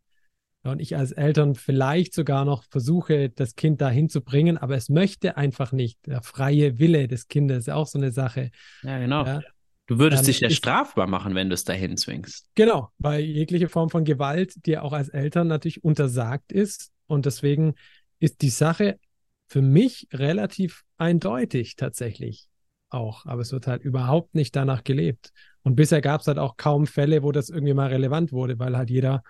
[0.63, 4.89] und ich als Eltern vielleicht sogar noch versuche, das Kind dahin zu bringen, aber es
[4.89, 6.05] möchte einfach nicht.
[6.05, 8.51] Der freie Wille des Kindes ist auch so eine Sache.
[8.83, 9.25] Ja, genau.
[9.25, 9.41] Ja,
[9.87, 12.49] Du würdest dich ja strafbar machen, wenn du es dahin zwingst.
[12.55, 16.91] Genau, weil jegliche Form von Gewalt dir auch als Eltern natürlich untersagt ist.
[17.07, 17.75] Und deswegen
[18.19, 18.99] ist die Sache
[19.47, 22.47] für mich relativ eindeutig tatsächlich
[22.89, 23.25] auch.
[23.25, 25.31] Aber es wird halt überhaupt nicht danach gelebt.
[25.63, 28.75] Und bisher gab es halt auch kaum Fälle, wo das irgendwie mal relevant wurde, weil
[28.77, 29.23] halt jeder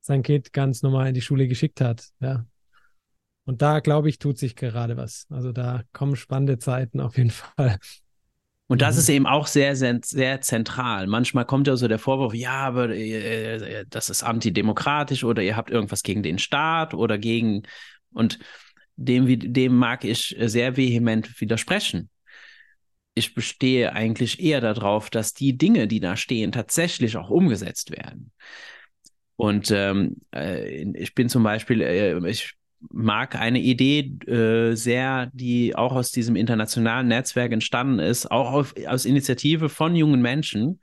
[0.00, 2.06] sein Kind ganz normal in die Schule geschickt hat.
[2.20, 2.46] Ja.
[3.44, 5.26] Und da, glaube ich, tut sich gerade was.
[5.30, 7.78] Also da kommen spannende Zeiten auf jeden Fall.
[8.68, 9.00] Und das mhm.
[9.00, 11.06] ist eben auch sehr, sehr, sehr zentral.
[11.06, 15.70] Manchmal kommt ja so der Vorwurf, ja, aber äh, das ist antidemokratisch oder ihr habt
[15.70, 17.62] irgendwas gegen den Staat oder gegen
[18.12, 18.38] und
[18.96, 22.08] dem, dem mag ich sehr vehement widersprechen.
[23.14, 28.32] Ich bestehe eigentlich eher darauf, dass die Dinge, die da stehen, tatsächlich auch umgesetzt werden.
[29.36, 32.54] Und ähm, äh, ich bin zum Beispiel, äh, ich
[32.92, 38.74] mag eine Idee äh, sehr, die auch aus diesem internationalen Netzwerk entstanden ist, auch auf,
[38.86, 40.80] aus Initiative von jungen Menschen.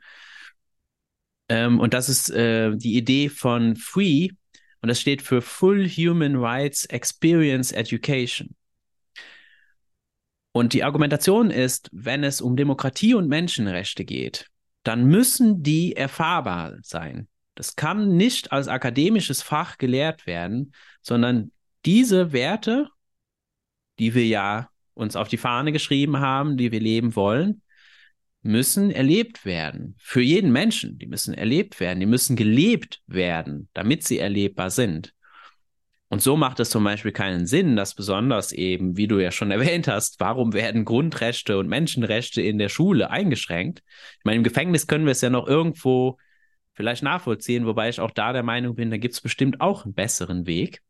[1.50, 4.30] Ähm, und das ist äh, die Idee von Free
[4.82, 8.56] und das steht für Full Human Rights Experience Education.
[10.52, 14.48] Und die Argumentation ist, wenn es um Demokratie und Menschenrechte geht,
[14.84, 17.28] dann müssen die erfahrbar sein.
[17.56, 21.52] Das kann nicht als akademisches Fach gelehrt werden, sondern
[21.86, 22.90] diese Werte,
[24.00, 27.62] die wir ja uns auf die Fahne geschrieben haben, die wir leben wollen,
[28.42, 29.96] müssen erlebt werden.
[30.00, 35.14] Für jeden Menschen, die müssen erlebt werden, die müssen gelebt werden, damit sie erlebbar sind.
[36.10, 39.50] Und so macht es zum Beispiel keinen Sinn, dass besonders eben, wie du ja schon
[39.52, 43.82] erwähnt hast, warum werden Grundrechte und Menschenrechte in der Schule eingeschränkt?
[44.20, 46.18] Ich meine, im Gefängnis können wir es ja noch irgendwo
[46.74, 49.94] vielleicht nachvollziehen, wobei ich auch da der Meinung bin, da gibt es bestimmt auch einen
[49.94, 50.82] besseren Weg.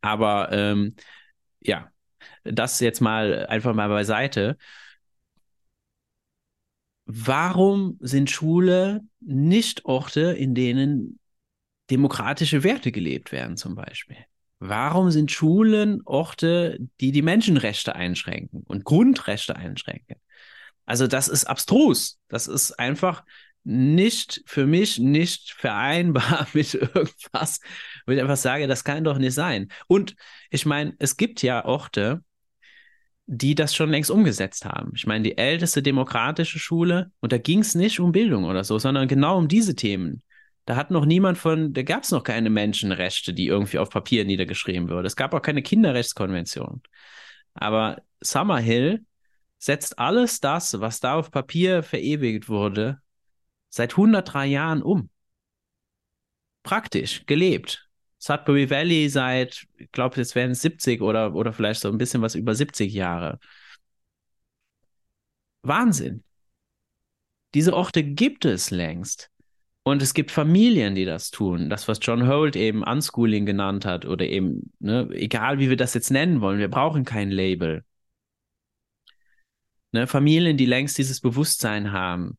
[0.00, 0.94] Aber ähm,
[1.60, 1.90] ja,
[2.44, 4.56] das jetzt mal einfach mal beiseite.
[7.04, 11.18] Warum sind Schule nicht Orte, in denen
[11.90, 14.16] demokratische Werte gelebt werden, zum Beispiel?
[14.60, 20.16] Warum sind Schulen Orte, die die Menschenrechte einschränken und Grundrechte einschränken?
[20.84, 22.18] Also das ist abstrus.
[22.28, 23.24] Das ist einfach
[23.64, 27.60] nicht für mich nicht vereinbar mit irgendwas,
[28.06, 29.68] wo ich einfach sage, das kann doch nicht sein.
[29.86, 30.16] Und
[30.50, 32.22] ich meine, es gibt ja Orte,
[33.26, 34.92] die das schon längst umgesetzt haben.
[34.96, 38.78] Ich meine, die älteste demokratische Schule, und da ging es nicht um Bildung oder so,
[38.78, 40.22] sondern genau um diese Themen.
[40.66, 44.24] Da hat noch niemand von, da gab es noch keine Menschenrechte, die irgendwie auf Papier
[44.24, 45.06] niedergeschrieben würde.
[45.06, 46.82] Es gab auch keine Kinderrechtskonvention.
[47.54, 49.04] Aber Summerhill
[49.58, 53.00] setzt alles das, was da auf Papier verewigt wurde,
[53.70, 55.08] seit 103 Jahren um.
[56.62, 57.88] Praktisch, gelebt.
[58.18, 62.20] Sudbury Valley seit, ich glaube, jetzt wären es 70 oder, oder vielleicht so ein bisschen
[62.20, 63.38] was über 70 Jahre.
[65.62, 66.22] Wahnsinn.
[67.54, 69.30] Diese Orte gibt es längst.
[69.82, 71.70] Und es gibt Familien, die das tun.
[71.70, 75.94] Das, was John Holt eben Unschooling genannt hat oder eben, ne, egal wie wir das
[75.94, 77.82] jetzt nennen wollen, wir brauchen kein Label.
[79.92, 82.36] Ne, Familien, die längst dieses Bewusstsein haben,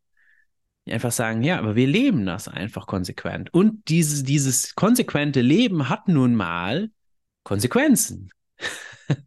[0.89, 3.53] einfach sagen, ja, aber wir leben das einfach konsequent.
[3.53, 6.89] Und dieses, dieses konsequente Leben hat nun mal
[7.43, 8.31] Konsequenzen.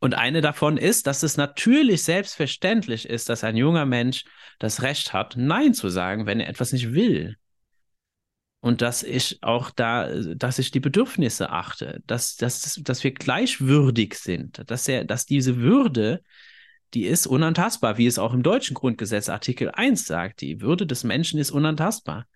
[0.00, 4.24] Und eine davon ist, dass es natürlich selbstverständlich ist, dass ein junger Mensch
[4.60, 7.36] das Recht hat, Nein zu sagen, wenn er etwas nicht will.
[8.60, 14.14] Und dass ich auch da, dass ich die Bedürfnisse achte, dass, dass, dass wir gleichwürdig
[14.14, 16.22] sind, dass er, dass diese Würde
[16.94, 20.40] die ist unantastbar, wie es auch im deutschen Grundgesetz Artikel 1 sagt.
[20.40, 22.26] Die Würde des Menschen ist unantastbar.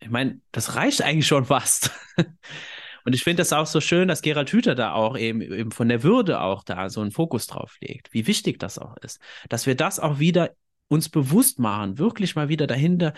[0.00, 1.90] Ich meine, das reicht eigentlich schon fast.
[3.04, 5.88] Und ich finde das auch so schön, dass Gerald Hüther da auch eben, eben von
[5.88, 9.20] der Würde auch da so einen Fokus drauf legt, wie wichtig das auch ist.
[9.48, 10.50] Dass wir das auch wieder
[10.88, 13.14] uns bewusst machen, wirklich mal wieder dahinter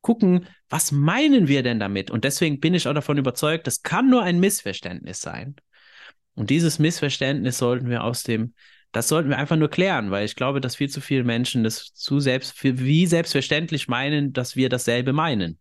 [0.00, 2.10] gucken, was meinen wir denn damit?
[2.10, 5.56] Und deswegen bin ich auch davon überzeugt, das kann nur ein Missverständnis sein.
[6.34, 8.54] Und dieses Missverständnis sollten wir aus dem
[8.92, 11.92] das sollten wir einfach nur klären, weil ich glaube, dass viel zu viele Menschen das
[11.92, 15.58] zu selbst, wie selbstverständlich meinen, dass wir dasselbe meinen.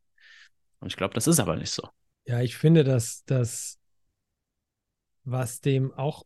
[0.79, 1.87] Und ich glaube, das ist aber nicht so.
[2.25, 3.79] Ja, ich finde, dass das,
[5.23, 6.23] was dem auch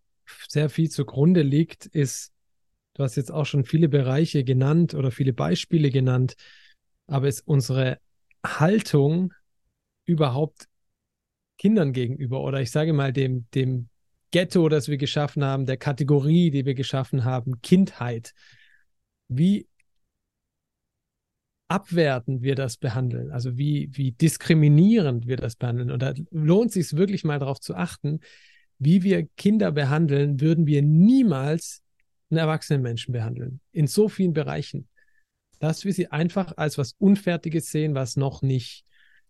[0.48, 2.34] sehr viel zugrunde liegt, ist,
[2.94, 6.36] du hast jetzt auch schon viele Bereiche genannt oder viele Beispiele genannt,
[7.08, 8.00] aber ist unsere
[8.46, 9.34] Haltung
[10.06, 10.68] überhaupt
[11.58, 13.90] Kindern gegenüber oder ich sage mal dem, dem
[14.32, 18.34] Ghetto, das wir geschaffen haben, der Kategorie, die wir geschaffen haben, Kindheit.
[19.28, 19.68] Wie
[21.68, 25.90] abwertend wir das behandeln, also wie, wie diskriminierend wir das behandeln.
[25.90, 28.20] Und da lohnt es sich wirklich mal darauf zu achten,
[28.78, 31.82] wie wir Kinder behandeln, würden wir niemals
[32.30, 33.62] einen erwachsenen Menschen behandeln.
[33.72, 34.88] In so vielen Bereichen.
[35.60, 38.84] dass wir sie einfach als was Unfertiges sehen, was noch nicht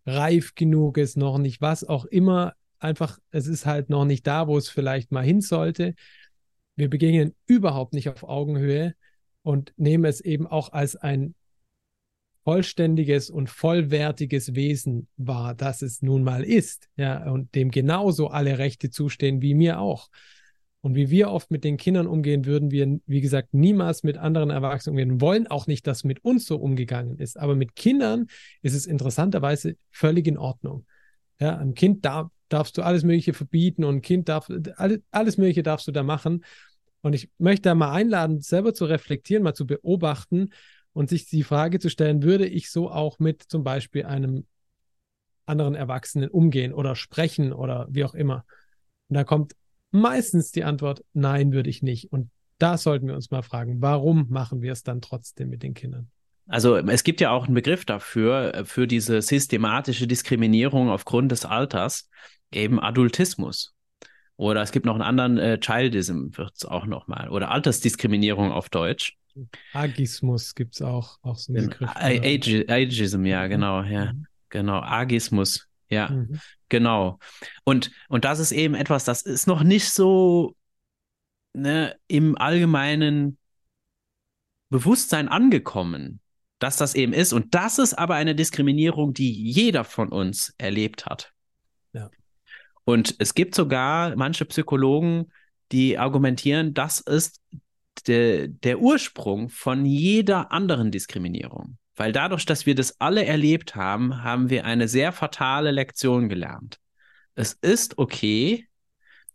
[0.06, 2.54] reif genug ist, noch nicht was auch immer.
[2.82, 5.94] Einfach, es ist halt noch nicht da, wo es vielleicht mal hin sollte.
[6.76, 8.94] Wir begegnen überhaupt nicht auf Augenhöhe
[9.42, 11.34] und nehmen es eben auch als ein
[12.44, 18.58] vollständiges und vollwertiges Wesen wahr, das es nun mal ist, ja, und dem genauso alle
[18.58, 20.08] Rechte zustehen wie mir auch.
[20.80, 24.50] Und wie wir oft mit den Kindern umgehen, würden wir, wie gesagt, niemals mit anderen
[24.50, 25.20] Erwachsenen umgehen.
[25.20, 27.38] Wollen auch nicht, dass mit uns so umgegangen ist.
[27.38, 28.26] Aber mit Kindern
[28.62, 30.84] ist es interessanterweise völlig in Ordnung.
[31.38, 35.62] Ja, ein Kind darf, darfst du alles Mögliche verbieten und Kind darf, alles, alles Mögliche
[35.62, 36.44] darfst du da machen.
[37.00, 40.50] Und ich möchte da mal einladen, selber zu reflektieren, mal zu beobachten
[40.92, 44.46] und sich die Frage zu stellen, würde ich so auch mit zum Beispiel einem
[45.46, 48.44] anderen Erwachsenen umgehen oder sprechen oder wie auch immer.
[49.08, 49.54] Und da kommt
[49.90, 52.12] meistens die Antwort, nein, würde ich nicht.
[52.12, 55.74] Und da sollten wir uns mal fragen, warum machen wir es dann trotzdem mit den
[55.74, 56.10] Kindern?
[56.46, 61.44] Also es gibt ja auch einen Begriff dafür, äh, für diese systematische Diskriminierung aufgrund des
[61.44, 62.08] Alters,
[62.54, 63.74] eben Adultismus.
[64.36, 67.28] Oder es gibt noch einen anderen, äh, Childism wird es auch nochmal.
[67.28, 69.16] Oder Altersdiskriminierung auf Deutsch.
[69.72, 71.90] Agismus gibt es auch, auch so einen Begriff.
[71.94, 74.12] Age, Ageism, ja, genau, ja.
[74.12, 74.26] Mhm.
[74.48, 76.38] Genau, Agismus, ja, mhm.
[76.68, 77.18] genau.
[77.64, 80.54] Und, und das ist eben etwas, das ist noch nicht so
[81.54, 83.38] ne, im allgemeinen
[84.68, 86.20] Bewusstsein angekommen,
[86.58, 87.32] dass das eben ist.
[87.32, 91.32] Und das ist aber eine Diskriminierung, die jeder von uns erlebt hat.
[91.92, 92.10] Ja.
[92.84, 95.30] Und es gibt sogar manche Psychologen,
[95.70, 97.40] die argumentieren, das ist
[98.06, 101.78] de, der Ursprung von jeder anderen Diskriminierung.
[101.94, 106.78] Weil dadurch, dass wir das alle erlebt haben, haben wir eine sehr fatale Lektion gelernt.
[107.34, 108.66] Es ist okay,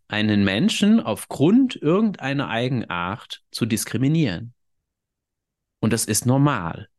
[0.08, 4.54] einen Menschen aufgrund irgendeiner Eigenart zu diskriminieren.
[5.80, 6.90] Und das ist normal.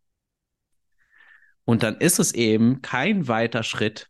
[1.65, 4.09] Und dann ist es eben kein weiter Schritt,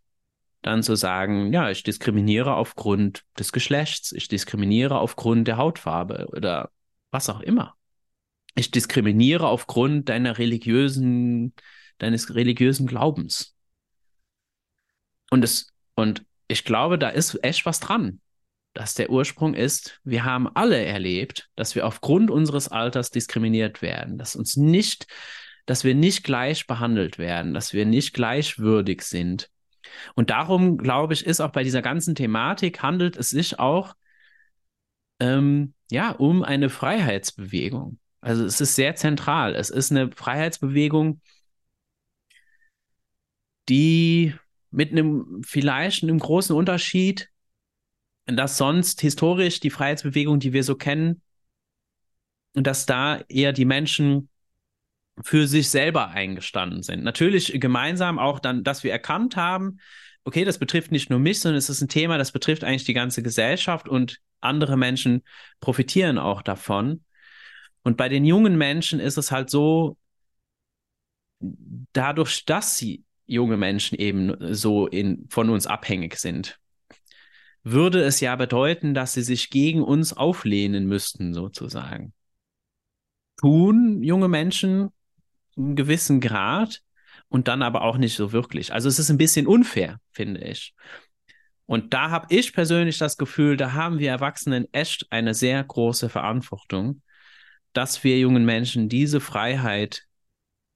[0.69, 6.71] dann zu sagen, ja, ich diskriminiere aufgrund des Geschlechts, ich diskriminiere aufgrund der Hautfarbe oder
[7.11, 7.75] was auch immer.
[8.55, 11.55] Ich diskriminiere aufgrund deiner religiösen,
[11.97, 13.57] deines religiösen Glaubens.
[15.31, 18.21] Und es, und ich glaube, da ist echt was dran.
[18.75, 24.19] Dass der Ursprung ist, wir haben alle erlebt, dass wir aufgrund unseres Alters diskriminiert werden,
[24.19, 25.07] dass uns nicht,
[25.65, 29.49] dass wir nicht gleich behandelt werden, dass wir nicht gleichwürdig sind.
[30.15, 33.95] Und darum, glaube ich, ist auch bei dieser ganzen Thematik handelt es sich auch
[35.21, 37.99] ähm, ja, um eine Freiheitsbewegung.
[38.21, 39.55] Also es ist sehr zentral.
[39.55, 41.21] Es ist eine Freiheitsbewegung,
[43.69, 44.35] die
[44.71, 47.31] mit einem vielleicht einem großen Unterschied,
[48.27, 51.23] dass sonst historisch die Freiheitsbewegung, die wir so kennen,
[52.55, 54.29] dass da eher die Menschen
[55.23, 57.03] für sich selber eingestanden sind.
[57.03, 59.79] Natürlich gemeinsam auch dann, dass wir erkannt haben,
[60.25, 62.95] okay, das betrifft nicht nur mich, sondern es ist ein Thema, das betrifft eigentlich die
[62.95, 65.23] ganze Gesellschaft und andere Menschen
[65.61, 67.05] profitieren auch davon.
[67.83, 69.97] Und bei den jungen Menschen ist es halt so,
[71.41, 76.59] dadurch, dass sie junge Menschen eben so in, von uns abhängig sind,
[77.63, 82.13] würde es ja bedeuten, dass sie sich gegen uns auflehnen müssten, sozusagen.
[83.39, 84.91] Tun junge Menschen
[85.59, 86.81] einen gewissen Grad
[87.29, 88.73] und dann aber auch nicht so wirklich.
[88.73, 90.75] Also es ist ein bisschen unfair, finde ich.
[91.67, 96.09] Und da habe ich persönlich das Gefühl, da haben wir Erwachsenen echt eine sehr große
[96.09, 97.03] Verantwortung,
[97.75, 100.05] dass wir jungen Menschen diese Freiheit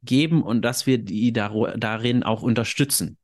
[0.02, 3.16] geben und dass wir die dar darin auch unterstützen.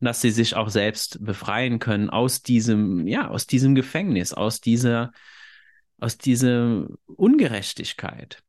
[0.00, 5.12] Dass sie sich auch selbst befreien können aus diesem, ja, aus diesem Gefängnis, aus dieser,
[5.98, 8.42] aus dieser Ungerechtigkeit.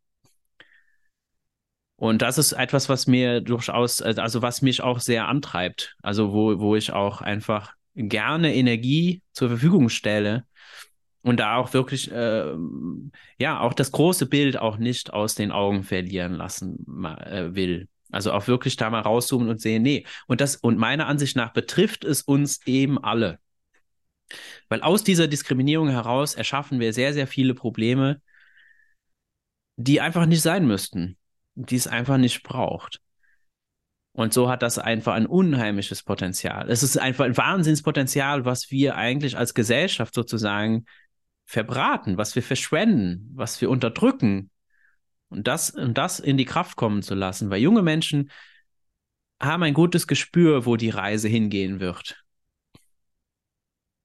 [1.99, 5.97] Und das ist etwas, was mir durchaus, also was mich auch sehr antreibt.
[6.01, 10.45] Also wo, wo ich auch einfach gerne Energie zur Verfügung stelle
[11.23, 12.53] und da auch wirklich, äh,
[13.37, 17.89] ja, auch das große Bild auch nicht aus den Augen verlieren lassen äh, will.
[18.11, 20.05] Also auch wirklich da mal rauszoomen und sehen, nee.
[20.25, 23.39] Und das, und meiner Ansicht nach betrifft es uns eben alle.
[24.69, 28.21] Weil aus dieser Diskriminierung heraus erschaffen wir sehr, sehr viele Probleme,
[29.75, 31.17] die einfach nicht sein müssten
[31.65, 33.01] die es einfach nicht braucht.
[34.13, 36.69] Und so hat das einfach ein unheimliches Potenzial.
[36.69, 40.85] Es ist einfach ein Wahnsinnspotenzial, was wir eigentlich als Gesellschaft sozusagen
[41.45, 44.49] verbraten, was wir verschwenden, was wir unterdrücken.
[45.29, 48.31] Und das, und das in die Kraft kommen zu lassen, weil junge Menschen
[49.41, 52.23] haben ein gutes Gespür, wo die Reise hingehen wird.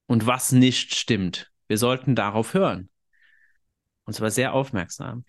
[0.06, 1.51] Und was nicht stimmt.
[1.66, 2.89] Wir sollten darauf hören.
[4.05, 5.24] Und zwar sehr aufmerksam.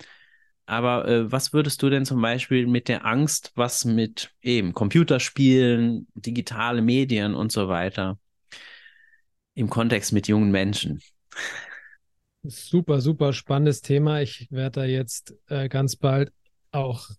[0.65, 6.07] Aber äh, was würdest du denn zum Beispiel mit der Angst, was mit eben Computerspielen,
[6.15, 8.17] digitale Medien und so weiter
[9.53, 11.01] im Kontext mit jungen Menschen?
[12.43, 14.21] Super, super spannendes Thema.
[14.21, 16.31] Ich werde da jetzt äh, ganz bald
[16.71, 17.09] auch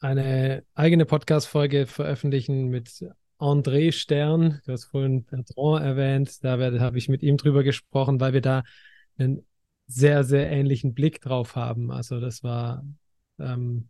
[0.00, 3.04] eine eigene Podcast-Folge veröffentlichen mit
[3.38, 4.60] André Stern.
[4.64, 6.44] Du hast vorhin Bertrand erwähnt.
[6.44, 8.62] Da habe ich mit ihm drüber gesprochen, weil wir da
[9.18, 9.44] einen
[9.90, 11.90] sehr, sehr ähnlichen Blick drauf haben.
[11.90, 12.84] Also das war,
[13.38, 13.88] ähm,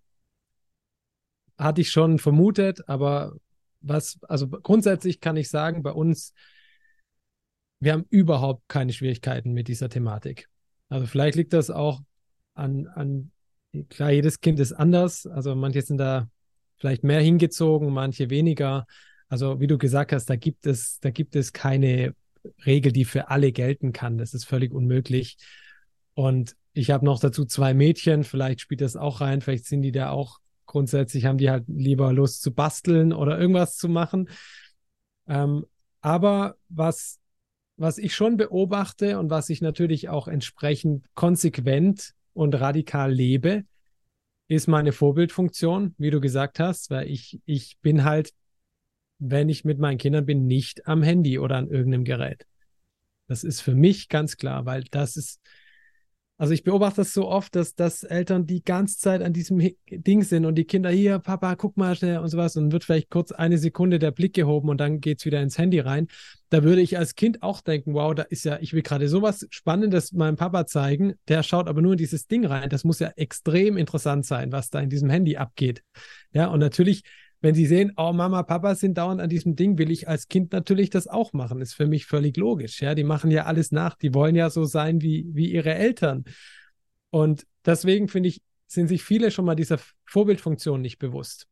[1.59, 3.37] hatte ich schon vermutet, aber
[3.83, 6.33] was, also grundsätzlich kann ich sagen, bei uns,
[7.81, 10.49] wir haben überhaupt keine Schwierigkeiten mit dieser Thematik.
[10.89, 12.01] Also vielleicht liegt das auch
[12.55, 13.31] an, an,
[13.89, 15.27] klar, jedes Kind ist anders.
[15.27, 16.29] Also manche sind da
[16.77, 18.87] vielleicht mehr hingezogen, manche weniger.
[19.29, 22.15] Also wie du gesagt hast, da gibt es, da gibt es keine
[22.65, 24.19] Regel, die für alle gelten kann.
[24.19, 25.37] Das ist völlig unmöglich.
[26.15, 29.93] Und ich habe noch dazu zwei Mädchen, vielleicht spielt das auch rein, vielleicht sind die
[29.93, 34.29] da auch grundsätzlich, haben die halt lieber Lust zu basteln oder irgendwas zu machen.
[35.27, 35.67] Ähm,
[36.01, 37.19] aber was,
[37.77, 43.65] was ich schon beobachte und was ich natürlich auch entsprechend konsequent und radikal lebe,
[44.49, 48.33] ist meine Vorbildfunktion, wie du gesagt hast, weil ich, ich bin halt,
[49.19, 52.47] wenn ich mit meinen Kindern bin, nicht am Handy oder an irgendeinem Gerät.
[53.29, 55.41] Das ist für mich ganz klar, weil das ist,
[56.41, 59.61] also ich beobachte das so oft, dass, dass Eltern die ganze Zeit an diesem
[59.91, 63.11] Ding sind und die Kinder hier, Papa, guck mal schnell und sowas und wird vielleicht
[63.11, 66.09] kurz eine Sekunde der Blick gehoben und dann geht es wieder ins Handy rein.
[66.49, 69.47] Da würde ich als Kind auch denken, wow, da ist ja, ich will gerade sowas
[69.51, 72.71] Spannendes meinem Papa zeigen, der schaut aber nur in dieses Ding rein.
[72.71, 75.83] Das muss ja extrem interessant sein, was da in diesem Handy abgeht.
[76.33, 77.03] Ja, und natürlich
[77.41, 80.53] wenn sie sehen, oh, Mama, Papa sind dauernd an diesem Ding, will ich als Kind
[80.53, 81.61] natürlich das auch machen.
[81.61, 82.81] Ist für mich völlig logisch.
[82.83, 83.97] Ja, die machen ja alles nach.
[83.97, 86.25] Die wollen ja so sein wie, wie ihre Eltern.
[87.11, 91.47] Und deswegen finde ich, sind sich viele schon mal dieser Vorbildfunktion nicht bewusst.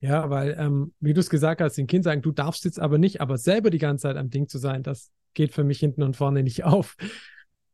[0.00, 2.96] Ja, weil, ähm, wie du es gesagt hast, den Kind sagen, du darfst jetzt aber
[2.96, 6.02] nicht, aber selber die ganze Zeit am Ding zu sein, das geht für mich hinten
[6.02, 6.96] und vorne nicht auf.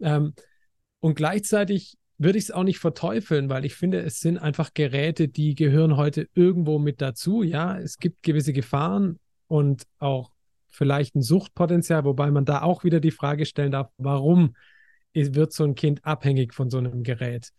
[0.01, 0.35] Ähm,
[0.98, 5.28] und gleichzeitig würde ich es auch nicht verteufeln, weil ich finde, es sind einfach Geräte,
[5.28, 7.43] die gehören heute irgendwo mit dazu.
[7.43, 9.18] Ja, es gibt gewisse Gefahren
[9.48, 10.30] und auch
[10.68, 14.56] vielleicht ein Suchtpotenzial, wobei man da auch wieder die Frage stellen darf, warum
[15.14, 17.52] wird so ein Kind abhängig von so einem Gerät?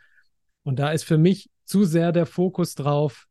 [0.64, 3.26] Und da ist für mich zu sehr der Fokus drauf,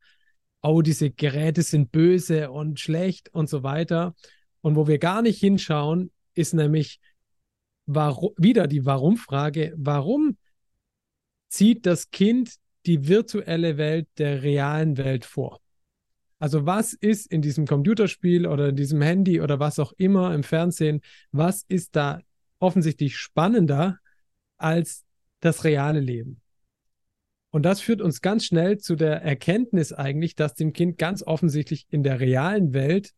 [0.63, 4.15] oh, diese Geräte sind böse und schlecht und so weiter.
[4.63, 6.99] Und wo wir gar nicht hinschauen, ist nämlich
[7.87, 10.37] warum, wieder die Warum-Frage, warum
[11.57, 15.59] zieht das Kind die virtuelle Welt der realen Welt vor.
[16.39, 20.43] Also was ist in diesem Computerspiel oder in diesem Handy oder was auch immer im
[20.43, 21.01] Fernsehen,
[21.33, 22.21] was ist da
[22.59, 23.99] offensichtlich spannender
[24.59, 25.05] als
[25.41, 26.43] das reale Leben?
[27.51, 31.87] Und das führt uns ganz schnell zu der Erkenntnis eigentlich, dass dem Kind ganz offensichtlich
[31.89, 33.15] in der realen Welt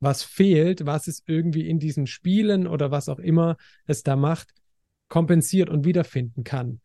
[0.00, 4.54] was fehlt, was es irgendwie in diesen Spielen oder was auch immer es da macht,
[5.08, 6.80] kompensiert und wiederfinden kann.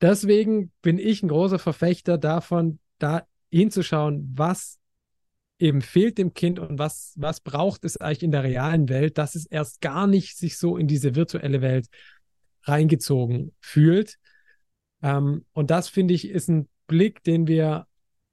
[0.00, 4.78] Deswegen bin ich ein großer Verfechter davon, da hinzuschauen, was
[5.58, 9.34] eben fehlt dem Kind und was, was braucht es eigentlich in der realen Welt, dass
[9.34, 11.86] es erst gar nicht sich so in diese virtuelle Welt
[12.62, 14.18] reingezogen fühlt.
[15.02, 17.86] Ähm, und das finde ich ist ein Blick, den wir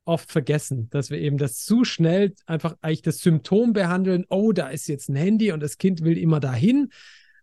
[0.05, 4.69] oft vergessen, dass wir eben das zu schnell einfach eigentlich das Symptom behandeln, oh, da
[4.69, 6.91] ist jetzt ein Handy und das Kind will immer dahin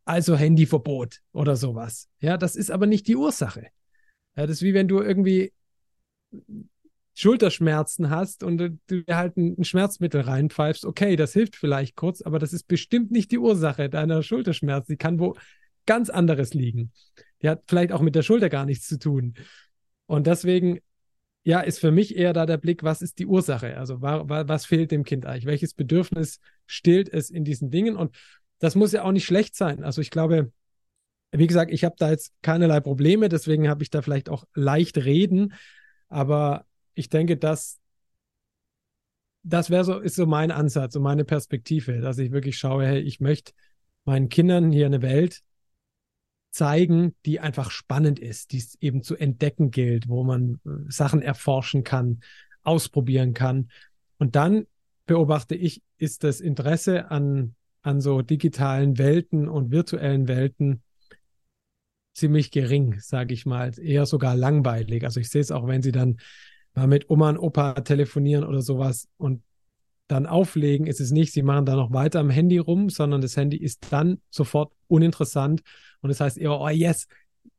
[0.06, 2.08] also Handyverbot oder sowas.
[2.20, 3.68] Ja, das ist aber nicht die Ursache.
[4.36, 5.52] Ja, das ist wie wenn du irgendwie
[7.14, 10.84] Schulterschmerzen hast und du dir halt ein, Schmerzmittel reinpfeifst.
[10.84, 14.92] Okay, das hilft vielleicht kurz, aber das ist bestimmt nicht die Ursache deiner Schulterschmerzen.
[14.92, 15.36] Die kann wo
[15.86, 16.92] ganz anderes liegen.
[17.42, 19.34] Die hat vielleicht auch mit der Schulter gar nichts zu tun.
[20.06, 20.80] Und deswegen,
[21.44, 23.76] ja, ist für mich eher da der Blick, was ist die Ursache?
[23.76, 25.46] Also, wa, wa, was fehlt dem Kind eigentlich?
[25.46, 27.96] Welches Bedürfnis stillt es in diesen Dingen?
[27.96, 28.16] Und
[28.58, 29.84] das muss ja auch nicht schlecht sein.
[29.84, 30.50] Also ich glaube,
[31.38, 34.98] wie gesagt, ich habe da jetzt keinerlei Probleme, deswegen habe ich da vielleicht auch leicht
[34.98, 35.54] reden.
[36.08, 37.80] Aber ich denke, dass
[39.42, 43.00] das wäre so, ist so mein Ansatz und meine Perspektive, dass ich wirklich schaue, hey,
[43.00, 43.52] ich möchte
[44.04, 45.42] meinen Kindern hier eine Welt
[46.50, 51.20] zeigen, die einfach spannend ist, die es eben zu entdecken gilt, wo man äh, Sachen
[51.20, 52.20] erforschen kann,
[52.62, 53.70] ausprobieren kann.
[54.18, 54.66] Und dann
[55.04, 57.54] beobachte ich, ist das Interesse an
[57.84, 60.82] an so digitalen Welten und virtuellen Welten
[62.14, 65.04] ziemlich gering, sage ich mal, eher sogar langweilig.
[65.04, 66.18] Also ich sehe es auch, wenn sie dann
[66.74, 69.42] mal mit Oma und Opa telefonieren oder sowas und
[70.06, 73.36] dann auflegen, ist es nicht, sie machen da noch weiter am Handy rum, sondern das
[73.36, 75.62] Handy ist dann sofort uninteressant
[76.00, 77.06] und das heißt eher, oh yes,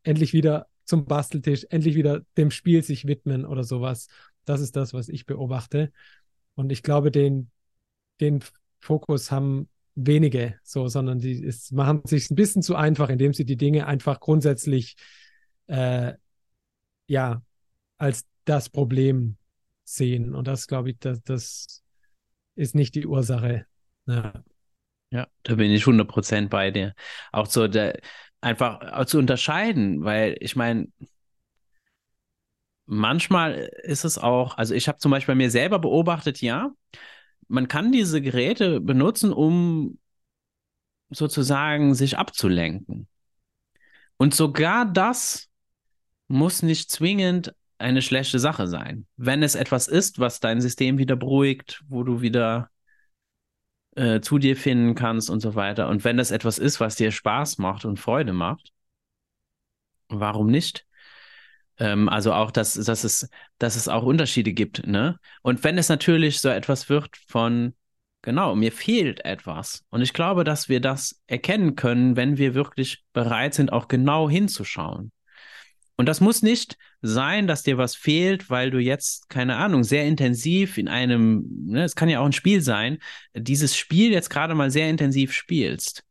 [0.03, 4.07] endlich wieder zum Basteltisch, endlich wieder dem Spiel sich widmen oder sowas.
[4.45, 5.91] Das ist das, was ich beobachte.
[6.53, 7.49] Und ich glaube, den,
[8.22, 8.41] den
[8.80, 13.45] Fokus haben wenige so, sondern die ist, machen sich ein bisschen zu einfach, indem sie
[13.45, 14.95] die Dinge einfach grundsätzlich
[15.67, 16.13] äh,
[17.07, 17.41] ja
[17.97, 19.38] als das Problem
[19.84, 20.35] sehen.
[20.35, 21.84] Und das, glaube ich, das, das
[22.55, 23.65] ist nicht die Ursache.
[24.07, 24.43] Ja.
[25.11, 26.93] Ja, da bin ich 100% bei dir.
[27.31, 27.99] Auch so der,
[28.41, 30.88] einfach auch zu unterscheiden, weil ich meine,
[32.85, 36.72] manchmal ist es auch, also ich habe zum Beispiel bei mir selber beobachtet, ja,
[37.47, 39.99] man kann diese Geräte benutzen, um
[41.09, 43.07] sozusagen sich abzulenken.
[44.17, 45.49] Und sogar das
[46.27, 49.05] muss nicht zwingend eine schlechte Sache sein.
[49.17, 52.69] Wenn es etwas ist, was dein System wieder beruhigt, wo du wieder
[53.95, 55.89] äh, zu dir finden kannst und so weiter.
[55.89, 58.72] Und wenn das etwas ist, was dir Spaß macht und Freude macht,
[60.09, 60.85] warum nicht?
[61.80, 64.88] Ähm, also auch, dass, dass, es, dass es auch Unterschiede gibt.
[64.88, 65.19] Ne?
[65.41, 67.73] Und wenn es natürlich so etwas wird von,
[68.22, 69.84] genau, mir fehlt etwas.
[69.89, 74.30] Und ich glaube, dass wir das erkennen können, wenn wir wirklich bereit sind, auch genau
[74.30, 75.11] hinzuschauen.
[75.97, 80.06] Und das muss nicht sein, dass dir was fehlt, weil du jetzt, keine Ahnung, sehr
[80.06, 82.97] intensiv in einem, ne, es kann ja auch ein Spiel sein,
[83.34, 86.03] dieses Spiel jetzt gerade mal sehr intensiv spielst.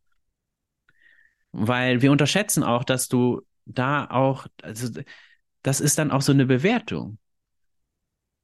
[1.51, 4.89] Weil wir unterschätzen auch, dass du da auch, also
[5.65, 7.17] das ist dann auch so eine Bewertung.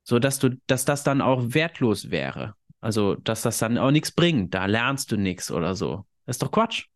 [0.03, 2.55] So dass du, dass das dann auch wertlos wäre.
[2.79, 6.07] Also, dass das dann auch nichts bringt, da lernst du nichts oder so.
[6.25, 6.87] Das ist doch Quatsch.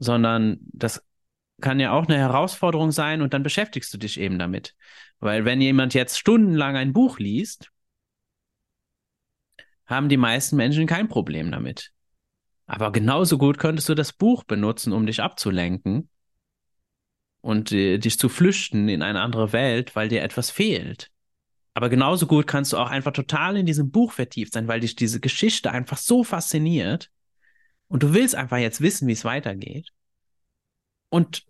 [0.00, 1.06] Sondern das
[1.60, 4.74] kann ja auch eine Herausforderung sein und dann beschäftigst du dich eben damit.
[5.20, 7.70] Weil wenn jemand jetzt stundenlang ein Buch liest,
[9.86, 11.92] haben die meisten Menschen kein Problem damit.
[12.66, 16.08] Aber genauso gut könntest du das Buch benutzen, um dich abzulenken
[17.40, 21.10] und äh, dich zu flüchten in eine andere Welt, weil dir etwas fehlt.
[21.74, 24.96] Aber genauso gut kannst du auch einfach total in diesem Buch vertieft sein, weil dich
[24.96, 27.10] diese Geschichte einfach so fasziniert
[27.88, 29.90] und du willst einfach jetzt wissen, wie es weitergeht.
[31.08, 31.44] Und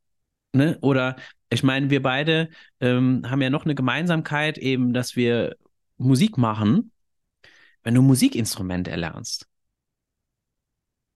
[0.52, 0.78] Ne?
[0.80, 1.16] Oder
[1.48, 2.50] ich meine, wir beide
[2.80, 5.56] ähm, haben ja noch eine Gemeinsamkeit, eben, dass wir
[5.96, 6.92] Musik machen,
[7.82, 9.46] wenn du Musikinstrument erlernst.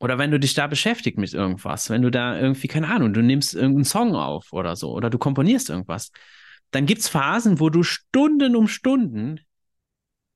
[0.04, 3.22] Oder wenn du dich da beschäftigt mit irgendwas, wenn du da irgendwie, keine Ahnung, du
[3.22, 6.12] nimmst irgendeinen Song auf oder so, oder du komponierst irgendwas,
[6.72, 9.40] dann gibt es Phasen, wo du Stunden um Stunden,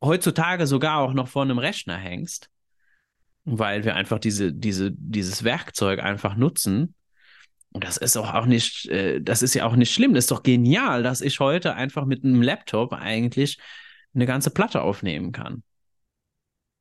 [0.03, 2.49] heutzutage sogar auch noch vor einem Rechner hängst,
[3.45, 6.95] weil wir einfach diese, diese, dieses Werkzeug einfach nutzen,
[7.71, 10.15] und das ist auch, auch nicht, äh, das ist ja auch nicht schlimm.
[10.15, 13.59] Das ist doch genial, dass ich heute einfach mit einem Laptop eigentlich
[14.15, 15.63] eine ganze Platte aufnehmen kann.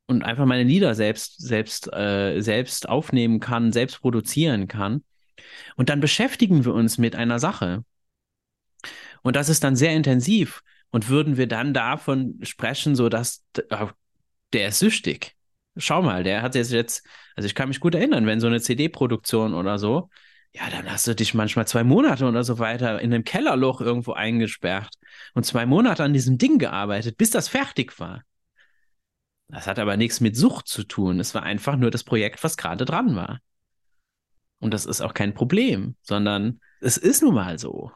[0.07, 5.03] Und einfach meine Lieder selbst, selbst, äh, selbst aufnehmen kann, selbst produzieren kann.
[5.75, 7.83] Und dann beschäftigen wir uns mit einer Sache.
[9.21, 10.63] Und das ist dann sehr intensiv.
[10.89, 13.87] Und würden wir dann davon sprechen, so dass äh,
[14.53, 15.35] der ist süchtig.
[15.75, 17.05] Schau mal, der hat jetzt jetzt,
[17.35, 20.09] also ich kann mich gut erinnern, wenn so eine CD-Produktion oder so,
[20.53, 24.13] ja, dann hast du dich manchmal zwei Monate oder so weiter in einem Kellerloch irgendwo
[24.13, 24.95] eingesperrt
[25.33, 28.23] und zwei Monate an diesem Ding gearbeitet, bis das fertig war.
[29.49, 31.19] Das hat aber nichts mit Sucht zu tun.
[31.19, 33.39] Es war einfach nur das Projekt, was gerade dran war.
[34.59, 37.91] Und das ist auch kein Problem, sondern es ist nun mal so,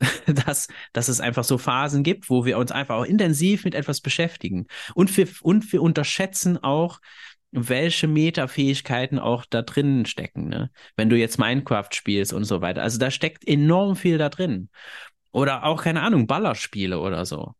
[0.26, 4.00] dass, dass es einfach so Phasen gibt, wo wir uns einfach auch intensiv mit etwas
[4.00, 4.66] beschäftigen.
[4.94, 7.00] Und wir, und wir unterschätzen auch,
[7.56, 10.70] welche Metafähigkeiten auch da drin stecken, ne?
[10.96, 12.82] Wenn du jetzt Minecraft spielst und so weiter.
[12.82, 14.70] Also da steckt enorm viel da drin.
[15.30, 17.54] Oder auch, keine Ahnung, Ballerspiele oder so.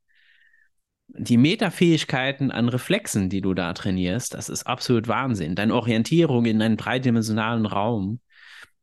[1.08, 5.54] Die Metafähigkeiten an Reflexen, die du da trainierst, das ist absolut Wahnsinn.
[5.54, 8.20] Deine Orientierung in einem dreidimensionalen Raum.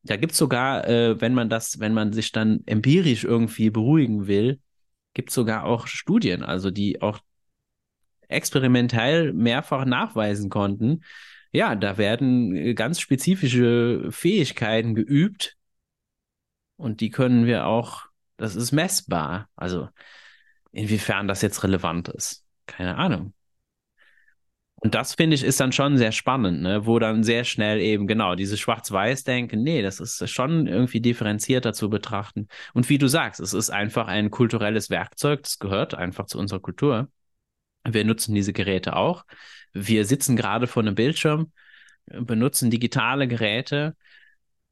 [0.03, 4.27] Da gibt es sogar, äh, wenn man das, wenn man sich dann empirisch irgendwie beruhigen
[4.27, 4.59] will,
[5.13, 7.19] gibt es sogar auch Studien, also die auch
[8.29, 11.01] experimentell mehrfach nachweisen konnten,
[11.51, 15.57] ja, da werden äh, ganz spezifische Fähigkeiten geübt
[16.77, 18.05] und die können wir auch,
[18.37, 19.49] das ist messbar.
[19.55, 19.89] Also
[20.71, 23.33] inwiefern das jetzt relevant ist, keine Ahnung.
[24.83, 26.87] Und das finde ich ist dann schon sehr spannend, ne?
[26.87, 31.87] wo dann sehr schnell eben genau dieses Schwarz-Weiß-Denken, nee, das ist schon irgendwie differenzierter zu
[31.89, 32.47] betrachten.
[32.73, 36.61] Und wie du sagst, es ist einfach ein kulturelles Werkzeug, das gehört einfach zu unserer
[36.61, 37.09] Kultur.
[37.87, 39.25] Wir nutzen diese Geräte auch.
[39.71, 41.51] Wir sitzen gerade vor einem Bildschirm,
[42.07, 43.95] benutzen digitale Geräte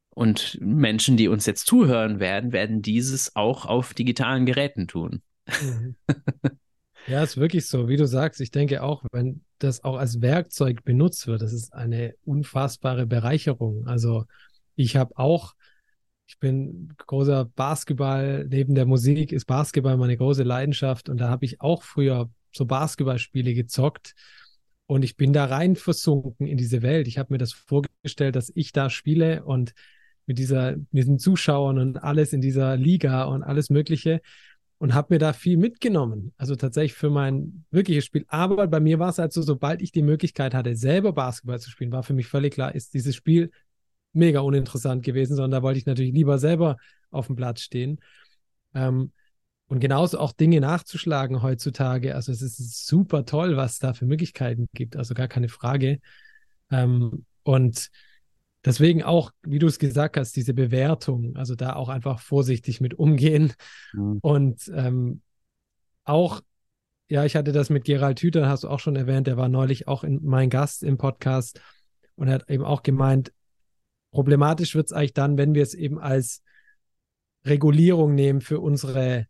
[0.09, 5.21] und Menschen, die uns jetzt zuhören werden, werden dieses auch auf digitalen Geräten tun.
[5.61, 5.95] Mhm.
[7.07, 8.39] Ja, ist wirklich so, wie du sagst.
[8.39, 13.87] Ich denke auch, wenn das auch als Werkzeug benutzt wird, das ist eine unfassbare Bereicherung.
[13.87, 14.25] Also
[14.75, 15.55] ich habe auch
[16.29, 21.43] ich bin großer Basketball, neben der Musik ist Basketball meine große Leidenschaft und da habe
[21.43, 24.13] ich auch früher so Basketballspiele gezockt
[24.85, 27.07] und ich bin da rein versunken in diese Welt.
[27.07, 29.73] Ich habe mir das vorgestellt, dass ich da spiele und
[30.27, 34.21] mit dieser, mit diesen Zuschauern und alles in dieser Liga und alles Mögliche
[34.79, 36.33] und habe mir da viel mitgenommen.
[36.37, 38.25] Also tatsächlich für mein wirkliches Spiel.
[38.29, 41.69] Aber bei mir war es halt so, sobald ich die Möglichkeit hatte, selber Basketball zu
[41.69, 43.51] spielen, war für mich völlig klar, ist dieses Spiel
[44.13, 46.77] mega uninteressant gewesen, sondern da wollte ich natürlich lieber selber
[47.11, 47.99] auf dem Platz stehen.
[48.73, 49.11] Ähm,
[49.67, 52.15] und genauso auch Dinge nachzuschlagen heutzutage.
[52.15, 54.95] Also es ist super toll, was da für Möglichkeiten gibt.
[54.95, 55.99] Also gar keine Frage.
[56.71, 57.89] Ähm, und
[58.65, 62.93] deswegen auch, wie du es gesagt hast, diese Bewertung, also da auch einfach vorsichtig mit
[62.93, 63.53] umgehen.
[63.93, 64.19] Mhm.
[64.21, 65.21] Und ähm,
[66.03, 66.41] auch,
[67.09, 69.87] ja, ich hatte das mit Gerald Hüther, hast du auch schon erwähnt, der war neulich
[69.87, 71.61] auch in, mein Gast im Podcast
[72.15, 73.31] und er hat eben auch gemeint,
[74.11, 76.41] Problematisch wird es eigentlich dann, wenn wir es eben als
[77.45, 79.27] Regulierung nehmen für unsere,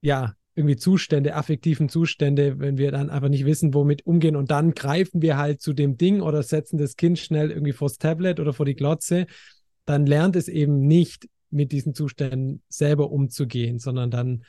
[0.00, 4.72] ja, irgendwie Zustände, affektiven Zustände, wenn wir dann einfach nicht wissen, womit umgehen und dann
[4.72, 8.52] greifen wir halt zu dem Ding oder setzen das Kind schnell irgendwie vors Tablet oder
[8.52, 9.26] vor die Glotze,
[9.84, 14.44] dann lernt es eben nicht mit diesen Zuständen selber umzugehen, sondern dann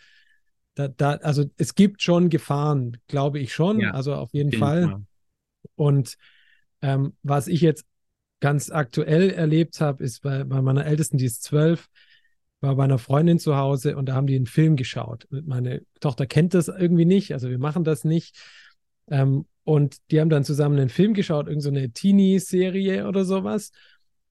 [0.76, 4.90] da, da also es gibt schon Gefahren, glaube ich schon, ja, also auf jeden Fall.
[4.90, 5.02] Fall.
[5.76, 6.18] Und
[6.82, 7.86] ähm, was ich jetzt
[8.42, 11.88] ganz aktuell erlebt habe, ist bei, bei meiner Ältesten, die ist zwölf,
[12.66, 15.28] war bei einer Freundin zu Hause und da haben die einen Film geschaut.
[15.30, 18.38] Meine Tochter kennt das irgendwie nicht, also wir machen das nicht.
[19.10, 23.72] Ähm, und die haben dann zusammen einen Film geschaut, irgendeine so Teenie-Serie oder sowas.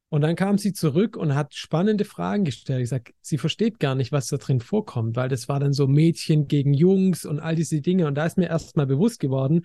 [0.09, 2.83] Und dann kam sie zurück und hat spannende Fragen gestellt.
[2.83, 5.89] Ich sage, sie versteht gar nicht, was da drin vorkommt, weil das war dann so
[5.89, 8.07] Mädchen gegen Jungs und all diese Dinge.
[8.07, 9.63] Und da ist mir erst mal bewusst geworden,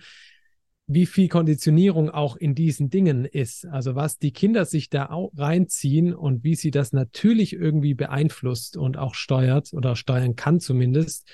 [0.92, 3.64] wie viel Konditionierung auch in diesen Dingen ist.
[3.64, 8.96] Also was die Kinder sich da reinziehen und wie sie das natürlich irgendwie beeinflusst und
[8.96, 11.30] auch steuert oder steuern kann zumindest,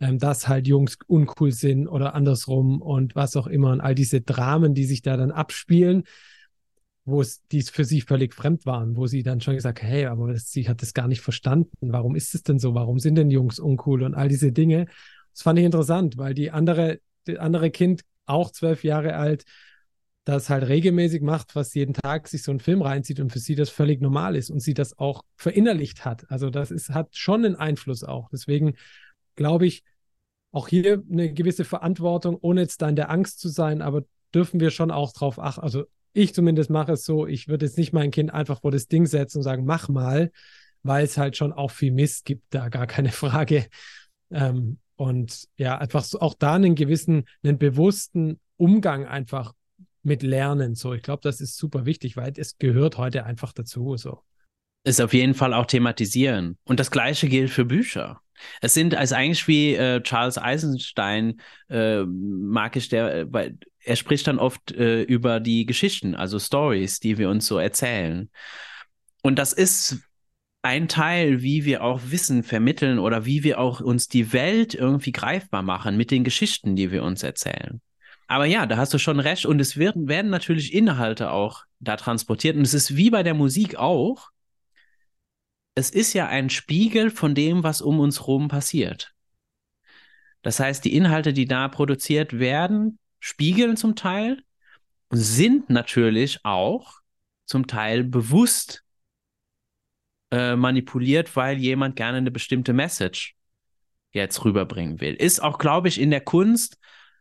[0.00, 4.20] ähm, dass halt Jungs uncool sind oder andersrum und was auch immer und all diese
[4.20, 6.02] Dramen, die sich da dann abspielen,
[7.06, 10.30] wo es die für sie völlig fremd waren, wo sie dann schon gesagt, hey, aber
[10.30, 11.74] das, sie hat das gar nicht verstanden.
[11.80, 12.74] Warum ist es denn so?
[12.74, 14.88] Warum sind denn Jungs uncool und all diese Dinge?
[15.32, 19.44] Das fand ich interessant, weil die andere, die andere Kind auch zwölf Jahre alt,
[20.24, 23.54] das halt regelmäßig macht, was jeden Tag sich so einen Film reinzieht und für sie
[23.54, 26.30] das völlig normal ist und sie das auch verinnerlicht hat.
[26.30, 28.28] Also das ist, hat schon einen Einfluss auch.
[28.30, 28.74] Deswegen
[29.34, 29.84] glaube ich,
[30.52, 34.04] auch hier eine gewisse Verantwortung, ohne jetzt da in der Angst zu sein, aber
[34.34, 35.62] dürfen wir schon auch drauf achten.
[35.62, 38.88] Also ich zumindest mache es so, ich würde jetzt nicht mein Kind einfach vor das
[38.88, 40.32] Ding setzen und sagen, mach mal,
[40.82, 43.66] weil es halt schon auch viel Mist gibt, da gar keine Frage.
[44.30, 49.54] Ähm, und ja, einfach so auch da einen gewissen, einen bewussten Umgang einfach
[50.02, 50.74] mit Lernen.
[50.74, 53.96] So, ich glaube, das ist super wichtig, weil es gehört heute einfach dazu.
[53.96, 54.20] So.
[54.84, 56.58] Ist auf jeden Fall auch thematisieren.
[56.64, 58.20] Und das Gleiche gilt für Bücher.
[58.60, 61.40] Es sind also eigentlich wie äh, Charles Eisenstein,
[61.70, 66.38] äh, mag ich der, äh, weil er spricht dann oft äh, über die Geschichten, also
[66.38, 68.28] Stories, die wir uns so erzählen.
[69.22, 70.09] Und das ist
[70.62, 75.12] ein Teil, wie wir auch Wissen vermitteln oder wie wir auch uns die Welt irgendwie
[75.12, 77.80] greifbar machen mit den Geschichten, die wir uns erzählen.
[78.26, 79.46] Aber ja, da hast du schon recht.
[79.46, 82.56] Und es werden, werden natürlich Inhalte auch da transportiert.
[82.56, 84.28] Und es ist wie bei der Musik auch.
[85.74, 89.14] Es ist ja ein Spiegel von dem, was um uns herum passiert.
[90.42, 94.42] Das heißt, die Inhalte, die da produziert werden, spiegeln zum Teil
[95.10, 97.00] sind natürlich auch
[97.46, 98.84] zum Teil bewusst
[100.30, 103.34] äh, manipuliert, weil jemand gerne eine bestimmte Message
[104.12, 105.14] jetzt rüberbringen will.
[105.14, 106.78] Ist auch, glaube ich, in der Kunst,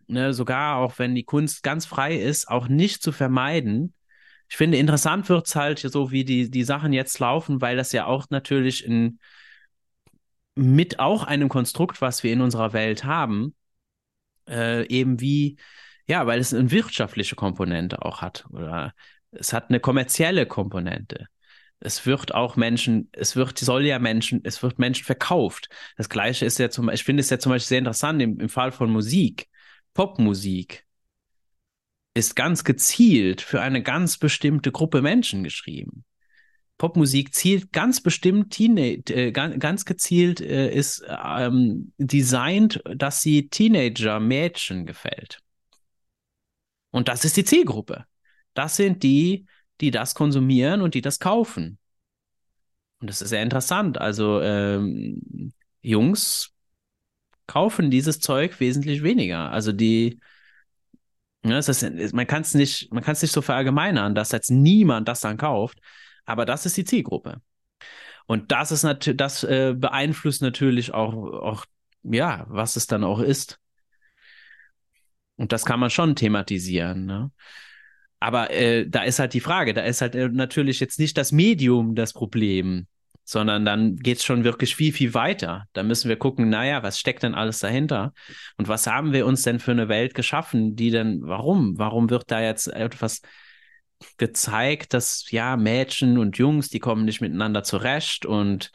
[0.07, 3.93] ne, sogar auch wenn die Kunst ganz frei ist, auch nicht zu vermeiden.
[4.49, 7.91] Ich finde, interessant wird es halt so, wie die, die Sachen jetzt laufen, weil das
[7.91, 9.19] ja auch natürlich in,
[10.55, 13.55] mit auch einem Konstrukt, was wir in unserer Welt haben,
[14.47, 15.57] äh, eben wie,
[16.07, 18.93] ja, weil es eine wirtschaftliche Komponente auch hat oder
[19.31, 21.27] es hat eine kommerzielle Komponente
[21.79, 25.69] es wird auch Menschen, es wird, soll ja Menschen, es wird Menschen verkauft.
[25.97, 28.39] Das Gleiche ist ja zum Beispiel, ich finde es ja zum Beispiel sehr interessant im,
[28.39, 29.47] im Fall von Musik.
[29.93, 30.85] Popmusik
[32.13, 36.03] ist ganz gezielt für eine ganz bestimmte Gruppe Menschen geschrieben.
[36.77, 44.85] Popmusik zielt ganz bestimmt, Teenage, äh, ganz, gezielt äh, ist ähm, designt, dass sie Teenager-Mädchen
[44.85, 45.39] gefällt.
[46.91, 48.05] Und das ist die Zielgruppe.
[48.53, 49.45] Das sind die,
[49.81, 51.77] die das konsumieren und die das kaufen.
[52.99, 53.97] Und das ist sehr interessant.
[53.97, 56.53] Also ähm, Jungs
[57.47, 59.51] kaufen dieses Zeug wesentlich weniger.
[59.51, 60.19] Also die,
[61.43, 65.07] ja, ist, man kann es nicht, man kann es nicht so verallgemeinern, dass jetzt niemand
[65.07, 65.79] das dann kauft.
[66.25, 67.41] Aber das ist die Zielgruppe.
[68.27, 71.65] Und das ist natürlich, das äh, beeinflusst natürlich auch, auch,
[72.03, 73.59] ja, was es dann auch ist.
[75.37, 77.05] Und das kann man schon thematisieren.
[77.05, 77.31] Ne?
[78.19, 81.31] Aber äh, da ist halt die Frage, da ist halt äh, natürlich jetzt nicht das
[81.31, 82.87] Medium das Problem,
[83.23, 85.65] sondern dann geht es schon wirklich viel, viel weiter.
[85.73, 88.13] Da müssen wir gucken, naja, was steckt denn alles dahinter?
[88.57, 91.77] Und was haben wir uns denn für eine Welt geschaffen, die denn, warum?
[91.77, 93.21] Warum wird da jetzt etwas
[94.17, 98.71] gezeigt, dass ja, Mädchen und Jungs, die kommen nicht miteinander zurecht und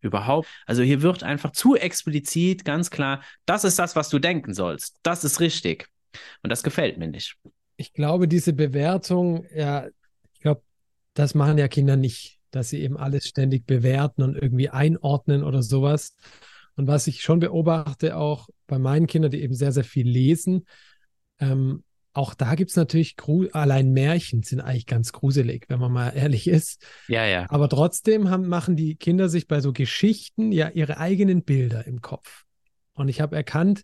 [0.00, 0.48] überhaupt.
[0.66, 4.96] Also hier wird einfach zu explizit ganz klar, das ist das, was du denken sollst.
[5.02, 5.88] Das ist richtig.
[6.42, 7.36] Und das gefällt mir nicht.
[7.78, 9.86] Ich glaube, diese Bewertung, ja,
[10.34, 10.62] ich glaube,
[11.14, 15.62] das machen ja Kinder nicht, dass sie eben alles ständig bewerten und irgendwie einordnen oder
[15.62, 16.14] sowas.
[16.76, 20.66] Und was ich schon beobachte, auch bei meinen Kindern, die eben sehr, sehr viel lesen,
[21.40, 23.14] ähm, auch da gibt es natürlich,
[23.52, 26.84] allein Märchen sind eigentlich ganz gruselig, wenn man mal ehrlich ist.
[27.06, 27.46] Ja, ja.
[27.48, 32.00] Aber trotzdem haben, machen die Kinder sich bei so Geschichten ja ihre eigenen Bilder im
[32.00, 32.44] Kopf.
[32.94, 33.82] Und ich habe erkannt,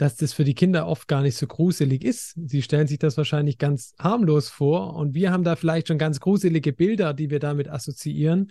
[0.00, 2.32] dass das für die Kinder oft gar nicht so gruselig ist.
[2.46, 6.20] Sie stellen sich das wahrscheinlich ganz harmlos vor und wir haben da vielleicht schon ganz
[6.20, 8.50] gruselige Bilder, die wir damit assoziieren.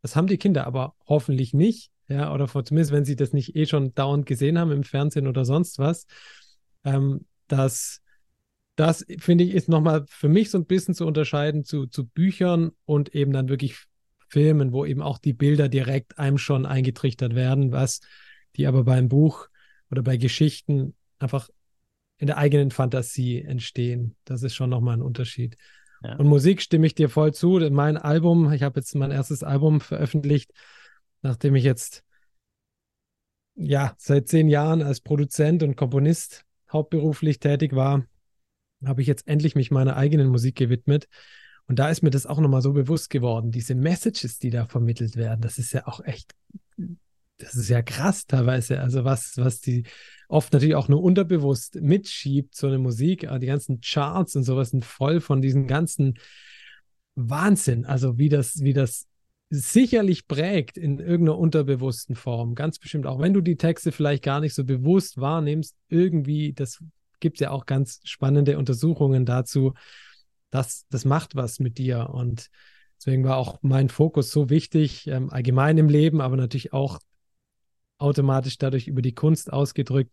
[0.00, 3.66] Das haben die Kinder aber hoffentlich nicht, ja, oder zumindest wenn sie das nicht eh
[3.66, 6.06] schon dauernd gesehen haben im Fernsehen oder sonst was.
[6.82, 8.00] Ähm, dass
[8.74, 12.70] das finde ich ist nochmal für mich so ein bisschen zu unterscheiden zu, zu Büchern
[12.86, 13.84] und eben dann wirklich
[14.30, 18.00] Filmen, wo eben auch die Bilder direkt einem schon eingetrichtert werden, was
[18.56, 19.48] die aber beim Buch
[19.90, 21.48] oder bei Geschichten einfach
[22.18, 24.16] in der eigenen Fantasie entstehen.
[24.24, 25.56] Das ist schon nochmal ein Unterschied.
[26.02, 26.16] Ja.
[26.16, 27.58] Und Musik stimme ich dir voll zu.
[27.70, 30.52] Mein Album, ich habe jetzt mein erstes Album veröffentlicht,
[31.22, 32.04] nachdem ich jetzt
[33.54, 38.04] ja seit zehn Jahren als Produzent und Komponist hauptberuflich tätig war,
[38.84, 41.08] habe ich jetzt endlich mich meiner eigenen Musik gewidmet.
[41.66, 45.16] Und da ist mir das auch nochmal so bewusst geworden, diese Messages, die da vermittelt
[45.16, 46.34] werden, das ist ja auch echt
[47.38, 48.80] das ist ja krass teilweise.
[48.80, 49.84] Also was, was die
[50.28, 54.84] oft natürlich auch nur unterbewusst mitschiebt, so eine Musik, die ganzen Charts und sowas sind
[54.84, 56.18] voll von diesen ganzen
[57.14, 57.84] Wahnsinn.
[57.84, 59.06] Also wie das, wie das
[59.48, 62.54] sicherlich prägt in irgendeiner unterbewussten Form.
[62.54, 66.82] Ganz bestimmt, auch wenn du die Texte vielleicht gar nicht so bewusst wahrnimmst, irgendwie, das
[67.20, 69.74] gibt ja auch ganz spannende Untersuchungen dazu,
[70.50, 72.10] dass das macht was mit dir.
[72.10, 72.48] Und
[72.98, 76.98] deswegen war auch mein Fokus so wichtig, ähm, allgemein im Leben, aber natürlich auch
[77.98, 80.12] automatisch dadurch über die Kunst ausgedrückt,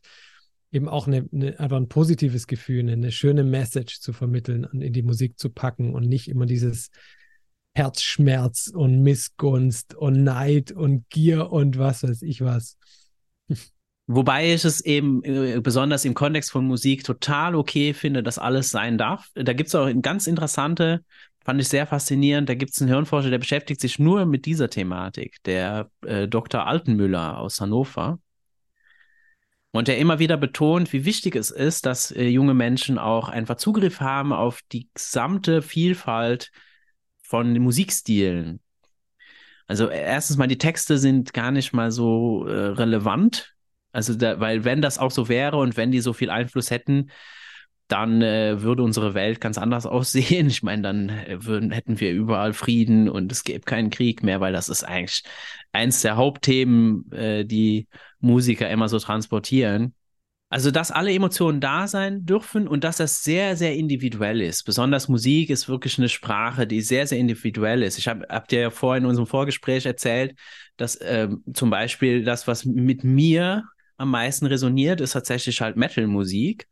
[0.72, 4.94] eben auch eine, eine, einfach ein positives Gefühl, eine, schöne Message zu vermitteln und in
[4.94, 6.90] die Musik zu packen und nicht immer dieses
[7.76, 12.78] Herzschmerz und Missgunst und Neid und Gier und was weiß ich was.
[14.08, 18.70] Wobei ich es eben äh, besonders im Kontext von Musik total okay finde, dass alles
[18.70, 19.30] sein darf.
[19.34, 21.06] Da gibt es auch ganz interessante
[21.44, 22.48] Fand ich sehr faszinierend.
[22.48, 26.66] Da gibt es einen Hirnforscher, der beschäftigt sich nur mit dieser Thematik, der äh, Dr.
[26.66, 28.20] Altenmüller aus Hannover.
[29.72, 33.58] Und der immer wieder betont, wie wichtig es ist, dass äh, junge Menschen auch einfach
[33.58, 36.52] Zugriff haben auf die gesamte Vielfalt
[37.24, 38.62] von Musikstilen.
[39.66, 43.56] Also erstens mal, die Texte sind gar nicht mal so äh, relevant.
[43.92, 47.10] Also, da, weil wenn das auch so wäre und wenn die so viel Einfluss hätten,
[47.88, 50.48] dann äh, würde unsere Welt ganz anders aussehen.
[50.48, 54.40] Ich meine, dann äh, würden, hätten wir überall Frieden und es gäbe keinen Krieg mehr,
[54.42, 55.24] weil das ist eigentlich
[55.72, 57.88] eins der Hauptthemen, äh, die
[58.20, 59.94] Musiker immer so transportieren.
[60.54, 64.66] Also, dass alle Emotionen da sein dürfen und dass das sehr, sehr individuell ist.
[64.66, 67.98] Besonders Musik ist wirklich eine Sprache, die sehr, sehr individuell ist.
[67.98, 70.38] Ich habe hab dir ja vorhin in unserem Vorgespräch erzählt,
[70.78, 73.64] dass ähm, zum Beispiel das, was mit mir
[73.98, 76.68] am meisten resoniert, ist tatsächlich halt Metal-Musik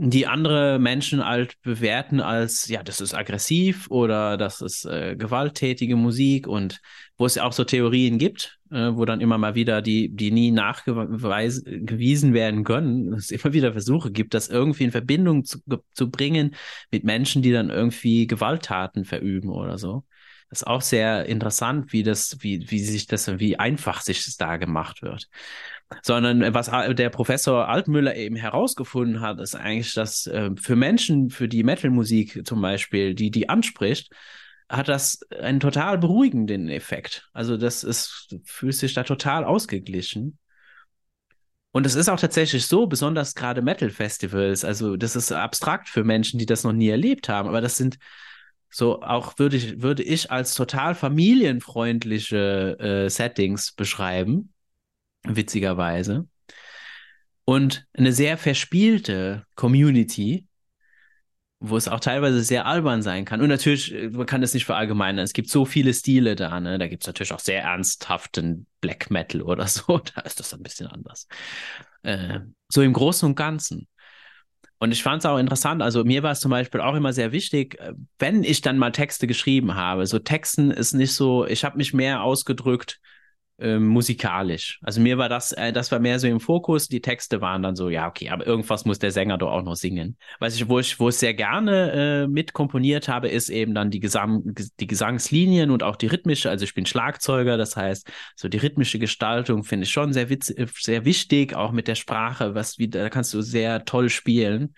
[0.00, 5.96] die andere Menschen halt bewerten als, ja, das ist aggressiv oder das ist äh, gewalttätige
[5.96, 6.80] Musik und
[7.16, 10.30] wo es ja auch so Theorien gibt, äh, wo dann immer mal wieder die, die
[10.30, 15.58] nie nachgewiesen werden können, es immer wieder Versuche gibt, das irgendwie in Verbindung zu,
[15.92, 16.54] zu bringen
[16.92, 20.04] mit Menschen, die dann irgendwie Gewalttaten verüben oder so.
[20.50, 24.36] Das ist auch sehr interessant, wie das, wie, wie sich das, wie einfach sich das
[24.36, 25.28] da gemacht wird
[26.02, 31.48] sondern was der Professor Altmüller eben herausgefunden hat, ist eigentlich, dass äh, für Menschen, für
[31.48, 34.12] die Metalmusik zum Beispiel, die die anspricht,
[34.68, 37.28] hat das einen total beruhigenden Effekt.
[37.32, 40.38] Also das ist, fühlt sich da total ausgeglichen.
[41.70, 46.38] Und es ist auch tatsächlich so, besonders gerade Metal-Festivals, also das ist abstrakt für Menschen,
[46.38, 47.98] die das noch nie erlebt haben, aber das sind
[48.70, 54.52] so auch würde ich, würde ich als total familienfreundliche äh, Settings beschreiben
[55.24, 56.26] witzigerweise.
[57.44, 60.46] Und eine sehr verspielte Community,
[61.60, 63.40] wo es auch teilweise sehr albern sein kann.
[63.40, 65.24] Und natürlich, äh, man kann das nicht verallgemeinern.
[65.24, 66.78] Es gibt so viele Stile da, ne?
[66.78, 69.98] Da gibt es natürlich auch sehr ernsthaften Black Metal oder so.
[69.98, 71.26] Da ist das ein bisschen anders.
[72.02, 73.88] Äh, so im Großen und Ganzen.
[74.80, 77.32] Und ich fand es auch interessant, also mir war es zum Beispiel auch immer sehr
[77.32, 80.06] wichtig, äh, wenn ich dann mal Texte geschrieben habe.
[80.06, 83.00] So Texten ist nicht so, ich habe mich mehr ausgedrückt,
[83.58, 84.78] äh, musikalisch.
[84.82, 86.88] Also mir war das, äh, das war mehr so im Fokus.
[86.88, 89.74] Die Texte waren dann so, ja, okay, aber irgendwas muss der Sänger doch auch noch
[89.74, 90.16] singen.
[90.38, 93.90] Was ich, wo ich, wo ich sehr gerne äh, mit komponiert habe, ist eben dann
[93.90, 96.50] die, Gesang, die Gesangslinien und auch die rhythmische.
[96.50, 100.54] Also ich bin Schlagzeuger, das heißt, so die rhythmische Gestaltung finde ich schon sehr, witz,
[100.80, 104.74] sehr wichtig, auch mit der Sprache, was wie, da kannst du sehr toll spielen.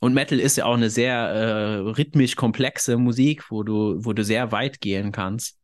[0.00, 4.22] Und Metal ist ja auch eine sehr äh, rhythmisch komplexe Musik, wo du, wo du
[4.22, 5.57] sehr weit gehen kannst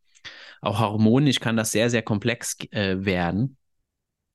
[0.64, 3.56] auch harmonisch kann das sehr, sehr komplex äh, werden.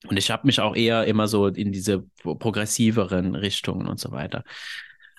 [0.06, 4.44] Und ich habe mich auch eher immer so in diese progressiveren Richtungen und so weiter.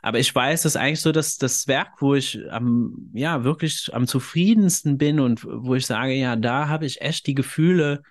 [0.02, 3.94] Aber ich weiß, das ist eigentlich so dass das Werk, wo ich am, ja, wirklich
[3.94, 8.02] am zufriedensten bin und wo ich sage, ja, da habe ich echt die Gefühle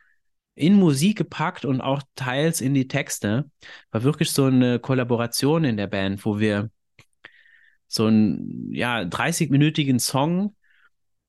[0.54, 3.50] in Musik gepackt und auch teils in die Texte.
[3.90, 6.70] War wirklich so eine Kollaboration in der Band, wo wir
[7.88, 10.54] so einen, ja, 30-minütigen Song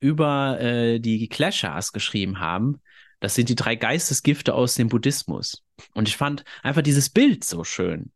[0.01, 2.81] über äh, die Kleshas geschrieben haben.
[3.21, 5.63] Das sind die drei Geistesgifte aus dem Buddhismus.
[5.93, 8.11] Und ich fand einfach dieses Bild so schön.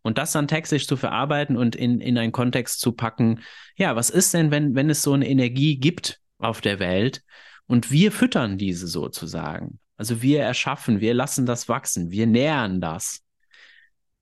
[0.00, 3.40] Und das dann textlich zu verarbeiten und in, in einen Kontext zu packen.
[3.76, 7.22] Ja, was ist denn, wenn, wenn es so eine Energie gibt auf der Welt
[7.66, 9.78] und wir füttern diese sozusagen?
[9.96, 13.20] Also wir erschaffen, wir lassen das wachsen, wir nähern das.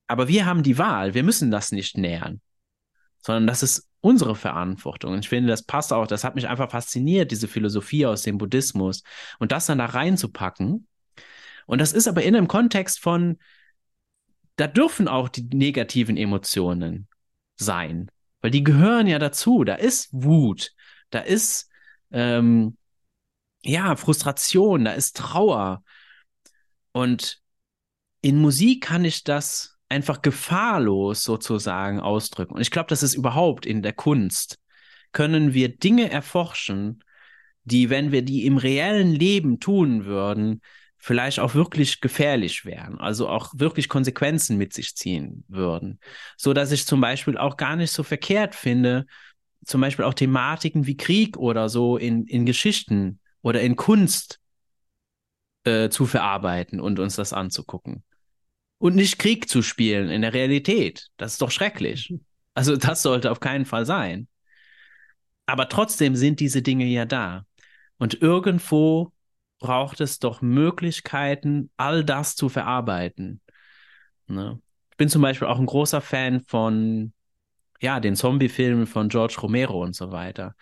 [0.08, 2.40] Aber wir haben die Wahl, wir müssen das nicht nähern,
[3.22, 5.12] sondern das ist unsere Verantwortung.
[5.12, 8.38] Und ich finde, das passt auch, das hat mich einfach fasziniert, diese Philosophie aus dem
[8.38, 9.02] Buddhismus
[9.38, 10.86] und das dann da reinzupacken.
[11.66, 13.38] Und das ist aber in einem Kontext von,
[14.56, 17.08] da dürfen auch die negativen Emotionen
[17.56, 18.10] sein,
[18.40, 19.64] weil die gehören ja dazu.
[19.64, 20.72] Da ist Wut,
[21.10, 21.70] da ist
[22.10, 22.76] ähm,
[23.62, 25.84] ja Frustration, da ist Trauer.
[26.92, 27.40] Und
[28.22, 32.54] in Musik kann ich das einfach gefahrlos sozusagen ausdrücken.
[32.54, 34.58] Und ich glaube, das ist überhaupt in der Kunst,
[35.12, 37.02] können wir Dinge erforschen,
[37.64, 40.62] die, wenn wir die im reellen Leben tun würden,
[40.96, 45.98] vielleicht auch wirklich gefährlich wären, also auch wirklich Konsequenzen mit sich ziehen würden.
[46.36, 49.06] So dass ich zum Beispiel auch gar nicht so verkehrt finde,
[49.64, 54.40] zum Beispiel auch Thematiken wie Krieg oder so in, in Geschichten oder in Kunst
[55.64, 58.04] äh, zu verarbeiten und uns das anzugucken
[58.80, 61.08] und nicht Krieg zu spielen in der Realität.
[61.18, 62.14] Das ist doch schrecklich.
[62.54, 64.26] Also das sollte auf keinen Fall sein.
[65.44, 67.44] Aber trotzdem sind diese Dinge ja da.
[67.98, 69.12] Und irgendwo
[69.58, 73.42] braucht es doch Möglichkeiten, all das zu verarbeiten.
[74.26, 74.58] Ne?
[74.90, 77.12] Ich bin zum Beispiel auch ein großer Fan von,
[77.80, 80.54] ja, den Zombie-Filmen von George Romero und so weiter.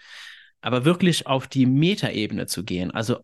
[0.61, 3.19] Aber wirklich auf die Metaebene zu gehen, also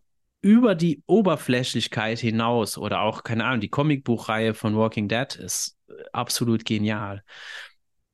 [0.45, 5.93] über die Oberflächlichkeit hinaus oder auch, keine Ahnung, die Comicbuchreihe von Walking Dead ist äh,
[6.13, 7.23] absolut genial.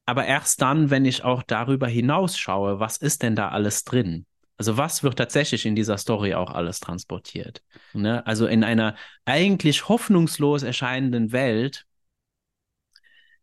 [0.06, 4.26] Aber erst dann, wenn ich auch darüber hinaus schaue, was ist denn da alles drin?
[4.56, 7.64] Also was wird tatsächlich in dieser Story auch alles transportiert?
[7.91, 8.26] Ne?
[8.26, 8.95] Also in einer
[9.26, 11.86] eigentlich hoffnungslos erscheinenden Welt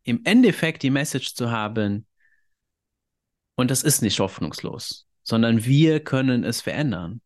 [0.02, 2.06] im Endeffekt die Message zu haben,
[3.54, 7.20] und das ist nicht hoffnungslos, sondern wir können es verändern.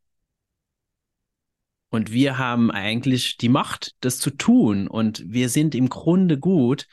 [1.92, 4.88] Und wir haben eigentlich die Macht, das zu tun.
[4.88, 6.86] Und wir sind im Grunde gut.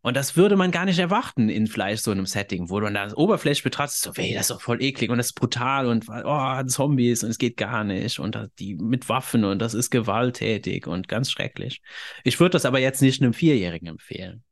[0.00, 3.14] Und das würde man gar nicht erwarten in vielleicht so einem Setting, wo du das
[3.14, 6.62] Oberfläche betrachtest, so, weh, das ist doch voll eklig und das ist brutal und oh,
[6.62, 11.08] Zombies und es geht gar nicht und die mit Waffen und das ist gewalttätig und
[11.08, 11.82] ganz schrecklich.
[12.24, 14.44] Ich würde das aber jetzt nicht einem Vierjährigen empfehlen.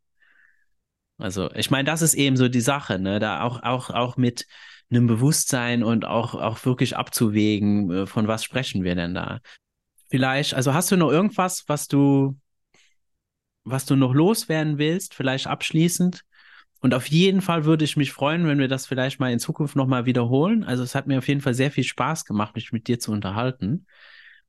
[1.16, 4.46] Also, ich meine, das ist eben so die Sache, ne, da auch, auch, auch mit
[4.90, 9.40] einem Bewusstsein und auch, auch wirklich abzuwägen, äh, von was sprechen wir denn da?
[10.08, 12.36] Vielleicht, also hast du noch irgendwas, was du,
[13.64, 16.22] was du noch loswerden willst, vielleicht abschließend?
[16.80, 19.76] Und auf jeden Fall würde ich mich freuen, wenn wir das vielleicht mal in Zukunft
[19.76, 20.62] nochmal wiederholen.
[20.62, 23.12] Also es hat mir auf jeden Fall sehr viel Spaß gemacht, mich mit dir zu
[23.12, 23.86] unterhalten.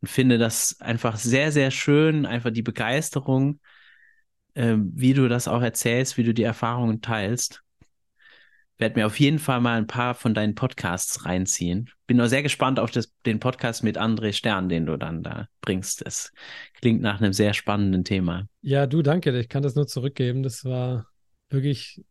[0.02, 3.60] Und finde das einfach sehr, sehr schön, einfach die Begeisterung,
[4.54, 7.64] äh, wie du das auch erzählst, wie du die Erfahrungen teilst
[8.78, 11.90] werde mir auf jeden Fall mal ein paar von deinen Podcasts reinziehen.
[12.06, 15.48] Bin nur sehr gespannt auf das, den Podcast mit André Stern, den du dann da
[15.62, 16.06] bringst.
[16.06, 16.32] Das
[16.80, 18.48] klingt nach einem sehr spannenden Thema.
[18.62, 19.38] Ja, du, danke.
[19.40, 20.44] Ich kann das nur zurückgeben.
[20.44, 21.08] Das war
[21.50, 22.04] wirklich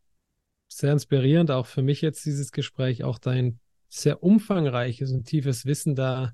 [0.67, 5.95] sehr inspirierend, auch für mich jetzt dieses Gespräch, auch dein sehr umfangreiches und tiefes Wissen
[5.95, 6.33] da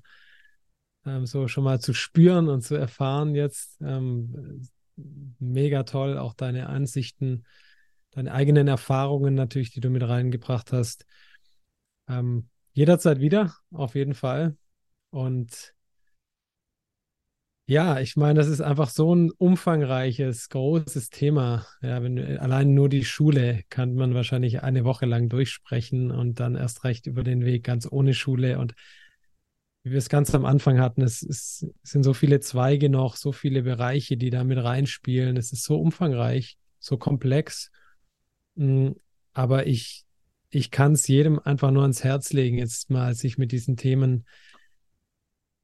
[1.06, 3.80] ähm, so schon mal zu spüren und zu erfahren jetzt.
[3.80, 4.66] Ähm,
[5.38, 7.44] mega toll, auch deine Ansichten
[8.14, 11.04] deine eigenen Erfahrungen natürlich, die du mit reingebracht hast.
[12.08, 14.56] Ähm, jederzeit wieder, auf jeden Fall.
[15.10, 15.74] Und
[17.66, 21.66] ja, ich meine, das ist einfach so ein umfangreiches, großes Thema.
[21.80, 26.56] Ja, wenn allein nur die Schule kann man wahrscheinlich eine Woche lang durchsprechen und dann
[26.56, 28.58] erst recht über den Weg ganz ohne Schule.
[28.58, 28.74] Und
[29.82, 33.32] wie wir es ganz am Anfang hatten, es, es sind so viele Zweige noch, so
[33.32, 35.38] viele Bereiche, die da mit reinspielen.
[35.38, 37.70] Es ist so umfangreich, so komplex.
[38.54, 38.92] Mm,
[39.32, 40.04] aber ich,
[40.50, 44.24] ich kann es jedem einfach nur ans Herz legen, jetzt mal sich mit diesen Themen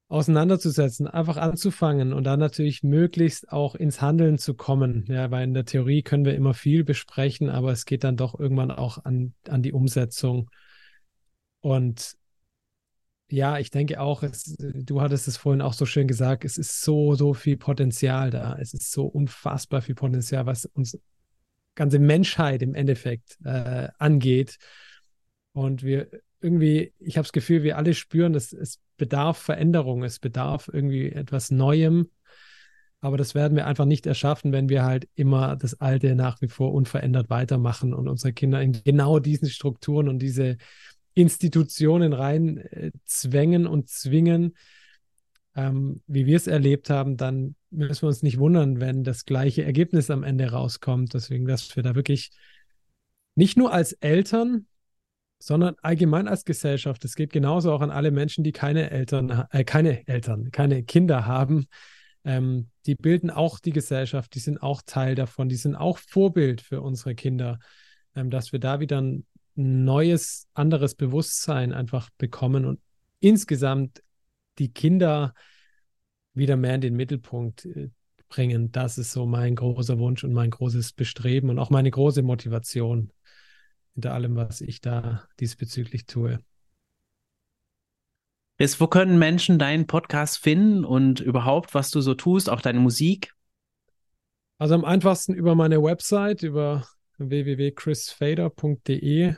[0.08, 5.04] auseinanderzusetzen, einfach anzufangen und dann natürlich möglichst auch ins Handeln zu kommen.
[5.08, 8.38] Ja, weil in der Theorie können wir immer viel besprechen, aber es geht dann doch
[8.38, 10.50] irgendwann auch an, an die Umsetzung.
[11.60, 12.16] Und
[13.28, 16.82] ja, ich denke auch, es, du hattest es vorhin auch so schön gesagt, es ist
[16.82, 18.56] so, so viel Potenzial da.
[18.58, 20.98] Es ist so unfassbar viel Potenzial, was uns
[21.80, 24.58] ganze Menschheit im Endeffekt äh, angeht.
[25.52, 26.10] Und wir
[26.42, 31.10] irgendwie, ich habe das Gefühl, wir alle spüren, dass es bedarf Veränderung, es bedarf irgendwie
[31.10, 32.10] etwas Neuem.
[33.00, 36.48] Aber das werden wir einfach nicht erschaffen, wenn wir halt immer das Alte nach wie
[36.48, 40.58] vor unverändert weitermachen und unsere Kinder in genau diesen Strukturen und diese
[41.14, 44.54] Institutionen rein äh, zwängen und zwingen,
[45.56, 49.64] ähm, wie wir es erlebt haben, dann müssen wir uns nicht wundern, wenn das gleiche
[49.64, 51.14] Ergebnis am Ende rauskommt.
[51.14, 52.30] Deswegen, dass wir da wirklich
[53.34, 54.66] nicht nur als Eltern,
[55.38, 57.04] sondern allgemein als Gesellschaft.
[57.04, 61.26] Es geht genauso auch an alle Menschen, die keine Eltern, äh, keine Eltern, keine Kinder
[61.26, 61.66] haben.
[62.24, 66.60] Ähm, die bilden auch die Gesellschaft, die sind auch Teil davon, die sind auch Vorbild
[66.60, 67.58] für unsere Kinder,
[68.14, 72.80] ähm, dass wir da wieder ein neues, anderes Bewusstsein einfach bekommen und
[73.20, 74.02] insgesamt
[74.60, 75.34] die Kinder
[76.34, 77.90] wieder mehr in den Mittelpunkt äh,
[78.28, 78.70] bringen.
[78.70, 83.12] Das ist so mein großer Wunsch und mein großes Bestreben und auch meine große Motivation
[83.94, 86.38] hinter allem, was ich da diesbezüglich tue.
[88.56, 92.78] Bis wo können Menschen deinen Podcast finden und überhaupt, was du so tust, auch deine
[92.78, 93.34] Musik?
[94.58, 99.34] Also am einfachsten über meine Website, über www.chrisfader.de.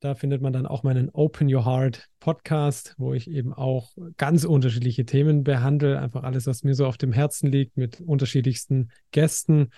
[0.00, 4.44] Da findet man dann auch meinen Open Your Heart Podcast, wo ich eben auch ganz
[4.44, 6.00] unterschiedliche Themen behandle.
[6.00, 9.68] Einfach alles, was mir so auf dem Herzen liegt, mit unterschiedlichsten Gästen.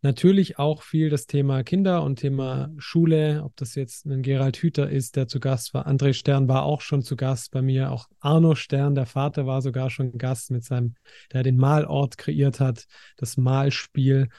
[0.00, 4.88] Natürlich auch viel das Thema Kinder und Thema Schule, ob das jetzt ein Gerald Hüther
[4.88, 5.86] ist, der zu Gast war.
[5.86, 7.92] André Stern war auch schon zu Gast bei mir.
[7.92, 10.94] Auch Arno Stern, der Vater, war sogar schon Gast mit seinem,
[11.34, 12.86] der den Malort kreiert hat,
[13.18, 14.30] das Malspiel.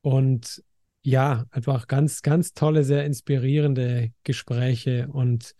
[0.00, 0.64] Und
[1.04, 5.54] ja, einfach ganz, ganz tolle, sehr inspirierende Gespräche und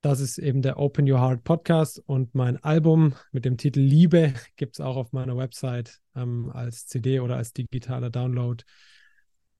[0.00, 4.34] das ist eben der Open Your Heart Podcast und mein Album mit dem Titel Liebe
[4.56, 8.62] gibt es auch auf meiner Website ähm, als CD oder als digitaler Download.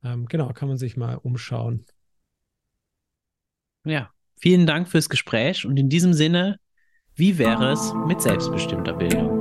[0.05, 1.87] Ähm, genau, kann man sich mal umschauen.
[3.85, 6.61] Ja, vielen Dank fürs Gespräch und in diesem Sinne,
[7.15, 9.38] wie wäre es mit selbstbestimmter Bildung?